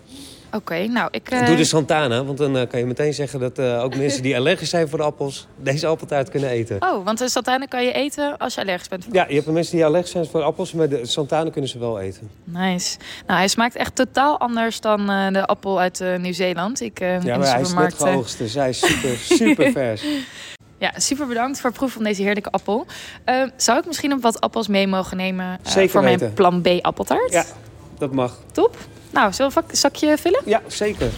Oké, 0.52 0.86
nou, 0.86 1.08
ik... 1.10 1.30
eh, 1.30 1.46
doe 1.46 1.56
de 1.56 1.64
Santana, 1.64 2.24
want 2.24 2.38
dan 2.38 2.56
eh, 2.58 2.68
kan 2.68 2.78
je 2.80 2.86
meteen 2.86 3.14
zeggen 3.14 3.40
dat 3.40 3.58
eh, 3.58 3.82
ook 3.84 3.96
mensen 3.96 4.22
die 4.22 4.36
allergisch 4.36 4.70
zijn 4.70 4.88
voor 4.88 5.02
appels, 5.02 5.46
deze 5.56 5.86
appeltaart 5.86 6.28
kunnen 6.28 6.48
eten. 6.50 6.76
Oh, 6.82 7.04
want 7.04 7.18
de 7.18 7.28
Santana 7.28 7.64
kan 7.66 7.84
je 7.84 7.92
eten 7.92 8.36
als 8.38 8.54
je 8.54 8.60
allergisch 8.60 8.88
bent. 8.88 9.06
Ja, 9.12 9.24
je 9.28 9.34
hebt 9.34 9.46
mensen 9.46 9.76
die 9.76 9.84
allergisch 9.84 10.10
zijn 10.10 10.26
voor 10.26 10.42
appels, 10.42 10.72
maar 10.72 10.88
de 10.88 11.06
Santana 11.06 11.50
kunnen 11.50 11.70
ze 11.70 11.78
wel 11.78 12.00
eten. 12.00 12.30
Nice. 12.44 12.98
Nou, 13.26 13.38
hij 13.38 13.48
smaakt 13.48 13.76
echt 13.76 13.94
totaal 13.94 14.38
anders 14.38 14.80
dan 14.80 15.10
eh, 15.10 15.28
de 15.32 15.46
appel 15.46 15.80
uit 15.80 16.00
eh, 16.00 16.16
Nieuw-Zeeland. 16.18 16.80
Ik, 16.80 17.00
eh, 17.00 17.14
in 17.14 17.22
Ja, 17.24 17.36
maar 17.38 17.52
hij 17.52 17.60
is 17.60 17.72
net 17.74 17.92
eh, 17.92 17.98
geoogst, 18.00 18.38
dus 18.38 18.54
hij 18.54 18.68
is 18.68 18.78
super, 18.78 19.16
super 19.16 19.72
vers. 19.82 20.02
Ja, 20.78 20.92
super 20.96 21.26
bedankt 21.26 21.60
voor 21.60 21.68
het 21.70 21.78
proeven 21.78 21.96
van 22.00 22.06
deze 22.08 22.22
heerlijke 22.22 22.50
appel. 22.50 22.86
Eh, 23.24 23.42
zou 23.56 23.78
ik 23.78 23.86
misschien 23.86 24.10
nog 24.10 24.20
wat 24.20 24.40
appels 24.40 24.68
mee 24.68 24.86
mogen 24.86 25.16
nemen 25.16 25.58
eh, 25.64 25.70
Zeker 25.72 25.90
voor 25.90 26.02
mijn 26.02 26.34
plan 26.34 26.60
B 26.62 26.68
appeltaart? 26.80 27.32
Ja, 27.32 27.44
dat 27.98 28.12
mag. 28.12 28.38
Top. 28.52 28.76
Nou, 29.10 29.32
zullen 29.32 29.52
we 29.52 29.62
een 29.68 29.76
zakje 29.76 30.18
vullen? 30.18 30.40
Ja, 30.44 30.60
zeker. 30.66 31.08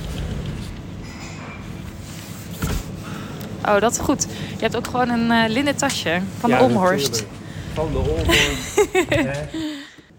Oh, 3.67 3.81
dat 3.81 3.93
is 3.93 3.99
goed. 3.99 4.23
Je 4.57 4.61
hebt 4.61 4.77
ook 4.77 4.87
gewoon 4.87 5.09
een 5.09 5.31
eh 5.31 5.49
linnen 5.51 5.77
tasje 5.77 6.21
van 6.39 6.51
Ja, 6.51 6.59
de 6.59 6.65
Olmhorst. 6.65 7.11
natuurlijk. 7.11 7.33
Van 7.75 7.93
de 7.93 7.99
Olmhorst. 7.99 8.89
Hè? 9.09 9.41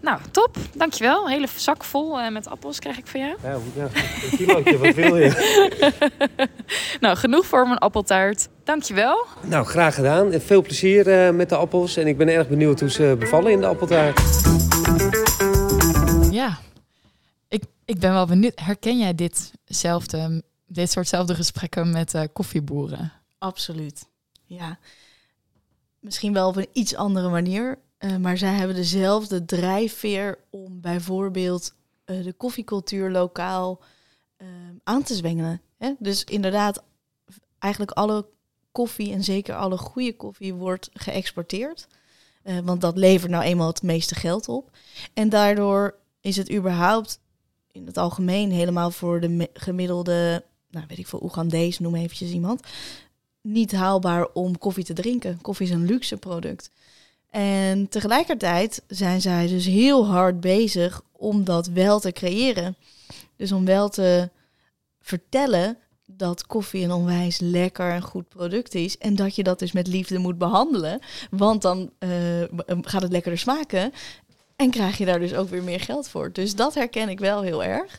Nou, 0.00 0.18
top. 0.30 0.56
Dankjewel. 0.74 1.24
Een 1.24 1.30
hele 1.30 1.46
zak 1.56 1.84
vol 1.84 2.20
eh, 2.20 2.30
met 2.30 2.48
appels 2.48 2.78
krijg 2.78 2.98
ik 2.98 3.06
van 3.06 3.20
jou. 3.20 3.34
ja, 3.42 3.56
ja, 3.74 3.82
een 4.30 4.36
kilootje, 4.36 4.78
wat 4.78 4.94
wil 4.94 5.16
je? 5.16 5.32
Nou, 7.00 7.16
genoeg 7.16 7.46
voor 7.46 7.66
mijn 7.66 7.78
appeltaart. 7.78 8.48
Dankjewel. 8.64 9.26
Nou, 9.40 9.64
graag 9.66 9.94
gedaan. 9.94 10.32
Veel 10.44 10.62
plezier 10.62 11.08
eh, 11.26 11.30
met 11.34 11.48
de 11.48 11.56
appels. 11.56 11.96
En 11.96 12.06
ik 12.06 12.16
ben 12.16 12.28
erg 12.28 12.48
benieuwd 12.48 12.80
hoe 12.80 12.90
ze 12.90 13.16
bevallen 13.18 13.52
in 13.52 13.60
de 13.60 13.66
appeltaart. 13.66 14.20
Ik, 17.54 17.64
ik 17.84 17.98
ben 17.98 18.12
wel 18.12 18.26
benieuwd. 18.26 18.60
Herken 18.60 18.98
jij 18.98 19.14
ditzelfde, 19.14 20.42
dit 20.66 20.90
soortzelfde 20.90 21.34
gesprekken 21.34 21.90
met 21.90 22.14
eh, 22.14 22.22
koffieboeren? 22.32 23.12
Absoluut. 23.38 24.08
Ja. 24.44 24.78
Misschien 25.98 26.32
wel 26.32 26.48
op 26.48 26.56
een 26.56 26.68
iets 26.72 26.94
andere 26.94 27.28
manier. 27.28 27.78
eh, 27.98 28.16
maar 28.16 28.38
zij 28.38 28.52
hebben 28.52 28.76
dezelfde 28.76 29.44
drijfveer 29.44 30.38
om 30.50 30.80
bijvoorbeeld 30.80 31.74
eh, 32.04 32.24
de 32.24 32.32
koffiecultuur 32.32 33.10
lokaal 33.10 33.82
aan 34.84 35.02
te 35.02 35.14
zwengelen. 35.14 35.60
Hè? 35.78 35.92
Dus 35.98 36.24
inderdaad, 36.24 36.82
eigenlijk 37.58 37.92
alle 37.92 38.26
koffie 38.72 39.12
en 39.12 39.24
zeker 39.24 39.54
alle 39.54 39.76
goede 39.76 40.16
koffie 40.16 40.54
wordt 40.54 40.90
geëxporteerd. 40.92 41.86
Want 42.64 42.80
dat 42.80 42.96
levert 42.96 43.30
nou 43.30 43.44
eenmaal 43.44 43.66
het 43.66 43.82
meeste 43.82 44.14
geld 44.14 44.48
op. 44.48 44.76
En 45.14 45.28
daardoor 45.28 45.98
is 46.20 46.36
het 46.36 46.52
überhaupt 46.52 47.20
in 47.74 47.86
het 47.86 47.96
algemeen 47.96 48.50
helemaal 48.50 48.90
voor 48.90 49.20
de 49.20 49.50
gemiddelde, 49.52 50.44
nou 50.70 50.84
weet 50.88 50.98
ik 50.98 51.06
veel, 51.06 51.22
Oegandees, 51.22 51.78
noem 51.78 51.94
eventjes 51.94 52.30
iemand, 52.30 52.60
niet 53.40 53.72
haalbaar 53.72 54.28
om 54.32 54.58
koffie 54.58 54.84
te 54.84 54.92
drinken. 54.92 55.40
Koffie 55.40 55.66
is 55.66 55.72
een 55.72 55.84
luxe 55.84 56.16
product. 56.16 56.70
En 57.30 57.88
tegelijkertijd 57.88 58.82
zijn 58.86 59.20
zij 59.20 59.46
dus 59.46 59.66
heel 59.66 60.06
hard 60.06 60.40
bezig 60.40 61.02
om 61.12 61.44
dat 61.44 61.66
wel 61.66 62.00
te 62.00 62.12
creëren. 62.12 62.76
Dus 63.36 63.52
om 63.52 63.64
wel 63.64 63.88
te 63.88 64.30
vertellen 65.00 65.78
dat 66.06 66.46
koffie 66.46 66.84
een 66.84 66.92
onwijs 66.92 67.40
lekker 67.40 67.90
en 67.90 68.02
goed 68.02 68.28
product 68.28 68.74
is. 68.74 68.98
En 68.98 69.16
dat 69.16 69.36
je 69.36 69.42
dat 69.42 69.58
dus 69.58 69.72
met 69.72 69.86
liefde 69.86 70.18
moet 70.18 70.38
behandelen. 70.38 71.00
Want 71.30 71.62
dan 71.62 71.90
eh, 71.98 72.10
gaat 72.80 73.02
het 73.02 73.12
lekkerder 73.12 73.40
smaken. 73.40 73.92
En 74.56 74.70
krijg 74.70 74.98
je 74.98 75.04
daar 75.04 75.18
dus 75.18 75.34
ook 75.34 75.48
weer 75.48 75.62
meer 75.62 75.80
geld 75.80 76.08
voor. 76.08 76.32
Dus 76.32 76.54
dat 76.54 76.74
herken 76.74 77.08
ik 77.08 77.18
wel 77.18 77.42
heel 77.42 77.64
erg. 77.64 77.98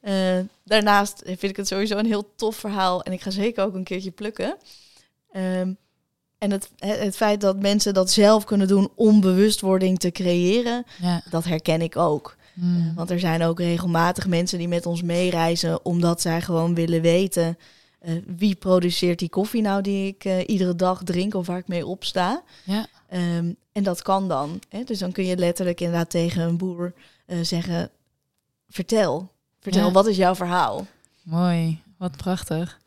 Eh, 0.00 0.38
daarnaast 0.64 1.22
vind 1.24 1.42
ik 1.42 1.56
het 1.56 1.68
sowieso 1.68 1.96
een 1.96 2.06
heel 2.06 2.34
tof 2.36 2.56
verhaal. 2.56 3.02
En 3.02 3.12
ik 3.12 3.20
ga 3.22 3.30
zeker 3.30 3.64
ook 3.64 3.74
een 3.74 3.84
keertje 3.84 4.10
plukken. 4.10 4.56
Ehm, 5.32 5.72
en 6.38 6.50
het, 6.50 6.70
het 6.78 7.16
feit 7.16 7.40
dat 7.40 7.60
mensen 7.60 7.94
dat 7.94 8.10
zelf 8.10 8.44
kunnen 8.44 8.68
doen 8.68 8.88
om 8.94 9.20
bewustwording 9.20 9.98
te 9.98 10.10
creëren, 10.10 10.84
Ja. 11.00 11.22
dat 11.30 11.44
herken 11.44 11.82
ik 11.82 11.96
ook. 11.96 12.36
Mm. 12.54 12.92
Want 12.94 13.10
er 13.10 13.20
zijn 13.20 13.42
ook 13.42 13.58
regelmatig 13.58 14.26
mensen 14.26 14.58
die 14.58 14.68
met 14.68 14.86
ons 14.86 15.02
meereizen, 15.02 15.84
omdat 15.84 16.20
zij 16.20 16.40
gewoon 16.40 16.74
willen 16.74 17.00
weten 17.02 17.58
eh, 17.98 18.12
wie 18.36 18.54
produceert 18.54 19.18
die 19.18 19.28
koffie 19.28 19.62
nou 19.62 19.82
die 19.82 20.06
ik 20.06 20.24
eh, 20.24 20.38
iedere 20.46 20.76
dag 20.76 21.02
drink 21.04 21.34
of 21.34 21.46
waar 21.46 21.58
ik 21.58 21.68
mee 21.68 21.86
opsta. 21.86 22.42
Ja. 22.64 22.86
Ehm, 23.08 23.52
en 23.78 23.84
dat 23.84 24.02
kan 24.02 24.28
dan. 24.28 24.60
Hè? 24.68 24.84
Dus 24.84 24.98
dan 24.98 25.12
kun 25.12 25.24
je 25.24 25.36
letterlijk 25.36 25.80
inderdaad 25.80 26.10
tegen 26.10 26.42
een 26.42 26.56
boer 26.56 26.92
eh, 27.26 27.38
zeggen: 27.42 27.90
vertel, 28.68 29.32
vertel, 29.60 29.86
Ja. 29.86 29.92
wat 29.92 30.06
is 30.06 30.16
jouw 30.16 30.34
verhaal? 30.34 30.86
Mooi, 31.22 31.82
wat 31.96 32.16
prachtig. 32.16 32.80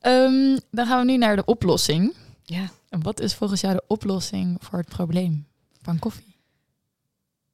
Ehm, 0.00 0.58
dan 0.70 0.86
gaan 0.86 1.06
we 1.06 1.12
nu 1.12 1.16
naar 1.16 1.36
de 1.36 1.44
oplossing. 1.44 2.14
Ja. 2.42 2.70
En 2.88 3.02
wat 3.02 3.20
is 3.20 3.34
volgens 3.34 3.60
jou 3.60 3.74
de 3.74 3.84
oplossing 3.86 4.56
voor 4.60 4.78
het 4.78 4.88
probleem 4.88 5.46
van 5.82 5.98
koffie? 5.98 6.36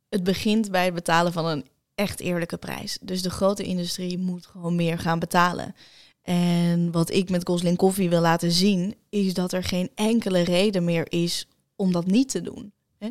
Het 0.08 0.24
begint 0.24 0.70
bij 0.70 0.84
het 0.84 0.94
betalen 0.94 1.32
van 1.32 1.46
een 1.46 1.64
echt 1.94 2.20
eerlijke 2.20 2.56
prijs. 2.56 2.98
Dus 3.00 3.22
de 3.22 3.30
grote 3.30 3.62
industrie 3.62 4.18
moet 4.18 4.46
gewoon 4.46 4.74
meer 4.74 4.98
gaan 4.98 5.18
betalen. 5.18 5.74
En 6.22 6.90
wat 6.90 7.10
ik 7.10 7.30
met 7.30 7.46
Gosling 7.46 7.76
Koffie 7.76 8.08
wil 8.08 8.20
laten 8.20 8.52
zien, 8.52 8.94
is 9.08 9.34
dat 9.34 9.52
er 9.52 9.64
geen 9.64 9.90
enkele 9.94 10.40
reden 10.40 10.84
meer 10.84 11.12
is 11.12 11.46
om 11.80 11.92
dat 11.92 12.06
niet 12.06 12.28
te 12.28 12.40
doen. 12.40 12.72
Hè? 12.98 13.08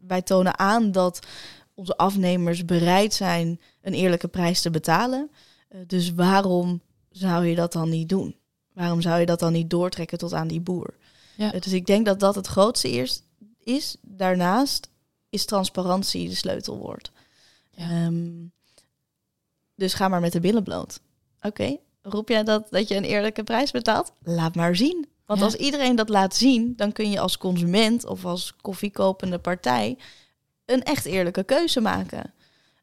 Wij 0.00 0.22
tonen 0.22 0.58
aan 0.58 0.92
dat 0.92 1.26
onze 1.74 1.96
afnemers 1.96 2.64
bereid 2.64 3.14
zijn 3.14 3.60
een 3.82 3.92
eerlijke 3.94 4.28
prijs 4.28 4.60
te 4.60 4.70
betalen. 4.70 5.30
Eh, 5.68 5.80
Dus 5.86 6.12
waarom 6.12 6.80
zou 7.10 7.46
je 7.46 7.54
dat 7.54 7.72
dan 7.72 7.88
niet 7.88 8.08
doen? 8.08 8.36
Waarom 8.72 9.00
zou 9.00 9.20
je 9.20 9.26
dat 9.26 9.38
dan 9.38 9.52
niet 9.52 9.70
doortrekken 9.70 10.18
tot 10.18 10.32
aan 10.32 10.48
die 10.48 10.60
boer? 10.60 10.94
Ja. 11.36 11.52
Eh, 11.52 11.60
Dus 11.60 11.72
ik 11.72 11.86
denk 11.86 12.06
dat 12.06 12.20
dat 12.20 12.34
het 12.34 12.46
grootste 12.46 12.88
eerst 12.88 13.22
is. 13.64 13.96
Daarnaast 14.00 14.88
is 15.30 15.44
transparantie 15.44 16.28
de 16.28 16.34
sleutelwoord. 16.34 17.12
Ja. 17.70 17.88
Ehm, 17.90 18.30
dus 19.74 19.94
ga 19.94 20.08
maar 20.08 20.20
met 20.20 20.32
de 20.32 20.40
billen 20.40 20.62
bloot. 20.64 21.00
Oké, 21.42 21.76
roep 22.02 22.28
jij 22.28 22.44
dat, 22.44 22.66
dat 22.70 22.88
je 22.88 22.96
een 22.96 23.04
eerlijke 23.04 23.42
prijs 23.44 23.70
betaalt? 23.70 24.12
Laat 24.22 24.54
maar 24.54 24.76
zien. 24.76 25.06
Want 25.30 25.42
Ja. 25.42 25.48
als 25.48 25.56
iedereen 25.56 25.96
dat 25.96 26.08
laat 26.08 26.36
zien, 26.36 26.72
dan 26.76 26.92
kun 26.92 27.10
je 27.10 27.20
als 27.20 27.38
consument 27.38 28.06
of 28.06 28.24
als 28.24 28.54
koffiekopende 28.60 29.38
partij 29.38 29.98
een 30.66 30.82
echt 30.82 31.04
eerlijke 31.04 31.44
keuze 31.44 31.80
maken. 31.80 32.32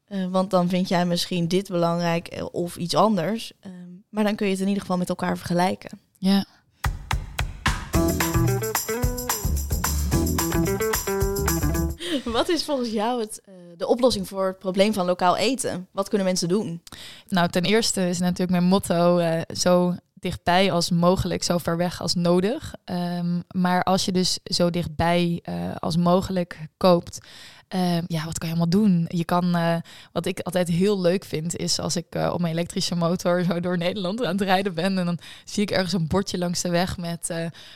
Eh, 0.06 0.26
want 0.26 0.50
dan 0.50 0.70
vind 0.70 0.88
jij 0.88 1.06
misschien 1.06 1.48
dit 1.48 1.70
belangrijk 1.70 2.28
eh, 2.28 2.46
of 2.52 2.76
iets 2.78 2.96
anders. 2.96 3.52
Ehm, 3.60 3.74
maar 4.10 4.24
dan 4.24 4.36
kun 4.36 4.46
je 4.46 4.52
het 4.52 4.62
in 4.62 4.68
ieder 4.68 4.82
geval 4.82 4.98
met 4.98 5.10
elkaar 5.10 5.38
vergelijken. 5.38 6.00
Ja. 6.18 6.46
Wat 12.24 12.50
is 12.50 12.64
volgens 12.64 12.90
jou 12.90 13.20
het, 13.22 13.42
eh, 13.46 13.54
de 13.78 13.88
oplossing 13.88 14.28
voor 14.28 14.46
het 14.46 14.60
probleem 14.60 14.94
van 14.94 15.06
lokaal 15.06 15.38
eten? 15.38 15.88
Wat 15.92 16.10
kunnen 16.10 16.28
mensen 16.28 16.48
doen? 16.48 16.82
Nou, 17.28 17.50
ten 17.50 17.64
eerste 17.64 18.08
is 18.10 18.20
natuurlijk 18.20 18.52
mijn 18.52 18.64
motto 18.64 19.22
zo 19.54 19.96
dichtbij 20.20 20.72
als 20.72 20.90
mogelijk, 20.90 21.44
zo 21.44 21.58
ver 21.58 21.78
weg 21.78 22.02
als 22.02 22.14
nodig. 22.14 22.74
Ehm, 22.84 23.42
maar 23.52 23.84
als 23.84 24.06
je 24.06 24.12
dus 24.12 24.40
zo 24.44 24.70
dichtbij 24.70 25.40
eh, 25.44 25.76
als 25.80 25.98
mogelijk 25.98 26.68
koopt, 26.78 27.18
ehm, 27.68 28.04
ja, 28.08 28.26
wat 28.26 28.38
kan 28.38 28.50
je 28.50 28.56
allemaal 28.56 28.82
doen? 28.82 29.06
Je 29.08 29.26
kan, 29.26 29.56
eh, 29.56 29.76
wat 30.12 30.26
ik 30.26 30.40
altijd 30.40 30.68
heel 30.68 31.02
leuk 31.02 31.26
vind, 31.26 31.58
is 31.58 31.80
als 31.80 31.96
ik 31.96 32.06
eh, 32.10 32.30
op 32.34 32.40
mijn 32.40 32.54
elektrische 32.54 32.96
motor 32.96 33.44
zo 33.44 33.60
door 33.60 33.78
Nederland 33.78 34.24
aan 34.24 34.32
het 34.32 34.42
rijden 34.42 34.74
ben 34.74 34.98
en 34.98 35.06
dan 35.06 35.20
zie 35.46 35.62
ik 35.62 35.72
ergens 35.72 35.94
een 35.94 36.08
bordje 36.08 36.38
langs 36.38 36.62
de 36.62 36.70
weg 36.70 36.98
met 36.98 37.28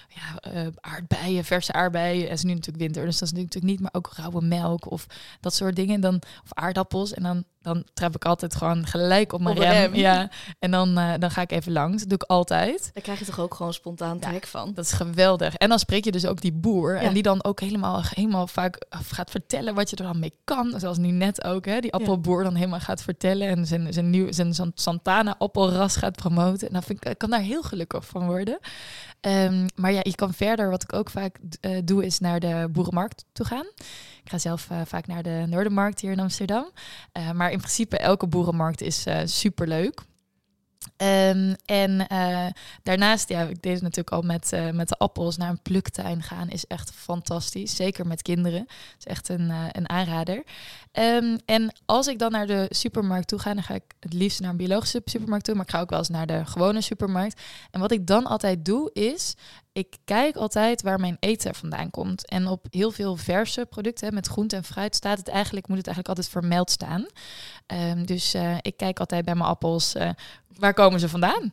ja, 0.07 0.69
aardbeien, 0.79 1.43
verse 1.43 1.73
aardbeien. 1.73 2.23
En 2.23 2.29
het 2.29 2.37
is 2.37 2.43
nu 2.43 2.53
natuurlijk 2.53 2.83
winter, 2.83 3.05
dus 3.05 3.17
dat 3.17 3.31
is 3.31 3.33
natuurlijk 3.33 3.71
niet, 3.71 3.79
maar 3.79 3.93
ook 3.93 4.11
rauwe 4.15 4.41
melk 4.41 4.91
of 4.91 5.05
dat 5.39 5.53
soort 5.53 5.75
dingen. 5.75 6.01
Dan, 6.01 6.15
of 6.15 6.53
aardappels. 6.53 7.13
En 7.13 7.23
dan, 7.23 7.43
dan 7.61 7.83
trap 7.93 8.15
ik 8.15 8.25
altijd 8.25 8.55
gewoon 8.55 8.85
gelijk 8.85 9.33
op 9.33 9.41
mijn 9.41 9.55
Op 9.55 9.61
rem. 9.61 9.71
rem. 9.71 9.95
Ja. 9.95 10.29
En 10.59 10.71
dan, 10.71 10.97
eh, 10.97 11.13
dan 11.19 11.31
ga 11.31 11.41
ik 11.41 11.51
even 11.51 11.71
langs. 11.71 11.99
Dat 11.99 12.09
doe 12.09 12.17
ik 12.17 12.23
altijd. 12.29 12.89
Daar 12.93 13.03
krijg 13.03 13.19
je 13.19 13.25
toch 13.25 13.39
ook 13.39 13.53
gewoon 13.53 13.73
spontaan 13.73 14.17
Ja. 14.21 14.29
trek 14.29 14.45
van? 14.47 14.71
Dat 14.73 14.85
is 14.85 14.91
geweldig. 14.91 15.55
En 15.55 15.69
dan 15.69 15.79
spreek 15.79 16.03
je 16.03 16.11
dus 16.11 16.25
ook 16.25 16.41
die 16.41 16.51
boer. 16.53 16.93
Ja. 16.95 17.01
En 17.01 17.13
die 17.13 17.23
dan 17.23 17.43
ook 17.43 17.59
helemaal, 17.59 18.01
helemaal 18.03 18.47
vaak 18.47 18.85
gaat 18.89 19.31
vertellen 19.31 19.75
wat 19.75 19.89
je 19.89 19.95
er 19.95 20.03
dan 20.03 20.19
mee 20.19 20.33
kan. 20.43 20.73
Zoals 20.77 20.97
nu 20.97 21.11
net 21.11 21.43
ook, 21.43 21.65
hè, 21.65 21.79
die 21.79 21.93
appelboer 21.93 22.43
dan 22.43 22.55
helemaal 22.55 22.79
gaat 22.79 23.01
vertellen 23.03 23.47
en 23.47 23.65
zijn, 23.67 23.93
zijn, 23.93 24.09
nieuw, 24.09 24.31
zijn 24.31 24.53
Santana 24.73 25.35
appelras 25.37 25.95
gaat 25.95 26.15
promoten. 26.15 26.67
En 26.67 26.73
dan 26.73 26.83
vind 26.83 27.05
ik, 27.05 27.11
ik 27.11 27.17
kan 27.17 27.29
daar 27.29 27.39
heel 27.39 27.63
gelukkig 27.63 28.05
van 28.05 28.25
worden. 28.25 28.59
Ehm, 29.21 29.67
maar 29.75 29.91
ja, 29.91 29.99
je 30.03 30.15
kan 30.15 30.33
verder, 30.33 30.69
wat 30.69 30.83
ik 30.83 30.93
ook 30.93 31.09
vaak 31.09 31.39
uh, 31.61 31.77
doe, 31.83 32.05
is 32.05 32.19
naar 32.19 32.39
de 32.39 32.67
boerenmarkt 32.71 33.25
toe 33.33 33.45
gaan. 33.45 33.65
Ik 34.23 34.29
ga 34.29 34.37
zelf 34.37 34.69
uh, 34.71 34.81
vaak 34.85 35.07
naar 35.07 35.23
de 35.23 35.45
Noordermarkt 35.47 35.99
hier 35.99 36.11
in 36.11 36.19
Amsterdam. 36.19 36.71
Uh, 37.17 37.31
maar 37.31 37.51
in 37.51 37.57
principe 37.57 37.97
elke 37.97 38.27
boerenmarkt 38.27 38.81
is 38.81 39.05
super 39.23 39.67
leuk. 39.67 40.01
Um, 41.01 41.55
en 41.65 42.05
uh, 42.11 42.45
daarnaast, 42.83 43.29
ja, 43.29 43.41
ik 43.41 43.61
deed 43.61 43.73
het 43.73 43.81
natuurlijk 43.81 44.11
al 44.11 44.21
met, 44.21 44.51
uh, 44.53 44.69
met 44.69 44.89
de 44.89 44.97
appels 44.97 45.37
naar 45.37 45.49
een 45.49 45.61
pluktuin 45.61 46.23
gaan, 46.23 46.49
is 46.49 46.65
echt 46.65 46.91
fantastisch. 46.91 47.75
Zeker 47.75 48.07
met 48.07 48.21
kinderen. 48.21 48.59
Het 48.59 48.95
is 48.97 49.05
echt 49.05 49.29
een, 49.29 49.49
uh, 49.49 49.65
een 49.71 49.89
aanrader. 49.89 50.43
Um, 50.93 51.37
en 51.45 51.75
als 51.85 52.07
ik 52.07 52.19
dan 52.19 52.31
naar 52.31 52.47
de 52.47 52.65
supermarkt 52.69 53.27
toe 53.27 53.39
ga, 53.39 53.53
dan 53.53 53.63
ga 53.63 53.73
ik 53.73 53.83
het 53.99 54.13
liefst 54.13 54.39
naar 54.39 54.49
een 54.49 54.57
biologische 54.57 55.01
supermarkt 55.05 55.45
toe, 55.45 55.55
maar 55.55 55.65
ik 55.65 55.71
ga 55.71 55.79
ook 55.79 55.89
wel 55.89 55.99
eens 55.99 56.09
naar 56.09 56.27
de 56.27 56.45
gewone 56.45 56.81
supermarkt. 56.81 57.41
En 57.71 57.79
wat 57.79 57.91
ik 57.91 58.07
dan 58.07 58.25
altijd 58.25 58.65
doe, 58.65 58.89
is 58.93 59.33
ik 59.73 59.97
kijk 60.05 60.35
altijd 60.35 60.81
waar 60.81 60.99
mijn 60.99 61.17
eten 61.19 61.55
vandaan 61.55 61.89
komt. 61.89 62.27
En 62.29 62.47
op 62.47 62.65
heel 62.69 62.91
veel 62.91 63.15
verse 63.15 63.65
producten 63.65 64.13
met 64.13 64.27
groente 64.27 64.55
en 64.55 64.63
fruit 64.63 64.95
staat 64.95 65.17
het 65.17 65.27
eigenlijk, 65.27 65.67
moet 65.67 65.77
het 65.77 65.87
eigenlijk 65.87 66.17
altijd 66.17 66.35
vermeld 66.35 66.71
staan. 66.71 67.05
Um, 67.67 68.05
dus 68.05 68.35
ik 68.61 68.77
kijk 68.77 68.99
altijd 68.99 69.25
bij 69.25 69.35
mijn 69.35 69.49
appels, 69.49 69.95
waar 70.61 70.73
komen 70.73 70.99
ze 70.99 71.09
vandaan? 71.09 71.51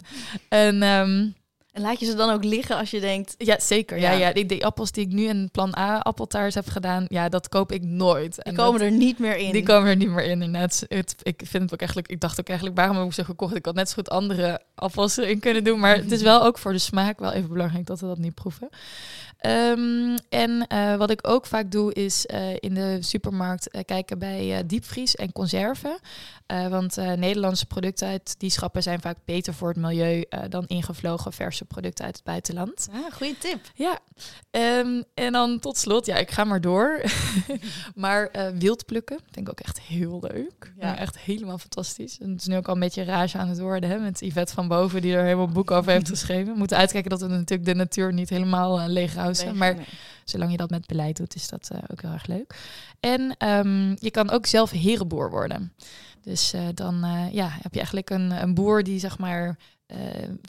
En, 0.48 0.82
um, 0.82 1.34
en 1.72 1.82
laat 1.82 2.00
je 2.00 2.06
ze 2.06 2.14
dan 2.14 2.30
ook 2.30 2.44
liggen 2.44 2.76
als 2.76 2.90
je 2.90 3.00
denkt... 3.00 3.34
Ja, 3.38 3.60
zeker. 3.60 3.98
Ja, 3.98 4.10
ja, 4.10 4.18
ja. 4.18 4.32
Die, 4.32 4.46
die, 4.46 4.64
appels 4.64 4.92
die 4.92 5.06
ik 5.06 5.12
nu 5.12 5.24
in 5.24 5.48
plan 5.52 5.76
A 5.76 5.98
appeltaart 5.98 6.54
heb 6.54 6.68
gedaan, 6.68 7.04
ja, 7.08 7.28
dat 7.28 7.48
koop 7.48 7.72
ik 7.72 7.82
nooit. 7.82 8.34
Die 8.34 8.44
en 8.44 8.54
komen 8.54 8.80
dat, 8.80 8.88
er 8.88 8.96
niet 8.96 9.18
meer 9.18 9.36
in. 9.36 9.52
Die 9.52 9.62
komen 9.62 9.88
er 9.90 9.96
niet 9.96 10.08
meer 10.08 10.24
in, 10.24 10.42
inderdaad. 10.42 10.84
Het, 10.88 11.14
ik 11.22 11.42
vind 11.44 11.62
het 11.62 11.72
ook 11.72 11.78
eigenlijk... 11.78 12.08
Ik 12.08 12.20
dacht 12.20 12.40
ook 12.40 12.48
eigenlijk, 12.48 12.78
waarom 12.78 12.96
heb 12.96 13.06
ik 13.06 13.12
ze 13.12 13.24
gekocht? 13.24 13.56
Ik 13.56 13.64
had 13.64 13.74
net 13.74 13.88
zo 13.88 13.94
goed 13.94 14.10
andere 14.10 14.60
appels 14.74 15.16
erin 15.16 15.38
kunnen 15.38 15.64
doen. 15.64 15.80
Maar 15.80 15.96
het 15.96 16.12
is 16.12 16.22
wel 16.22 16.42
ook 16.42 16.58
voor 16.58 16.72
de 16.72 16.78
smaak 16.78 17.18
wel 17.18 17.32
even 17.32 17.48
belangrijk 17.48 17.86
dat 17.86 18.00
we 18.00 18.06
dat 18.06 18.18
niet 18.18 18.34
proeven. 18.34 18.68
Um, 19.46 20.16
en 20.28 20.66
uh, 20.72 20.96
wat 20.96 21.10
ik 21.10 21.28
ook 21.28 21.46
vaak 21.46 21.70
doe 21.70 21.92
is 21.92 22.26
uh, 22.26 22.50
in 22.58 22.74
de 22.74 22.96
supermarkt 23.00 23.74
uh, 23.74 23.80
kijken 23.84 24.18
bij 24.18 24.66
diepvries 24.66 25.16
en 25.16 25.32
conserven. 25.32 25.98
want 26.46 26.96
Nederlandse 26.96 27.66
producten 27.66 28.08
uit 28.08 28.34
die 28.38 28.50
schappen 28.50 28.82
zijn 28.82 29.00
vaak 29.00 29.16
beter 29.24 29.54
voor 29.54 29.68
het 29.68 29.76
milieu 29.76 30.24
dan 30.48 30.64
ingevlogen 30.66 31.32
producten 31.64 32.04
uit 32.04 32.16
het 32.16 32.24
buitenland. 32.24 32.88
Ah, 32.92 33.12
goede 33.12 33.38
tip. 33.38 33.70
Ja. 33.74 33.98
Um, 34.50 35.04
en 35.14 35.32
dan 35.32 35.59
tot 35.59 35.76
slot, 35.76 36.06
ja, 36.06 36.16
ik 36.16 36.30
ga 36.30 36.44
maar 36.44 36.61
door. 36.61 37.02
maar 37.94 38.30
wild 38.59 38.86
plukken 38.86 39.18
vind 39.30 39.46
ik 39.46 39.48
ook 39.48 39.61
echt 39.61 39.80
heel 39.80 40.18
leuk. 40.20 40.72
Ja. 40.80 40.98
echt 40.98 41.18
helemaal 41.18 41.59
fantastisch. 41.59 42.18
En 42.18 42.30
het 42.30 42.40
is 42.40 42.46
nu 42.46 42.56
ook 42.56 42.68
al 42.68 42.74
een 42.74 42.80
beetje 42.80 43.04
rage 43.04 43.38
aan 43.38 43.48
het 43.48 43.59
worden 43.59 43.90
hè, 43.90 43.98
met 43.98 44.20
Yvette 44.20 44.54
van 44.54 44.68
Boven 44.68 45.02
die 45.02 45.14
er 45.14 45.24
helemaal 45.24 45.46
een 45.46 45.52
boek 45.52 45.70
over 45.70 45.92
heeft 45.92 46.09
geschreven. 46.18 46.52
We 46.52 46.59
moeten 46.59 46.76
uitkijken 46.76 47.11
dat 47.11 47.20
we 47.20 47.26
natuurlijk 47.26 47.68
de 47.68 47.74
natuur 47.74 48.12
niet 48.12 48.30
helemaal 48.30 48.88
leeg 48.88 49.14
houden 49.14 49.56
maar 49.56 49.76
zolang 50.24 50.50
je 50.50 50.56
dat 50.56 50.70
met 50.70 50.86
beleid 50.86 51.16
doet, 51.16 51.34
is 51.34 51.48
dat 51.48 51.68
uh, 51.72 51.78
ook 51.90 52.02
heel 52.02 52.11
erg 52.11 52.26
leuk. 52.26 52.54
En 53.00 53.48
um, 53.48 53.96
je 53.98 54.11
kan 54.11 54.30
ook 54.30 54.46
zelf 54.46 54.70
herenboer 54.70 55.30
worden. 55.30 55.72
Dus 56.22 56.54
uh, 56.54 56.61
dan 56.74 57.04
uh, 57.04 57.32
ja, 57.32 57.48
heb 57.48 57.72
je 57.72 57.78
eigenlijk 57.78 58.11
een, 58.11 58.30
een 58.30 58.54
boer 58.54 58.82
die 58.82 58.98
zeg 58.98 59.18
maar 59.18 59.59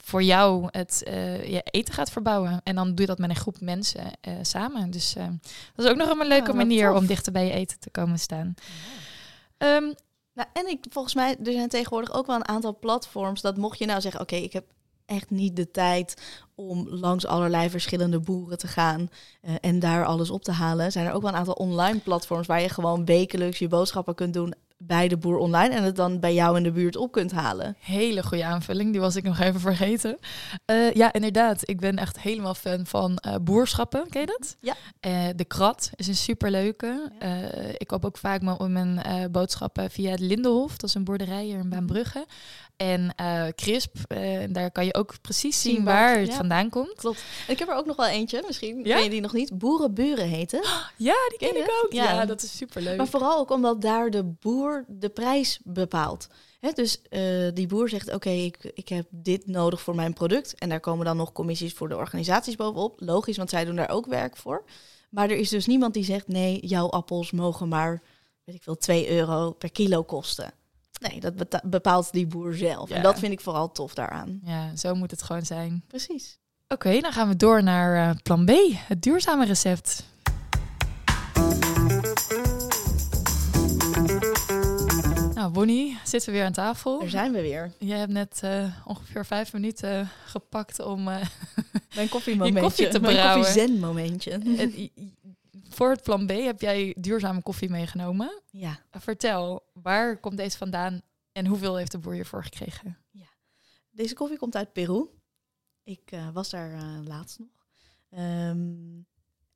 voor 0.02 0.24
jou 0.24 0.68
het 0.72 1.02
je 1.46 1.62
eten 1.64 1.94
gaat 1.94 2.12
verbouwen. 2.12 2.62
En 2.64 2.76
dan 2.76 2.88
doe 2.88 3.00
je 3.00 3.06
dat 3.06 3.18
met 3.18 3.30
een 3.30 3.36
groep 3.36 3.60
mensen 3.60 4.12
samen. 4.42 4.92
Dus 4.92 5.14
dat 5.76 5.86
is 5.86 5.92
ook 5.92 5.98
nog 5.98 6.20
een 6.20 6.28
leuke 6.28 6.54
manier 6.54 6.94
om 6.94 7.06
dichter 7.06 7.32
bij 7.32 7.46
je 7.46 7.52
eten 7.52 7.80
te 7.80 7.90
komen 7.90 8.20
staan. 8.20 8.54
Ja. 9.58 9.76
Um, 9.76 9.94
nou, 10.34 10.52
en 10.54 10.68
ik, 10.68 10.86
volgens 10.90 11.16
mij, 11.16 11.38
er 11.44 11.52
zijn 11.52 11.70
tegenwoordig 11.70 12.14
ook 12.14 12.26
wel 12.26 12.36
een 12.36 12.48
aantal 12.48 12.80
platforms 12.80 13.42
dat 13.42 13.58
mocht 13.58 13.80
je 13.80 13.86
nou 13.86 14.02
zeggen, 14.02 14.22
oké, 14.22 14.34
okay, 14.34 14.46
ik 14.46 14.54
heb 14.54 14.66
echt 15.06 15.30
niet 15.30 15.56
de 15.56 15.72
tijd 15.72 16.22
om 16.56 16.88
langs 16.90 17.26
allerlei 17.26 17.70
verschillende 17.70 18.20
boeren 18.20 18.58
te 18.58 18.68
gaan 18.68 19.10
uh, 19.42 19.56
en 19.62 19.80
daar 19.80 20.06
alles 20.06 20.30
op 20.30 20.44
te 20.44 20.52
halen. 20.52 20.92
Zijn 20.92 21.06
er 21.08 21.14
ook 21.14 21.22
wel 21.22 21.32
een 21.32 21.38
aantal 21.38 21.54
online 21.54 22.00
platforms 22.00 22.48
waar 22.48 22.62
je 22.62 22.70
gewoon 22.70 23.06
wekelijks 23.06 23.60
je 23.60 23.68
boodschappen 23.68 24.16
kunt 24.16 24.34
doen 24.34 24.54
bij 24.82 25.08
de 25.08 25.18
boer 25.18 25.38
online 25.38 25.76
en 25.76 25.84
het 25.84 25.96
dan 25.96 26.20
bij 26.20 26.34
jou 26.34 26.58
in 26.58 26.64
de 26.64 26.72
buurt 26.72 26.96
op 26.96 27.12
kunt 27.12 27.32
halen. 27.32 27.76
Hele 27.80 28.24
goede 28.24 28.46
aanvulling, 28.46 28.92
die 28.92 29.02
was 29.02 29.16
ik 29.16 29.24
nog 29.24 29.40
even 29.40 29.60
vergeten. 29.60 30.18
Uh, 30.72 30.94
ja, 30.94 31.14
inderdaad. 31.14 31.70
Ik 31.70 31.80
ben 31.80 31.98
echt 31.98 32.20
helemaal 32.20 32.54
fan 32.54 32.86
van 32.86 33.18
uh, 33.28 33.36
boerschappen. 33.42 34.10
Ken 34.10 34.22
je 34.22 34.28
dat? 34.28 34.58
Ja. 34.60 34.76
Uh, 35.08 35.30
de 35.36 35.46
Krat 35.46 35.90
is 35.96 36.08
een 36.08 36.16
superleuke. 36.16 37.12
Ik 37.78 37.88
koop 37.88 38.06
ook 38.06 38.18
vaak 38.18 38.42
mijn, 38.42 38.72
mijn 38.72 39.32
boodschappen 39.32 39.92
via 39.92 40.12
het 40.12 40.20
Lindenhof. 40.20 40.78
Dat 40.78 40.90
is 40.90 40.96
een 40.96 41.04
boerderij 41.04 41.44
hier 41.44 41.60
in 41.60 41.70
Baanbrugge. 41.70 42.26
En 42.80 43.14
uh, 43.22 43.48
crisp, 43.56 43.96
uh, 44.08 44.44
daar 44.50 44.72
kan 44.72 44.86
je 44.86 44.94
ook 44.94 45.22
precies 45.22 45.62
zien, 45.62 45.84
waar 45.84 46.20
het 46.20 46.28
ja. 46.28 46.36
vandaan 46.36 46.70
komt. 46.70 46.94
Klopt. 46.96 47.24
En 47.48 47.54
ik 47.54 47.60
heb 47.60 47.68
er 47.68 47.76
ook 47.76 47.86
nog 47.86 47.96
wel 47.96 48.08
eentje, 48.08 48.44
misschien 48.48 48.84
ja? 48.84 48.96
ken 48.96 49.04
je 49.04 49.10
die 49.10 49.22
nog 49.22 49.34
niet. 49.34 49.58
Boerenburen 49.58 50.28
heten. 50.28 50.62
Ja, 50.98 51.16
die 51.30 51.38
ken, 51.38 51.54
ken 51.54 51.64
ik 51.64 51.72
ook. 51.84 51.94
Ja. 51.94 52.04
ja. 52.04 52.26
dat 52.26 52.44
is 52.44 52.58
superleuk. 52.58 52.98
Maar 52.98 53.08
vooral 53.08 53.40
ook 53.40 53.52
omdat 53.52 53.82
daar 53.82 54.10
de 54.10 54.24
boer 54.24 54.86
de 54.88 55.10
prijs 55.10 55.60
bepaalt. 55.64 56.28
Hè, 56.60 56.72
dus 56.72 57.02
uh, 57.10 57.50
die 57.54 57.68
boer 57.68 57.90
zegt, 57.90 58.08
oké, 58.08 58.16
okay, 58.16 58.46
ik, 58.46 58.72
ik 58.74 58.90
heb 58.90 59.08
dit 59.10 59.48
nodig 59.48 59.82
voor 59.82 59.96
mijn 59.96 60.14
product. 60.14 60.56
En 60.56 60.70
daar 60.70 60.80
komen 60.80 61.06
dan 61.06 61.18
nog 61.18 61.32
commissies 61.32 61.74
voor 61.74 61.90
de 61.90 61.98
organisaties 61.98 62.56
bovenop. 62.56 63.02
Logisch, 63.02 63.38
want 63.38 63.50
zij 63.50 63.66
doen 63.66 63.76
daar 63.76 63.90
ook 63.90 64.06
werk 64.06 64.38
voor. 64.38 64.64
Maar 65.10 65.30
er 65.30 65.38
is 65.38 65.50
dus 65.50 65.66
niemand 65.66 65.94
die 65.94 66.04
zegt, 66.04 66.28
nee, 66.28 66.66
jouw 66.66 66.90
appels 66.90 67.32
mogen 67.32 67.68
maar, 67.68 68.02
weet 68.44 68.56
ik 68.56 68.64
veel, 68.64 68.78
2 68.78 69.10
euro 69.10 69.52
per 69.52 69.72
kilo 69.72 70.04
kosten. 70.04 70.54
Nee, 71.00 71.20
dat 71.20 71.62
bepaalt 71.64 72.12
die 72.12 72.28
boer 72.28 72.54
zelf. 72.54 72.89
Ja. 72.89 72.95
En 72.95 73.02
dat 73.02 73.20
vind 73.20 73.32
ik 73.32 73.41
vooral 73.41 73.72
tof 73.72 73.93
daaraan. 73.93 74.39
Ja, 74.43 74.76
zo 74.76 74.95
moet 74.95 75.12
het 75.12 75.24
gewoon 75.24 75.45
zijn. 75.45 75.84
Precies. 75.88 76.39
Oké, 76.68 76.88
okay, 76.88 77.02
dan 77.02 77.12
gaan 77.12 77.28
we 77.28 77.36
door 77.36 77.64
naar 77.64 78.10
uh, 78.10 78.16
plan 78.24 78.45
B, 78.45 78.52
het 78.88 79.02
duurzame 79.02 79.45
recept. 79.45 80.04
Nou, 85.34 85.52
Bonnie, 85.52 85.97
zitten 86.04 86.30
we 86.30 86.38
weer 86.38 86.45
aan 86.45 86.52
tafel. 86.52 87.00
Daar 87.00 87.10
zijn 87.10 87.32
we 87.32 87.41
weer. 87.41 87.72
Je 87.80 87.93
hebt 87.93 88.12
net 88.12 88.41
uh, 88.43 88.64
ongeveer 88.86 89.26
vijf 89.26 89.54
minuten 89.54 90.10
gepakt 90.26 90.80
om 90.80 91.08
uh, 91.08 91.16
mijn 91.95 92.10
koffiemomentje, 92.16 92.62
koffie 92.62 92.88
te 92.88 93.00
brouwen. 93.00 93.24
Mijn 93.26 93.43
koffiezen-momentje 93.43 94.39
voor 95.70 95.89
het 95.89 96.03
plan 96.03 96.26
B 96.26 96.30
heb 96.30 96.61
jij 96.61 96.95
duurzame 96.99 97.41
koffie 97.41 97.70
meegenomen. 97.70 98.41
Ja. 98.49 98.80
Vertel, 98.91 99.70
waar 99.74 100.20
komt 100.20 100.38
deze 100.38 100.57
vandaan 100.57 101.01
en 101.32 101.45
hoeveel 101.45 101.76
heeft 101.76 101.91
de 101.91 101.97
boer 101.97 102.13
hiervoor 102.13 102.43
gekregen? 102.43 102.97
Ja. 103.11 103.28
Deze 103.91 104.13
koffie 104.13 104.38
komt 104.38 104.55
uit 104.55 104.74
Peru. 104.74 105.07
Ik 105.84 106.11
uh, 106.11 106.30
was 106.34 106.49
daar 106.49 106.72
uh, 106.72 106.99
laatst 107.03 107.39
nog. 107.39 107.47
Um, 108.20 109.07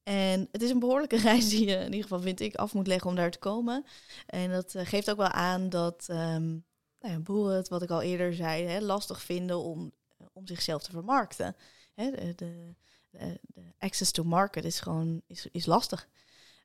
en 0.03 0.47
het 0.51 0.61
is 0.61 0.69
een 0.69 0.79
behoorlijke 0.79 1.17
reis 1.29 1.49
die 1.49 1.67
je 1.67 1.75
in 1.75 1.85
ieder 1.85 2.01
geval, 2.01 2.19
vind 2.19 2.39
ik, 2.39 2.55
af 2.55 2.73
moet 2.73 2.87
leggen 2.87 3.09
om 3.09 3.15
daar 3.15 3.31
te 3.31 3.39
komen. 3.39 3.85
En 4.25 4.51
dat 4.51 4.75
uh, 4.75 4.85
geeft 4.85 5.11
ook 5.11 5.17
wel 5.17 5.27
aan 5.27 5.69
dat 5.69 6.07
um, 6.09 6.65
nou 6.99 7.13
ja, 7.13 7.19
boeren 7.19 7.55
het, 7.55 7.69
wat 7.69 7.81
ik 7.81 7.89
al 7.89 8.01
eerder 8.01 8.33
zei, 8.33 8.63
hè, 8.63 8.79
lastig 8.79 9.21
vinden 9.21 9.59
om, 9.59 9.91
om 10.33 10.47
zichzelf 10.47 10.83
te 10.83 10.91
vermarkten. 10.91 11.55
Hè, 11.93 12.11
de, 12.11 12.35
de 12.35 12.75
de, 13.19 13.39
de 13.53 13.61
access 13.79 14.11
to 14.11 14.23
market 14.23 14.65
is 14.65 14.79
gewoon 14.79 15.21
is, 15.27 15.47
is 15.51 15.65
lastig. 15.65 16.07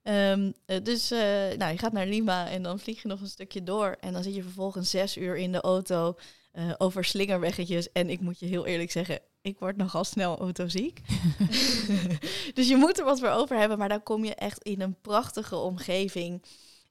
Um, 0.02 0.54
dus 0.82 1.12
uh, 1.12 1.18
nou, 1.56 1.72
je 1.72 1.78
gaat 1.78 1.92
naar 1.92 2.06
Lima 2.06 2.48
en 2.48 2.62
dan 2.62 2.78
vlieg 2.78 3.02
je 3.02 3.08
nog 3.08 3.20
een 3.20 3.26
stukje 3.26 3.62
door. 3.62 3.96
En 4.00 4.12
dan 4.12 4.22
zit 4.22 4.34
je 4.34 4.42
vervolgens 4.42 4.90
zes 4.90 5.16
uur 5.16 5.36
in 5.36 5.52
de 5.52 5.60
auto 5.60 6.16
uh, 6.52 6.72
over 6.78 7.04
slingerweggetjes. 7.04 7.92
En 7.92 8.10
ik 8.10 8.20
moet 8.20 8.38
je 8.38 8.46
heel 8.46 8.66
eerlijk 8.66 8.90
zeggen, 8.90 9.20
ik 9.40 9.58
word 9.58 9.76
nogal 9.76 10.04
snel 10.04 10.38
autoziek. 10.38 11.00
dus 12.54 12.68
je 12.68 12.76
moet 12.76 12.98
er 12.98 13.04
wat 13.04 13.20
voor 13.20 13.28
over 13.28 13.56
hebben. 13.56 13.78
Maar 13.78 13.88
dan 13.88 14.02
kom 14.02 14.24
je 14.24 14.34
echt 14.34 14.62
in 14.62 14.80
een 14.80 15.00
prachtige 15.00 15.56
omgeving 15.56 16.42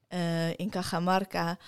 uh, 0.08 0.50
in 0.50 0.70
Cajamarca. 0.70 1.58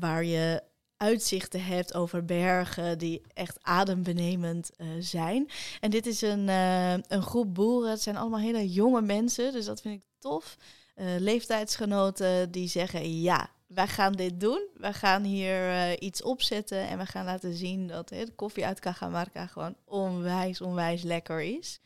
Waar 0.00 0.24
je 0.24 0.62
uitzichten 1.02 1.64
hebt 1.64 1.94
over 1.94 2.24
bergen 2.24 2.98
die 2.98 3.22
echt 3.34 3.58
adembenemend 3.62 4.70
uh, 4.76 4.86
zijn. 5.00 5.50
En 5.80 5.90
dit 5.90 6.06
is 6.06 6.22
een, 6.22 6.48
uh, 6.48 6.92
een 6.92 7.22
groep 7.22 7.54
boeren. 7.54 7.90
Het 7.90 8.02
zijn 8.02 8.16
allemaal 8.16 8.40
hele 8.40 8.70
jonge 8.70 9.02
mensen, 9.02 9.52
dus 9.52 9.64
dat 9.64 9.80
vind 9.80 9.94
ik 9.94 10.08
tof. 10.18 10.56
Uh, 10.96 11.06
leeftijdsgenoten 11.18 12.50
die 12.50 12.68
zeggen: 12.68 13.20
ja, 13.20 13.50
wij 13.66 13.86
gaan 13.86 14.12
dit 14.12 14.40
doen. 14.40 14.68
Wij 14.74 14.92
gaan 14.92 15.22
hier 15.22 16.00
iets 16.00 16.22
opzetten 16.22 16.88
en 16.88 16.98
we 16.98 17.06
gaan 17.06 17.24
laten 17.24 17.54
zien 17.54 17.86
dat 17.86 18.08
de 18.08 18.32
koffie 18.36 18.66
uit 18.66 18.80
Cajamarca 18.80 19.46
gewoon 19.46 19.74
onwijs, 19.84 20.60
onwijs 20.60 21.02
lekker 21.02 21.40
is. 21.40 21.80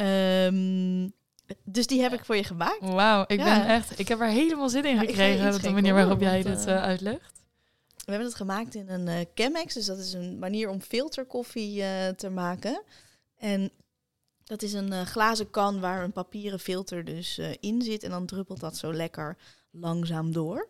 Um, 0.00 1.12
dus 1.64 1.86
die 1.86 2.02
heb 2.02 2.12
ik 2.12 2.24
voor 2.24 2.36
je 2.36 2.44
gemaakt. 2.44 2.78
Wauw, 2.80 3.24
ik 3.26 3.38
ben 3.38 3.66
echt, 3.66 3.98
ik 3.98 4.08
heb 4.08 4.20
er 4.20 4.28
helemaal 4.28 4.68
zin 4.68 4.84
in 4.84 4.98
gekregen. 4.98 5.46
Ja, 5.46 5.54
op 5.54 5.62
de 5.62 5.70
manier 5.70 5.94
waarop 5.94 6.20
jij 6.20 6.42
dit 6.42 6.66
uitlegt. 6.66 7.37
We 8.08 8.14
hebben 8.14 8.32
het 8.32 8.42
gemaakt 8.42 8.74
in 8.74 8.88
een 8.88 9.06
uh, 9.06 9.20
Chemex, 9.34 9.74
dus 9.74 9.86
dat 9.86 9.98
is 9.98 10.12
een 10.12 10.38
manier 10.38 10.68
om 10.68 10.80
filterkoffie 10.80 11.80
uh, 11.80 12.08
te 12.08 12.28
maken. 12.28 12.82
En 13.36 13.70
dat 14.44 14.62
is 14.62 14.72
een 14.72 14.92
uh, 14.92 15.02
glazen 15.02 15.50
kan 15.50 15.80
waar 15.80 16.04
een 16.04 16.12
papieren 16.12 16.60
filter 16.60 17.04
dus 17.04 17.40
in 17.60 17.82
zit. 17.82 18.02
En 18.02 18.10
dan 18.10 18.26
druppelt 18.26 18.60
dat 18.60 18.76
zo 18.76 18.92
lekker 18.92 19.36
langzaam 19.70 20.32
door. 20.32 20.68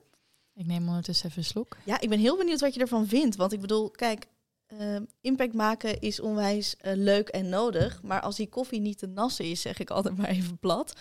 Ik 0.55 0.66
neem 0.66 0.89
ondertussen 0.89 1.26
even 1.26 1.39
een 1.39 1.45
slok. 1.45 1.76
Ja, 1.84 2.01
ik 2.01 2.09
ben 2.09 2.18
heel 2.18 2.36
benieuwd 2.36 2.61
wat 2.61 2.74
je 2.74 2.80
ervan 2.80 3.07
vindt. 3.07 3.36
Want 3.36 3.53
ik 3.53 3.61
bedoel, 3.61 3.91
kijk, 3.91 4.26
eh, 4.68 4.97
impact 5.20 5.55
maken 5.55 6.01
is 6.01 6.20
onwijs 6.20 6.76
eh, 6.76 6.93
leuk 6.97 7.28
en 7.28 7.49
nodig. 7.49 8.03
Maar 8.03 8.20
als 8.20 8.36
die 8.36 8.49
koffie 8.49 8.80
niet 8.80 8.99
te 8.99 9.07
nassen 9.07 9.45
is, 9.45 9.61
zeg 9.61 9.78
ik 9.78 9.91
altijd 9.91 10.16
maar 10.16 10.28
even 10.28 10.59
plat, 10.59 10.97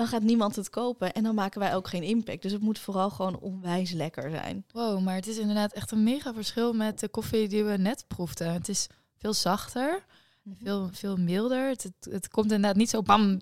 dan 0.00 0.08
gaat 0.08 0.22
niemand 0.22 0.56
het 0.56 0.70
kopen. 0.70 1.12
En 1.12 1.22
dan 1.22 1.34
maken 1.34 1.60
wij 1.60 1.74
ook 1.74 1.88
geen 1.88 2.02
impact. 2.02 2.42
Dus 2.42 2.52
het 2.52 2.60
moet 2.60 2.78
vooral 2.78 3.10
gewoon 3.10 3.38
onwijs 3.38 3.90
lekker 3.90 4.30
zijn. 4.30 4.64
Wow, 4.72 5.00
maar 5.00 5.14
het 5.14 5.26
is 5.26 5.38
inderdaad 5.38 5.72
echt 5.72 5.90
een 5.90 6.02
mega 6.02 6.34
verschil 6.34 6.72
met 6.72 6.98
de 6.98 7.08
koffie 7.08 7.48
die 7.48 7.64
we 7.64 7.76
net 7.76 8.04
proefden. 8.08 8.52
Het 8.52 8.68
is 8.68 8.86
veel 9.18 9.34
zachter, 9.34 10.04
veel, 10.62 10.88
veel 10.92 11.16
milder. 11.16 11.68
Het, 11.68 11.90
het, 12.00 12.28
komt 12.28 12.52
inderdaad 12.52 12.76
niet 12.76 12.90
zo 12.90 13.02
bam 13.02 13.38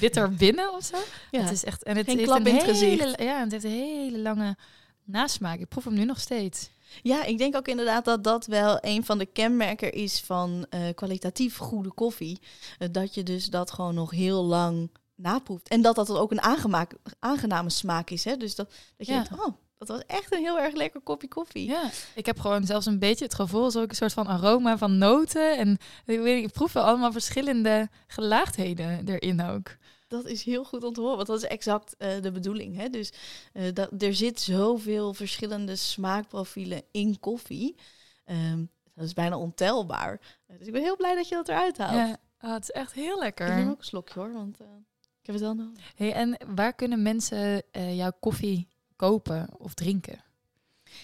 bitter 0.00 0.34
binnen 0.44 0.72
of 0.72 0.84
zo. 0.84 0.96
Ja. 1.30 1.40
Het 1.40 1.50
is 1.50 1.64
echt 1.64 1.82
en 1.82 1.96
het 1.96 2.06
Geen 2.06 2.18
heeft 2.18 2.30
een 2.30 2.46
in 2.46 2.54
het 2.54 2.80
hele. 2.80 3.14
Ja, 3.24 3.40
het 3.40 3.52
heeft 3.52 3.64
een 3.64 3.70
hele 3.70 4.18
lange 4.18 4.56
nasmaak. 5.04 5.58
Ik 5.58 5.68
proef 5.68 5.84
hem 5.84 5.94
nu 5.94 6.04
nog 6.04 6.20
steeds. 6.20 6.70
Ja, 7.02 7.24
ik 7.24 7.38
denk 7.38 7.56
ook 7.56 7.68
inderdaad 7.68 8.04
dat 8.04 8.24
dat 8.24 8.46
wel 8.46 8.78
een 8.80 9.04
van 9.04 9.18
de 9.18 9.26
kenmerken 9.26 9.92
is 9.92 10.20
van 10.20 10.66
eh, 10.70 10.80
kwalitatief 10.94 11.56
goede 11.56 11.92
koffie. 11.92 12.38
Eh, 12.78 12.88
dat 12.92 13.14
je 13.14 13.22
dus 13.22 13.46
dat 13.46 13.70
gewoon 13.70 13.94
nog 13.94 14.10
heel 14.10 14.44
lang 14.44 14.90
naproeft. 15.18 15.68
En 15.68 15.82
dat 15.82 15.94
dat 15.94 16.10
ook 16.10 16.30
een 16.30 16.42
aangemaak, 16.42 16.94
aangename 17.18 17.70
smaak 17.70 18.10
is. 18.10 18.24
Hè? 18.24 18.36
Dus 18.36 18.54
dat, 18.54 18.70
dat 18.96 19.06
je 19.06 19.12
Ja. 19.12 19.22
denkt, 19.22 19.44
oh, 19.46 19.54
dat 19.78 19.88
was 19.88 20.02
echt 20.06 20.32
een 20.32 20.38
heel 20.42 20.60
erg 20.60 20.74
lekker 20.74 21.00
kopje 21.00 21.28
koffie. 21.28 21.68
Ja, 21.68 21.90
ik 22.14 22.26
heb 22.26 22.38
gewoon 22.40 22.64
zelfs 22.66 22.86
een 22.86 22.98
beetje 22.98 23.24
het 23.24 23.34
gevoel 23.34 23.62
alsof 23.64 23.82
ik 23.82 23.90
een 23.90 23.96
soort 23.96 24.12
van 24.12 24.26
aroma 24.26 24.78
van 24.78 24.98
noten 24.98 25.56
en 25.58 25.78
ik, 26.06 26.20
weet, 26.20 26.44
ik 26.44 26.52
proef 26.52 26.72
wel 26.72 26.84
allemaal 26.84 27.12
verschillende 27.12 27.88
gelaagdheden 28.06 29.08
erin 29.08 29.42
ook. 29.42 29.76
Dat 30.08 30.24
is 30.26 30.42
heel 30.42 30.64
goed 30.64 30.84
om 30.84 30.92
te 30.92 31.00
horen, 31.00 31.16
want 31.16 31.28
dat 31.28 31.42
is 31.42 31.48
exact 31.48 31.96
eh, 31.96 32.20
de 32.22 32.30
bedoeling. 32.30 32.76
Hè? 32.76 32.88
Dus 32.88 33.12
eh, 33.52 33.74
dat, 33.74 34.02
er 34.02 34.14
zit 34.14 34.40
zoveel 34.40 35.14
verschillende 35.14 35.76
smaakprofielen 35.76 36.82
in 36.90 37.20
koffie. 37.20 37.76
Ehm, 38.24 38.64
dat 38.94 39.04
is 39.04 39.12
bijna 39.12 39.38
ontelbaar. 39.38 40.20
Dus 40.58 40.66
ik 40.66 40.72
ben 40.72 40.82
heel 40.82 40.96
blij 40.96 41.14
dat 41.14 41.28
je 41.28 41.34
dat 41.34 41.48
eruit 41.48 41.78
haalt. 41.78 41.92
Ja, 42.08 42.16
ah, 42.38 42.52
het 42.52 42.62
is 42.62 42.70
echt 42.70 42.92
heel 42.92 43.14
Ik 43.16 43.22
lekker. 43.22 43.54
neem 43.54 43.68
ook 43.70 43.78
een 43.78 43.84
slokje 43.84 44.20
hoor, 44.20 44.32
want 44.32 44.60
eh, 44.60 44.66
ik 44.97 44.97
heb 45.28 45.34
het 45.34 45.44
wel 45.44 45.66
nodig. 45.66 45.92
Hey, 45.96 46.12
en 46.12 46.36
waar 46.54 46.74
kunnen 46.74 47.02
mensen 47.02 47.62
eh, 47.70 47.96
jouw 47.96 48.12
koffie 48.20 48.68
kopen 48.96 49.48
of 49.58 49.74
drinken? 49.74 50.24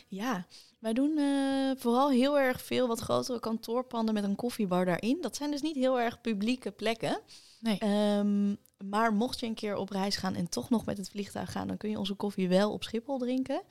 Ja, 0.06 0.46
wij 0.78 0.92
doen 0.92 1.18
eh, 1.18 1.70
vooral 1.76 2.10
heel 2.10 2.38
erg 2.38 2.62
veel 2.62 2.88
wat 2.88 3.00
grotere 3.00 3.40
kantoorpanden 3.40 4.14
met 4.14 4.24
een 4.24 4.36
koffiebar 4.36 4.84
daarin. 4.84 5.18
Dat 5.20 5.36
zijn 5.36 5.50
dus 5.50 5.62
niet 5.62 5.76
heel 5.76 6.00
erg 6.00 6.20
publieke 6.20 6.70
plekken. 6.70 7.20
Nee. 7.60 7.78
Ehm, 7.78 8.54
maar 8.90 9.12
mocht 9.12 9.40
je 9.40 9.46
een 9.46 9.54
keer 9.54 9.76
op 9.76 9.90
reis 9.90 10.16
gaan 10.16 10.34
en 10.34 10.48
toch 10.48 10.70
nog 10.70 10.84
met 10.84 10.96
het 10.96 11.10
vliegtuig 11.10 11.52
gaan, 11.52 11.66
dan 11.66 11.76
kun 11.76 11.90
je 11.90 11.98
onze 11.98 12.14
koffie 12.14 12.48
wel 12.48 12.72
op 12.72 12.82
Schiphol 12.82 13.18
drinken. 13.18 13.62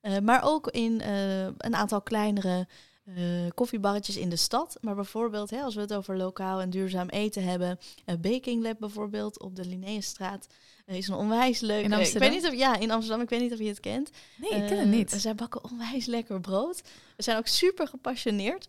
Eh, 0.00 0.18
maar 0.18 0.42
ook 0.44 0.66
in 0.66 1.00
eh, 1.00 1.44
een 1.44 1.74
aantal 1.74 2.02
kleinere 2.02 2.68
eh, 3.16 3.24
koffiebarretjes 3.54 4.16
in 4.16 4.28
de 4.28 4.36
stad. 4.36 4.78
Maar 4.80 4.94
bijvoorbeeld, 4.94 5.50
hè, 5.50 5.60
als 5.60 5.74
we 5.74 5.80
het 5.80 5.94
over 5.94 6.16
lokaal 6.16 6.60
en 6.60 6.70
duurzaam 6.70 7.08
eten 7.08 7.44
hebben, 7.44 7.78
eh, 8.04 8.14
Baking 8.16 8.62
Lab 8.62 8.76
bijvoorbeeld 8.78 9.40
op 9.40 9.56
de 9.56 9.64
Linnaeusstraat 9.64 10.46
eh, 10.86 10.96
is 10.96 11.08
een 11.08 11.14
onwijs 11.14 11.60
leuk. 11.60 11.84
In 11.84 11.92
ik 11.92 11.98
Amsterdam? 11.98 12.30
weet 12.30 12.42
niet 12.42 12.52
of 12.52 12.58
ja, 12.58 12.78
in 12.78 12.90
Amsterdam. 12.90 13.20
Ik 13.22 13.28
weet 13.28 13.40
niet 13.40 13.52
of 13.52 13.58
je 13.58 13.66
het 13.66 13.80
kent. 13.80 14.10
Nee, 14.36 14.50
ik 14.50 14.66
ken 14.66 14.70
Eh, 14.70 14.78
het 14.78 14.88
niet. 14.88 15.10
Zij 15.10 15.34
bakken 15.34 15.64
onwijs 15.64 16.06
lekker 16.06 16.40
brood. 16.40 16.82
We 17.16 17.22
zijn 17.22 17.38
ook 17.38 17.46
super 17.46 17.88
gepassioneerd. 17.88 18.68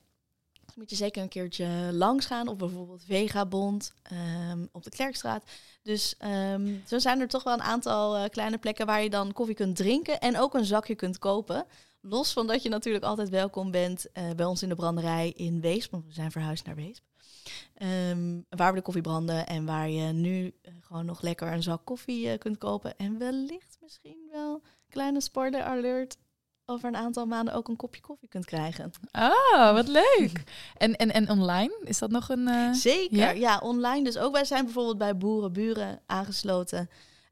Dus 0.66 0.76
moet 0.76 0.90
je 0.90 0.96
zeker 0.96 1.22
een 1.22 1.30
keertje 1.30 1.68
langs 1.92 2.26
gaan. 2.26 2.48
Of 2.48 2.58
bijvoorbeeld 2.58 3.04
Vegabond 3.06 3.94
ehm, 4.04 4.66
op 4.72 4.84
de 4.84 4.90
Klerkstraat. 4.90 5.44
Dus 5.84 6.16
ehm, 6.18 6.76
zo 6.86 7.00
zijn 7.00 7.20
er 7.20 7.28
toch 7.28 7.44
wel 7.44 7.54
een 7.54 7.62
aantal 7.62 8.16
eh, 8.16 8.30
kleine 8.30 8.58
plekken 8.58 8.86
waar 8.86 9.04
je 9.04 9.10
dan 9.10 9.34
koffie 9.34 9.56
kunt 9.56 9.76
drinken. 9.76 10.20
En 10.20 10.38
ook 10.38 10.54
een 10.54 10.66
zakje 10.66 10.96
kunt 10.96 11.20
kopen. 11.20 11.66
Los 12.02 12.34
van 12.34 12.48
dat 12.48 12.64
je 12.64 12.70
natuurlijk 12.70 13.04
altijd 13.06 13.30
welkom 13.30 13.72
bent 13.72 14.12
eh, 14.12 14.30
bij 14.36 14.46
ons 14.46 14.64
in 14.64 14.70
de 14.70 14.76
branderij 14.76 15.30
in 15.36 15.62
Weesp. 15.62 15.92
Want 15.92 16.06
we 16.06 16.14
zijn 16.14 16.32
verhuisd 16.32 16.66
naar 16.66 16.76
Weesp. 16.76 17.04
Ehm, 17.74 18.40
waar 18.50 18.70
we 18.72 18.78
de 18.78 18.84
koffie 18.84 19.02
branden 19.02 19.48
en 19.48 19.66
waar 19.66 19.90
je 19.90 20.12
nu 20.14 20.54
eh, 20.62 20.74
gewoon 20.80 21.06
nog 21.06 21.22
lekker 21.22 21.52
een 21.52 21.64
zak 21.64 21.86
koffie 21.86 22.30
eh, 22.30 22.38
kunt 22.38 22.58
kopen. 22.58 22.98
En 22.98 23.18
wellicht 23.18 23.78
misschien 23.82 24.28
wel, 24.32 24.62
kleine 24.90 25.22
spoiler 25.22 25.64
alert, 25.64 26.18
over 26.66 26.88
een 26.88 26.96
aantal 26.96 27.26
maanden 27.26 27.54
ook 27.54 27.68
een 27.68 27.76
kopje 27.76 28.02
koffie 28.02 28.30
kunt 28.30 28.46
krijgen. 28.46 28.92
Ah, 29.12 29.74
wat 29.74 29.88
leuk. 29.88 30.44
En, 30.78 30.96
en, 30.96 31.12
en 31.12 31.30
online? 31.30 31.82
Is 31.84 32.00
dat 32.00 32.12
nog 32.12 32.30
een... 32.30 32.76
Zeker, 32.76 33.18
ja? 33.18 33.30
ja? 33.30 33.60
online. 33.60 34.04
Dus 34.04 34.18
ook 34.18 34.34
wij 34.34 34.46
zijn 34.46 34.64
bijvoorbeeld 34.66 34.98
bij 34.98 35.18
Boerenburen 35.18 36.02
aangesloten, 36.06 36.90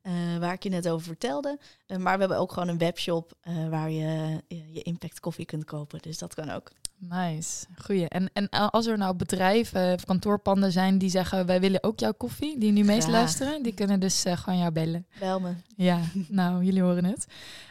eh, 0.09 0.37
waar 0.37 0.53
ik 0.53 0.63
je 0.63 0.69
net 0.69 0.89
over 0.89 1.05
vertelde. 1.05 1.59
Eh, 1.85 1.97
maar 1.97 2.13
we 2.13 2.19
hebben 2.19 2.37
ook 2.37 2.51
gewoon 2.51 2.67
een 2.67 2.77
webshop 2.77 3.31
eh, 3.41 3.69
waar 3.69 3.91
je 3.91 4.41
je 4.47 4.71
je 4.71 4.81
impact 4.81 5.19
koffie 5.19 5.45
kunt 5.45 5.65
kopen. 5.65 6.01
Dus 6.01 6.17
dat 6.17 6.33
kan 6.33 6.49
ook. 6.49 6.71
Nice, 6.99 7.65
goeie. 7.77 8.07
En, 8.07 8.29
en 8.33 8.49
als 8.49 8.85
er 8.85 8.97
nou 8.97 9.15
bedrijven 9.15 9.93
of 9.93 10.05
kantoorpanden 10.05 10.71
zijn 10.71 10.97
die 10.97 11.09
zeggen... 11.09 11.45
wij 11.45 11.59
willen 11.59 11.83
ook 11.83 11.99
jouw 11.99 12.13
koffie, 12.13 12.57
die 12.59 12.71
nu 12.71 12.83
meest 12.83 13.01
Graag. 13.01 13.11
luisteren... 13.15 13.63
die 13.63 13.73
kunnen 13.73 13.99
dus 13.99 14.25
eh, 14.25 14.37
gewoon 14.37 14.59
jou 14.59 14.71
bellen. 14.71 15.07
Bel 15.19 15.39
me. 15.39 15.53
Ja, 15.75 15.99
nou, 16.27 16.63
jullie 16.63 16.81
horen 16.81 17.05
het. 17.05 17.25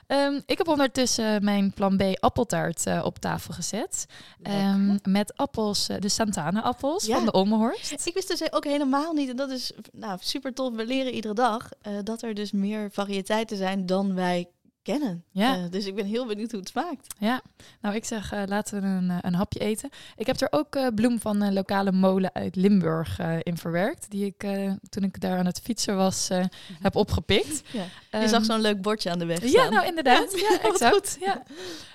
Ehm, 0.07 0.41
ik 0.47 0.59
heb 0.59 0.69
ondertussen 0.69 1.45
mijn 1.45 1.73
plan 1.73 1.97
B 1.97 2.03
appeltaart 2.21 2.87
eh, 2.87 3.01
op 3.05 3.19
tafel 3.19 3.55
gezet. 3.55 4.07
Ehm, 4.43 4.97
met 5.03 5.37
appels, 5.37 5.89
eh, 5.89 6.01
de 6.01 6.09
Santana-appels 6.09 7.07
Ja. 7.07 7.17
van 7.17 7.25
de 7.25 7.33
Olmenhorst. 7.33 8.07
Ik 8.07 8.15
wist 8.15 8.29
dus 8.29 8.53
ook 8.53 8.65
helemaal 8.65 9.13
niet, 9.13 9.29
en 9.29 9.37
dat 9.37 9.51
is 9.51 9.73
nou, 9.93 10.19
super 10.21 10.55
tof, 10.55 10.75
we 10.75 10.87
leren 10.87 11.13
iedere 11.13 11.35
dag, 11.35 11.69
eh, 11.81 11.93
dat 12.05 12.23
er 12.23 12.35
dus 12.35 12.53
meer 12.53 12.91
variëteiten 12.91 13.57
zijn 13.57 13.87
dan 13.87 14.15
wij 14.15 14.49
kennen. 14.93 15.25
Ja. 15.31 15.55
Eh, 15.57 15.71
dus 15.71 15.87
ik 15.87 15.95
ben 15.95 16.07
heel 16.07 16.27
benieuwd 16.27 16.51
hoe 16.51 16.61
het 16.61 16.69
smaakt. 16.69 17.15
Ja, 17.19 17.41
nou 17.81 17.95
ik 17.95 18.05
zeg 18.05 18.33
eh, 18.33 18.43
laten 18.47 18.81
we 18.83 18.87
een, 18.89 19.11
eh, 19.11 19.19
een 19.21 19.35
hapje 19.35 19.59
eten. 19.59 19.91
Ik 20.17 20.27
heb 20.27 20.41
er 20.41 20.49
ook 20.51 20.95
bloem 20.95 21.21
van 21.21 21.41
een 21.41 21.53
lokale 21.53 21.93
molen 21.93 22.35
uit 22.35 22.57
Limburg 22.57 23.19
eh, 23.19 23.37
in 23.43 23.57
verwerkt. 23.57 24.11
Die 24.11 24.25
ik 24.27 24.43
eh, 24.43 24.73
toen 24.89 25.03
ik 25.03 25.21
daar 25.21 25.39
aan 25.39 25.47
het 25.47 25.61
fietsen 25.61 25.97
was 25.97 26.31
eh, 26.31 26.45
heb 26.83 26.97
opgepikt. 26.97 27.63
Ja. 27.73 27.83
Je 27.83 27.89
Ehm, 28.11 28.29
zag 28.29 28.45
zo'n 28.45 28.61
leuk 28.61 28.83
bordje 28.83 29.11
aan 29.11 29.19
de 29.19 29.27
weg 29.27 29.41
Ja, 29.43 29.49
staan. 29.49 29.73
nou 29.73 29.87
inderdaad. 29.87 30.33
Ja, 30.41 30.49
Ja, 30.51 30.61
wat 30.63 30.73
exact. 30.73 30.95
goed. 30.95 31.17
Ja. 31.21 31.43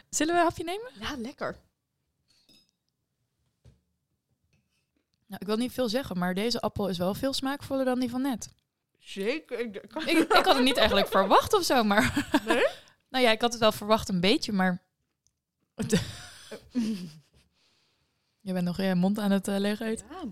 Zullen 0.10 0.34
we 0.34 0.40
een 0.40 0.46
hapje 0.46 0.64
nemen? 0.64 0.90
Ja, 1.00 1.16
lekker. 1.18 1.56
Nou, 5.28 5.42
ik 5.42 5.48
wil 5.48 5.58
niet 5.58 5.72
veel 5.72 5.90
zeggen, 5.90 6.18
maar 6.18 6.34
deze 6.34 6.60
appel 6.62 6.88
is 6.90 6.98
wel 6.98 7.14
veel 7.14 7.34
smaakvoller 7.34 7.86
dan 7.86 8.00
die 8.00 8.10
van 8.10 8.22
net. 8.22 8.50
Zeker. 9.00 9.60
Ik, 9.60 9.76
ik 9.76 10.32
had 10.46 10.56
het 10.56 10.64
niet 10.64 10.78
eigenlijk 10.78 11.08
verwacht 11.08 11.54
of 11.54 11.64
zo, 11.64 11.84
maar... 11.84 12.28
Nee? 12.48 12.66
Nou 13.14 13.26
ja, 13.26 13.32
ik 13.32 13.42
had 13.42 13.52
het 13.52 13.62
wel 13.62 13.72
verwacht 13.72 14.10
een 14.10 14.20
beetje, 14.20 14.52
maar... 14.52 14.84
Je 18.42 18.54
bent 18.54 18.66
nog 18.66 18.80
in 18.80 18.86
je 18.86 18.96
mond 18.96 19.20
aan 19.20 19.32
het 19.32 19.48
uh, 19.48 19.58
leeg 19.58 19.80
eten. 19.80 20.06
Ja. 20.10 20.24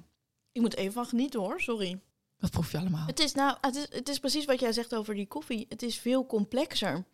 Ik 0.51 0.61
moet 0.61 0.75
even 0.75 0.93
van 0.93 1.05
genieten 1.05 1.39
hoor, 1.39 1.61
sorry. 1.61 2.01
Dat 2.37 2.51
proef 2.51 2.71
je 2.71 2.77
allemaal. 2.77 3.05
Het 3.05 3.19
is, 3.19 3.33
nou, 3.33 3.57
het, 3.61 3.75
is, 3.75 3.87
het 3.89 4.09
is 4.09 4.19
precies 4.19 4.45
wat 4.45 4.59
jij 4.59 4.71
zegt 4.71 4.95
over 4.95 5.15
die 5.15 5.27
koffie. 5.27 5.65
Het 5.69 5.81
is 5.81 5.97
veel 5.97 6.25
complexer. 6.25 7.05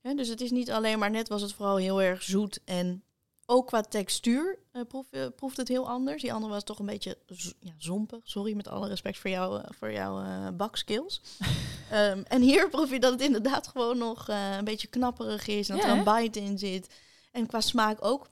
Dus 0.00 0.28
het 0.28 0.40
is 0.40 0.50
niet 0.50 0.70
alleen 0.70 0.98
maar 0.98 1.10
net 1.10 1.28
was 1.28 1.42
het 1.42 1.52
vooral 1.52 1.76
heel 1.76 2.02
erg 2.02 2.22
zoet. 2.22 2.60
En 2.64 3.02
ook 3.50 3.66
qua 3.66 3.80
textuur 3.80 4.58
eh, 4.72 4.82
proef, 4.88 5.06
eh, 5.10 5.26
proeft 5.36 5.56
het 5.56 5.68
heel 5.68 5.88
anders. 5.88 6.22
Die 6.22 6.32
andere 6.32 6.52
was 6.52 6.64
toch 6.64 6.78
een 6.78 6.86
beetje 6.86 7.18
ja, 7.60 7.72
zompig. 7.78 8.20
Sorry, 8.24 8.54
met 8.54 8.68
alle 8.68 8.88
respect 8.88 9.18
voor, 9.18 9.30
jou, 9.30 9.62
eh, 9.62 9.64
voor 9.78 9.92
jouw 9.92 10.52
bakskills. 10.52 11.20
Ehm, 11.90 12.22
en 12.26 12.42
hier 12.42 12.68
proef 12.74 12.90
je 12.90 13.00
dat 13.00 13.12
het 13.12 13.20
inderdaad 13.20 13.68
gewoon 13.68 13.98
nog 13.98 14.28
een 14.28 14.64
beetje 14.64 14.88
knapperig 14.88 15.46
is. 15.46 15.68
En 15.68 15.76
dat 15.76 15.84
Ja, 15.84 15.90
er 15.90 15.98
een 15.98 16.14
hè? 16.14 16.22
bite 16.22 16.40
in 16.40 16.58
zit. 16.58 16.94
En 17.32 17.46
qua 17.46 17.60
smaak 17.60 18.04
ook. 18.04 18.28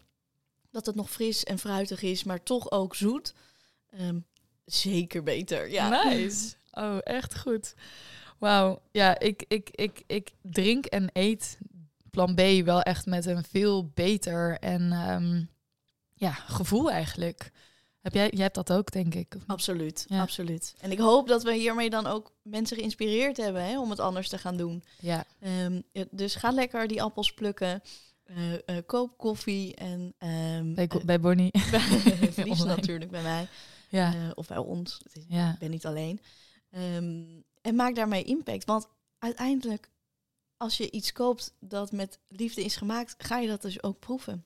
Dat 0.71 0.87
het 0.87 0.95
nog 0.95 1.11
fris 1.11 1.45
en 1.45 1.59
fruitig 1.59 2.03
is, 2.03 2.25
maar 2.25 2.43
toch 2.43 2.71
ook 2.71 2.95
zoet. 2.95 3.35
Ehm, 3.91 4.19
zeker 4.65 5.23
beter, 5.23 5.71
ja. 5.71 6.05
Nice. 6.05 6.55
Oh, 6.73 6.99
echt 7.03 7.39
goed. 7.39 7.75
Wauw. 8.39 8.83
Ja, 8.91 9.19
ik, 9.19 9.45
ik, 9.49 9.71
ik, 9.71 10.03
ik 10.07 10.31
drink 10.43 10.87
en 10.87 11.11
eet 11.13 11.59
plan 12.17 12.35
B 12.35 12.65
wel 12.65 12.83
echt 12.83 13.07
met 13.07 13.27
een 13.27 13.45
veel 13.45 13.91
beter 13.95 14.59
en 14.59 14.93
ehm, 14.93 15.45
ja, 16.15 16.31
gevoel 16.33 16.91
eigenlijk. 16.91 17.51
Heb 18.01 18.15
jij, 18.15 18.31
jij 18.31 18.43
hebt 18.43 18.55
dat 18.55 18.73
ook, 18.73 18.91
denk 18.93 19.15
ik. 19.15 19.37
Absoluut, 19.47 20.05
Ja. 20.09 20.21
absoluut. 20.21 20.75
En 20.81 20.91
ik 20.91 20.99
hoop 20.99 21.29
dat 21.29 21.43
we 21.43 21.55
hiermee 21.55 21.91
dan 21.91 22.07
ook 22.07 22.33
mensen 22.43 22.77
geïnspireerd 22.77 23.37
hebben 23.37 23.63
hè, 23.65 23.81
om 23.81 23.91
het 23.91 24.01
anders 24.01 24.29
te 24.29 24.39
gaan 24.39 24.57
doen. 24.57 24.83
Ja, 25.01 25.25
Ehm, 25.41 25.81
dus 26.11 26.35
ga 26.35 26.51
lekker 26.51 26.87
die 26.89 27.03
appels 27.03 27.35
plukken. 27.35 27.83
eh, 28.25 28.55
eh, 28.77 28.83
koop 28.87 29.19
koffie 29.19 29.75
en 29.75 30.15
ehm, 30.19 30.75
bij, 30.75 30.87
eh, 30.89 31.05
bij 31.05 31.21
Bonnie. 31.21 31.51
liefst 32.45 32.65
natuurlijk 32.65 33.11
bij 33.11 33.23
mij 33.23 33.49
ja, 33.89 34.33
of 34.35 34.47
bij 34.47 34.57
ons. 34.59 35.01
Is, 35.13 35.23
ja. 35.29 35.53
Ik 35.53 35.59
ben 35.59 35.71
niet 35.71 35.87
alleen. 35.87 36.21
En 37.63 37.75
maak 37.75 37.95
daarmee 37.95 38.23
impact. 38.23 38.65
Want 38.65 38.87
uiteindelijk, 39.19 39.91
als 40.57 40.77
je 40.77 40.91
iets 40.91 41.13
koopt 41.13 41.55
dat 41.61 41.93
met 41.93 42.19
liefde 42.29 42.65
is 42.65 42.77
gemaakt, 42.77 43.15
ga 43.19 43.39
je 43.39 43.49
dat 43.49 43.63
dus 43.63 43.83
ook 43.83 43.99
proeven. 43.99 44.45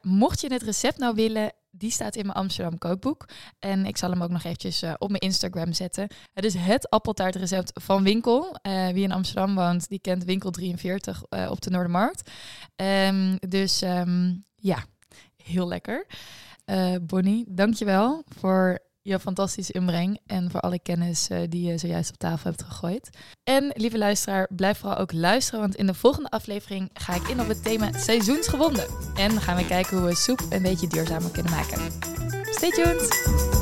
mocht 0.00 0.40
je 0.40 0.52
het 0.52 0.62
recept 0.62 0.98
nou 0.98 1.14
willen, 1.14 1.52
die 1.70 1.90
staat 1.90 2.16
in 2.16 2.26
mijn 2.26 2.38
Amsterdam 2.38 2.78
kookboek. 2.78 3.28
En 3.58 3.86
ik 3.86 3.96
zal 3.96 4.10
hem 4.10 4.22
ook 4.22 4.30
nog 4.30 4.44
eventjes 4.44 4.82
uh, 4.82 4.94
op 4.98 5.08
mijn 5.08 5.20
Instagram 5.20 5.72
zetten. 5.72 6.08
Het 6.32 6.44
is 6.44 6.54
het 6.54 6.90
appeltaartrecept 6.90 7.70
van 7.74 8.02
Winkel. 8.02 8.56
Uh, 8.62 8.88
wie 8.88 9.02
in 9.02 9.12
Amsterdam 9.12 9.54
woont, 9.54 9.88
die 9.88 9.98
kent 9.98 10.24
Winkel 10.24 10.50
43 10.50 11.22
uh, 11.30 11.50
op 11.50 11.60
de 11.60 11.70
Noordermarkt. 11.70 12.30
Um, 12.76 13.36
dus 13.48 13.82
um, 13.82 14.44
ja, 14.54 14.84
heel 15.36 15.68
lekker. 15.68 16.06
Bonnie, 17.02 17.44
dankjewel 17.48 18.22
voor 18.26 18.78
je 19.06 19.20
fantastische 19.20 19.72
inbreng 19.72 20.18
en 20.26 20.50
voor 20.50 20.60
alle 20.60 20.78
kennis 20.78 21.30
uh, 21.30 21.38
die 21.48 21.66
je 21.66 21.78
zojuist 21.78 22.10
op 22.10 22.16
tafel 22.18 22.50
hebt 22.50 22.62
gegooid. 22.62 23.10
En 23.44 23.72
lieve 23.74 23.98
luisteraar, 23.98 24.48
blijf 24.50 24.78
vooral 24.78 24.98
ook 24.98 25.12
luisteren, 25.12 25.60
want 25.60 25.76
in 25.76 25.86
de 25.86 25.94
volgende 25.94 26.30
aflevering 26.30 26.90
ga 26.92 27.14
ik 27.14 27.28
in 27.28 27.40
op 27.40 27.48
het 27.48 27.62
thema 27.62 27.92
seizoensgewonden. 27.92 28.86
En 29.14 29.40
gaan 29.40 29.56
we 29.56 29.66
kijken 29.66 29.98
hoe 29.98 30.06
we 30.06 30.14
soep 30.14 30.46
een 30.50 30.62
beetje 30.62 30.88
duurzamer 30.88 31.30
kunnen 31.30 31.52
maken. 31.52 31.80
Stay 32.50 32.70
tuned! 32.70 33.55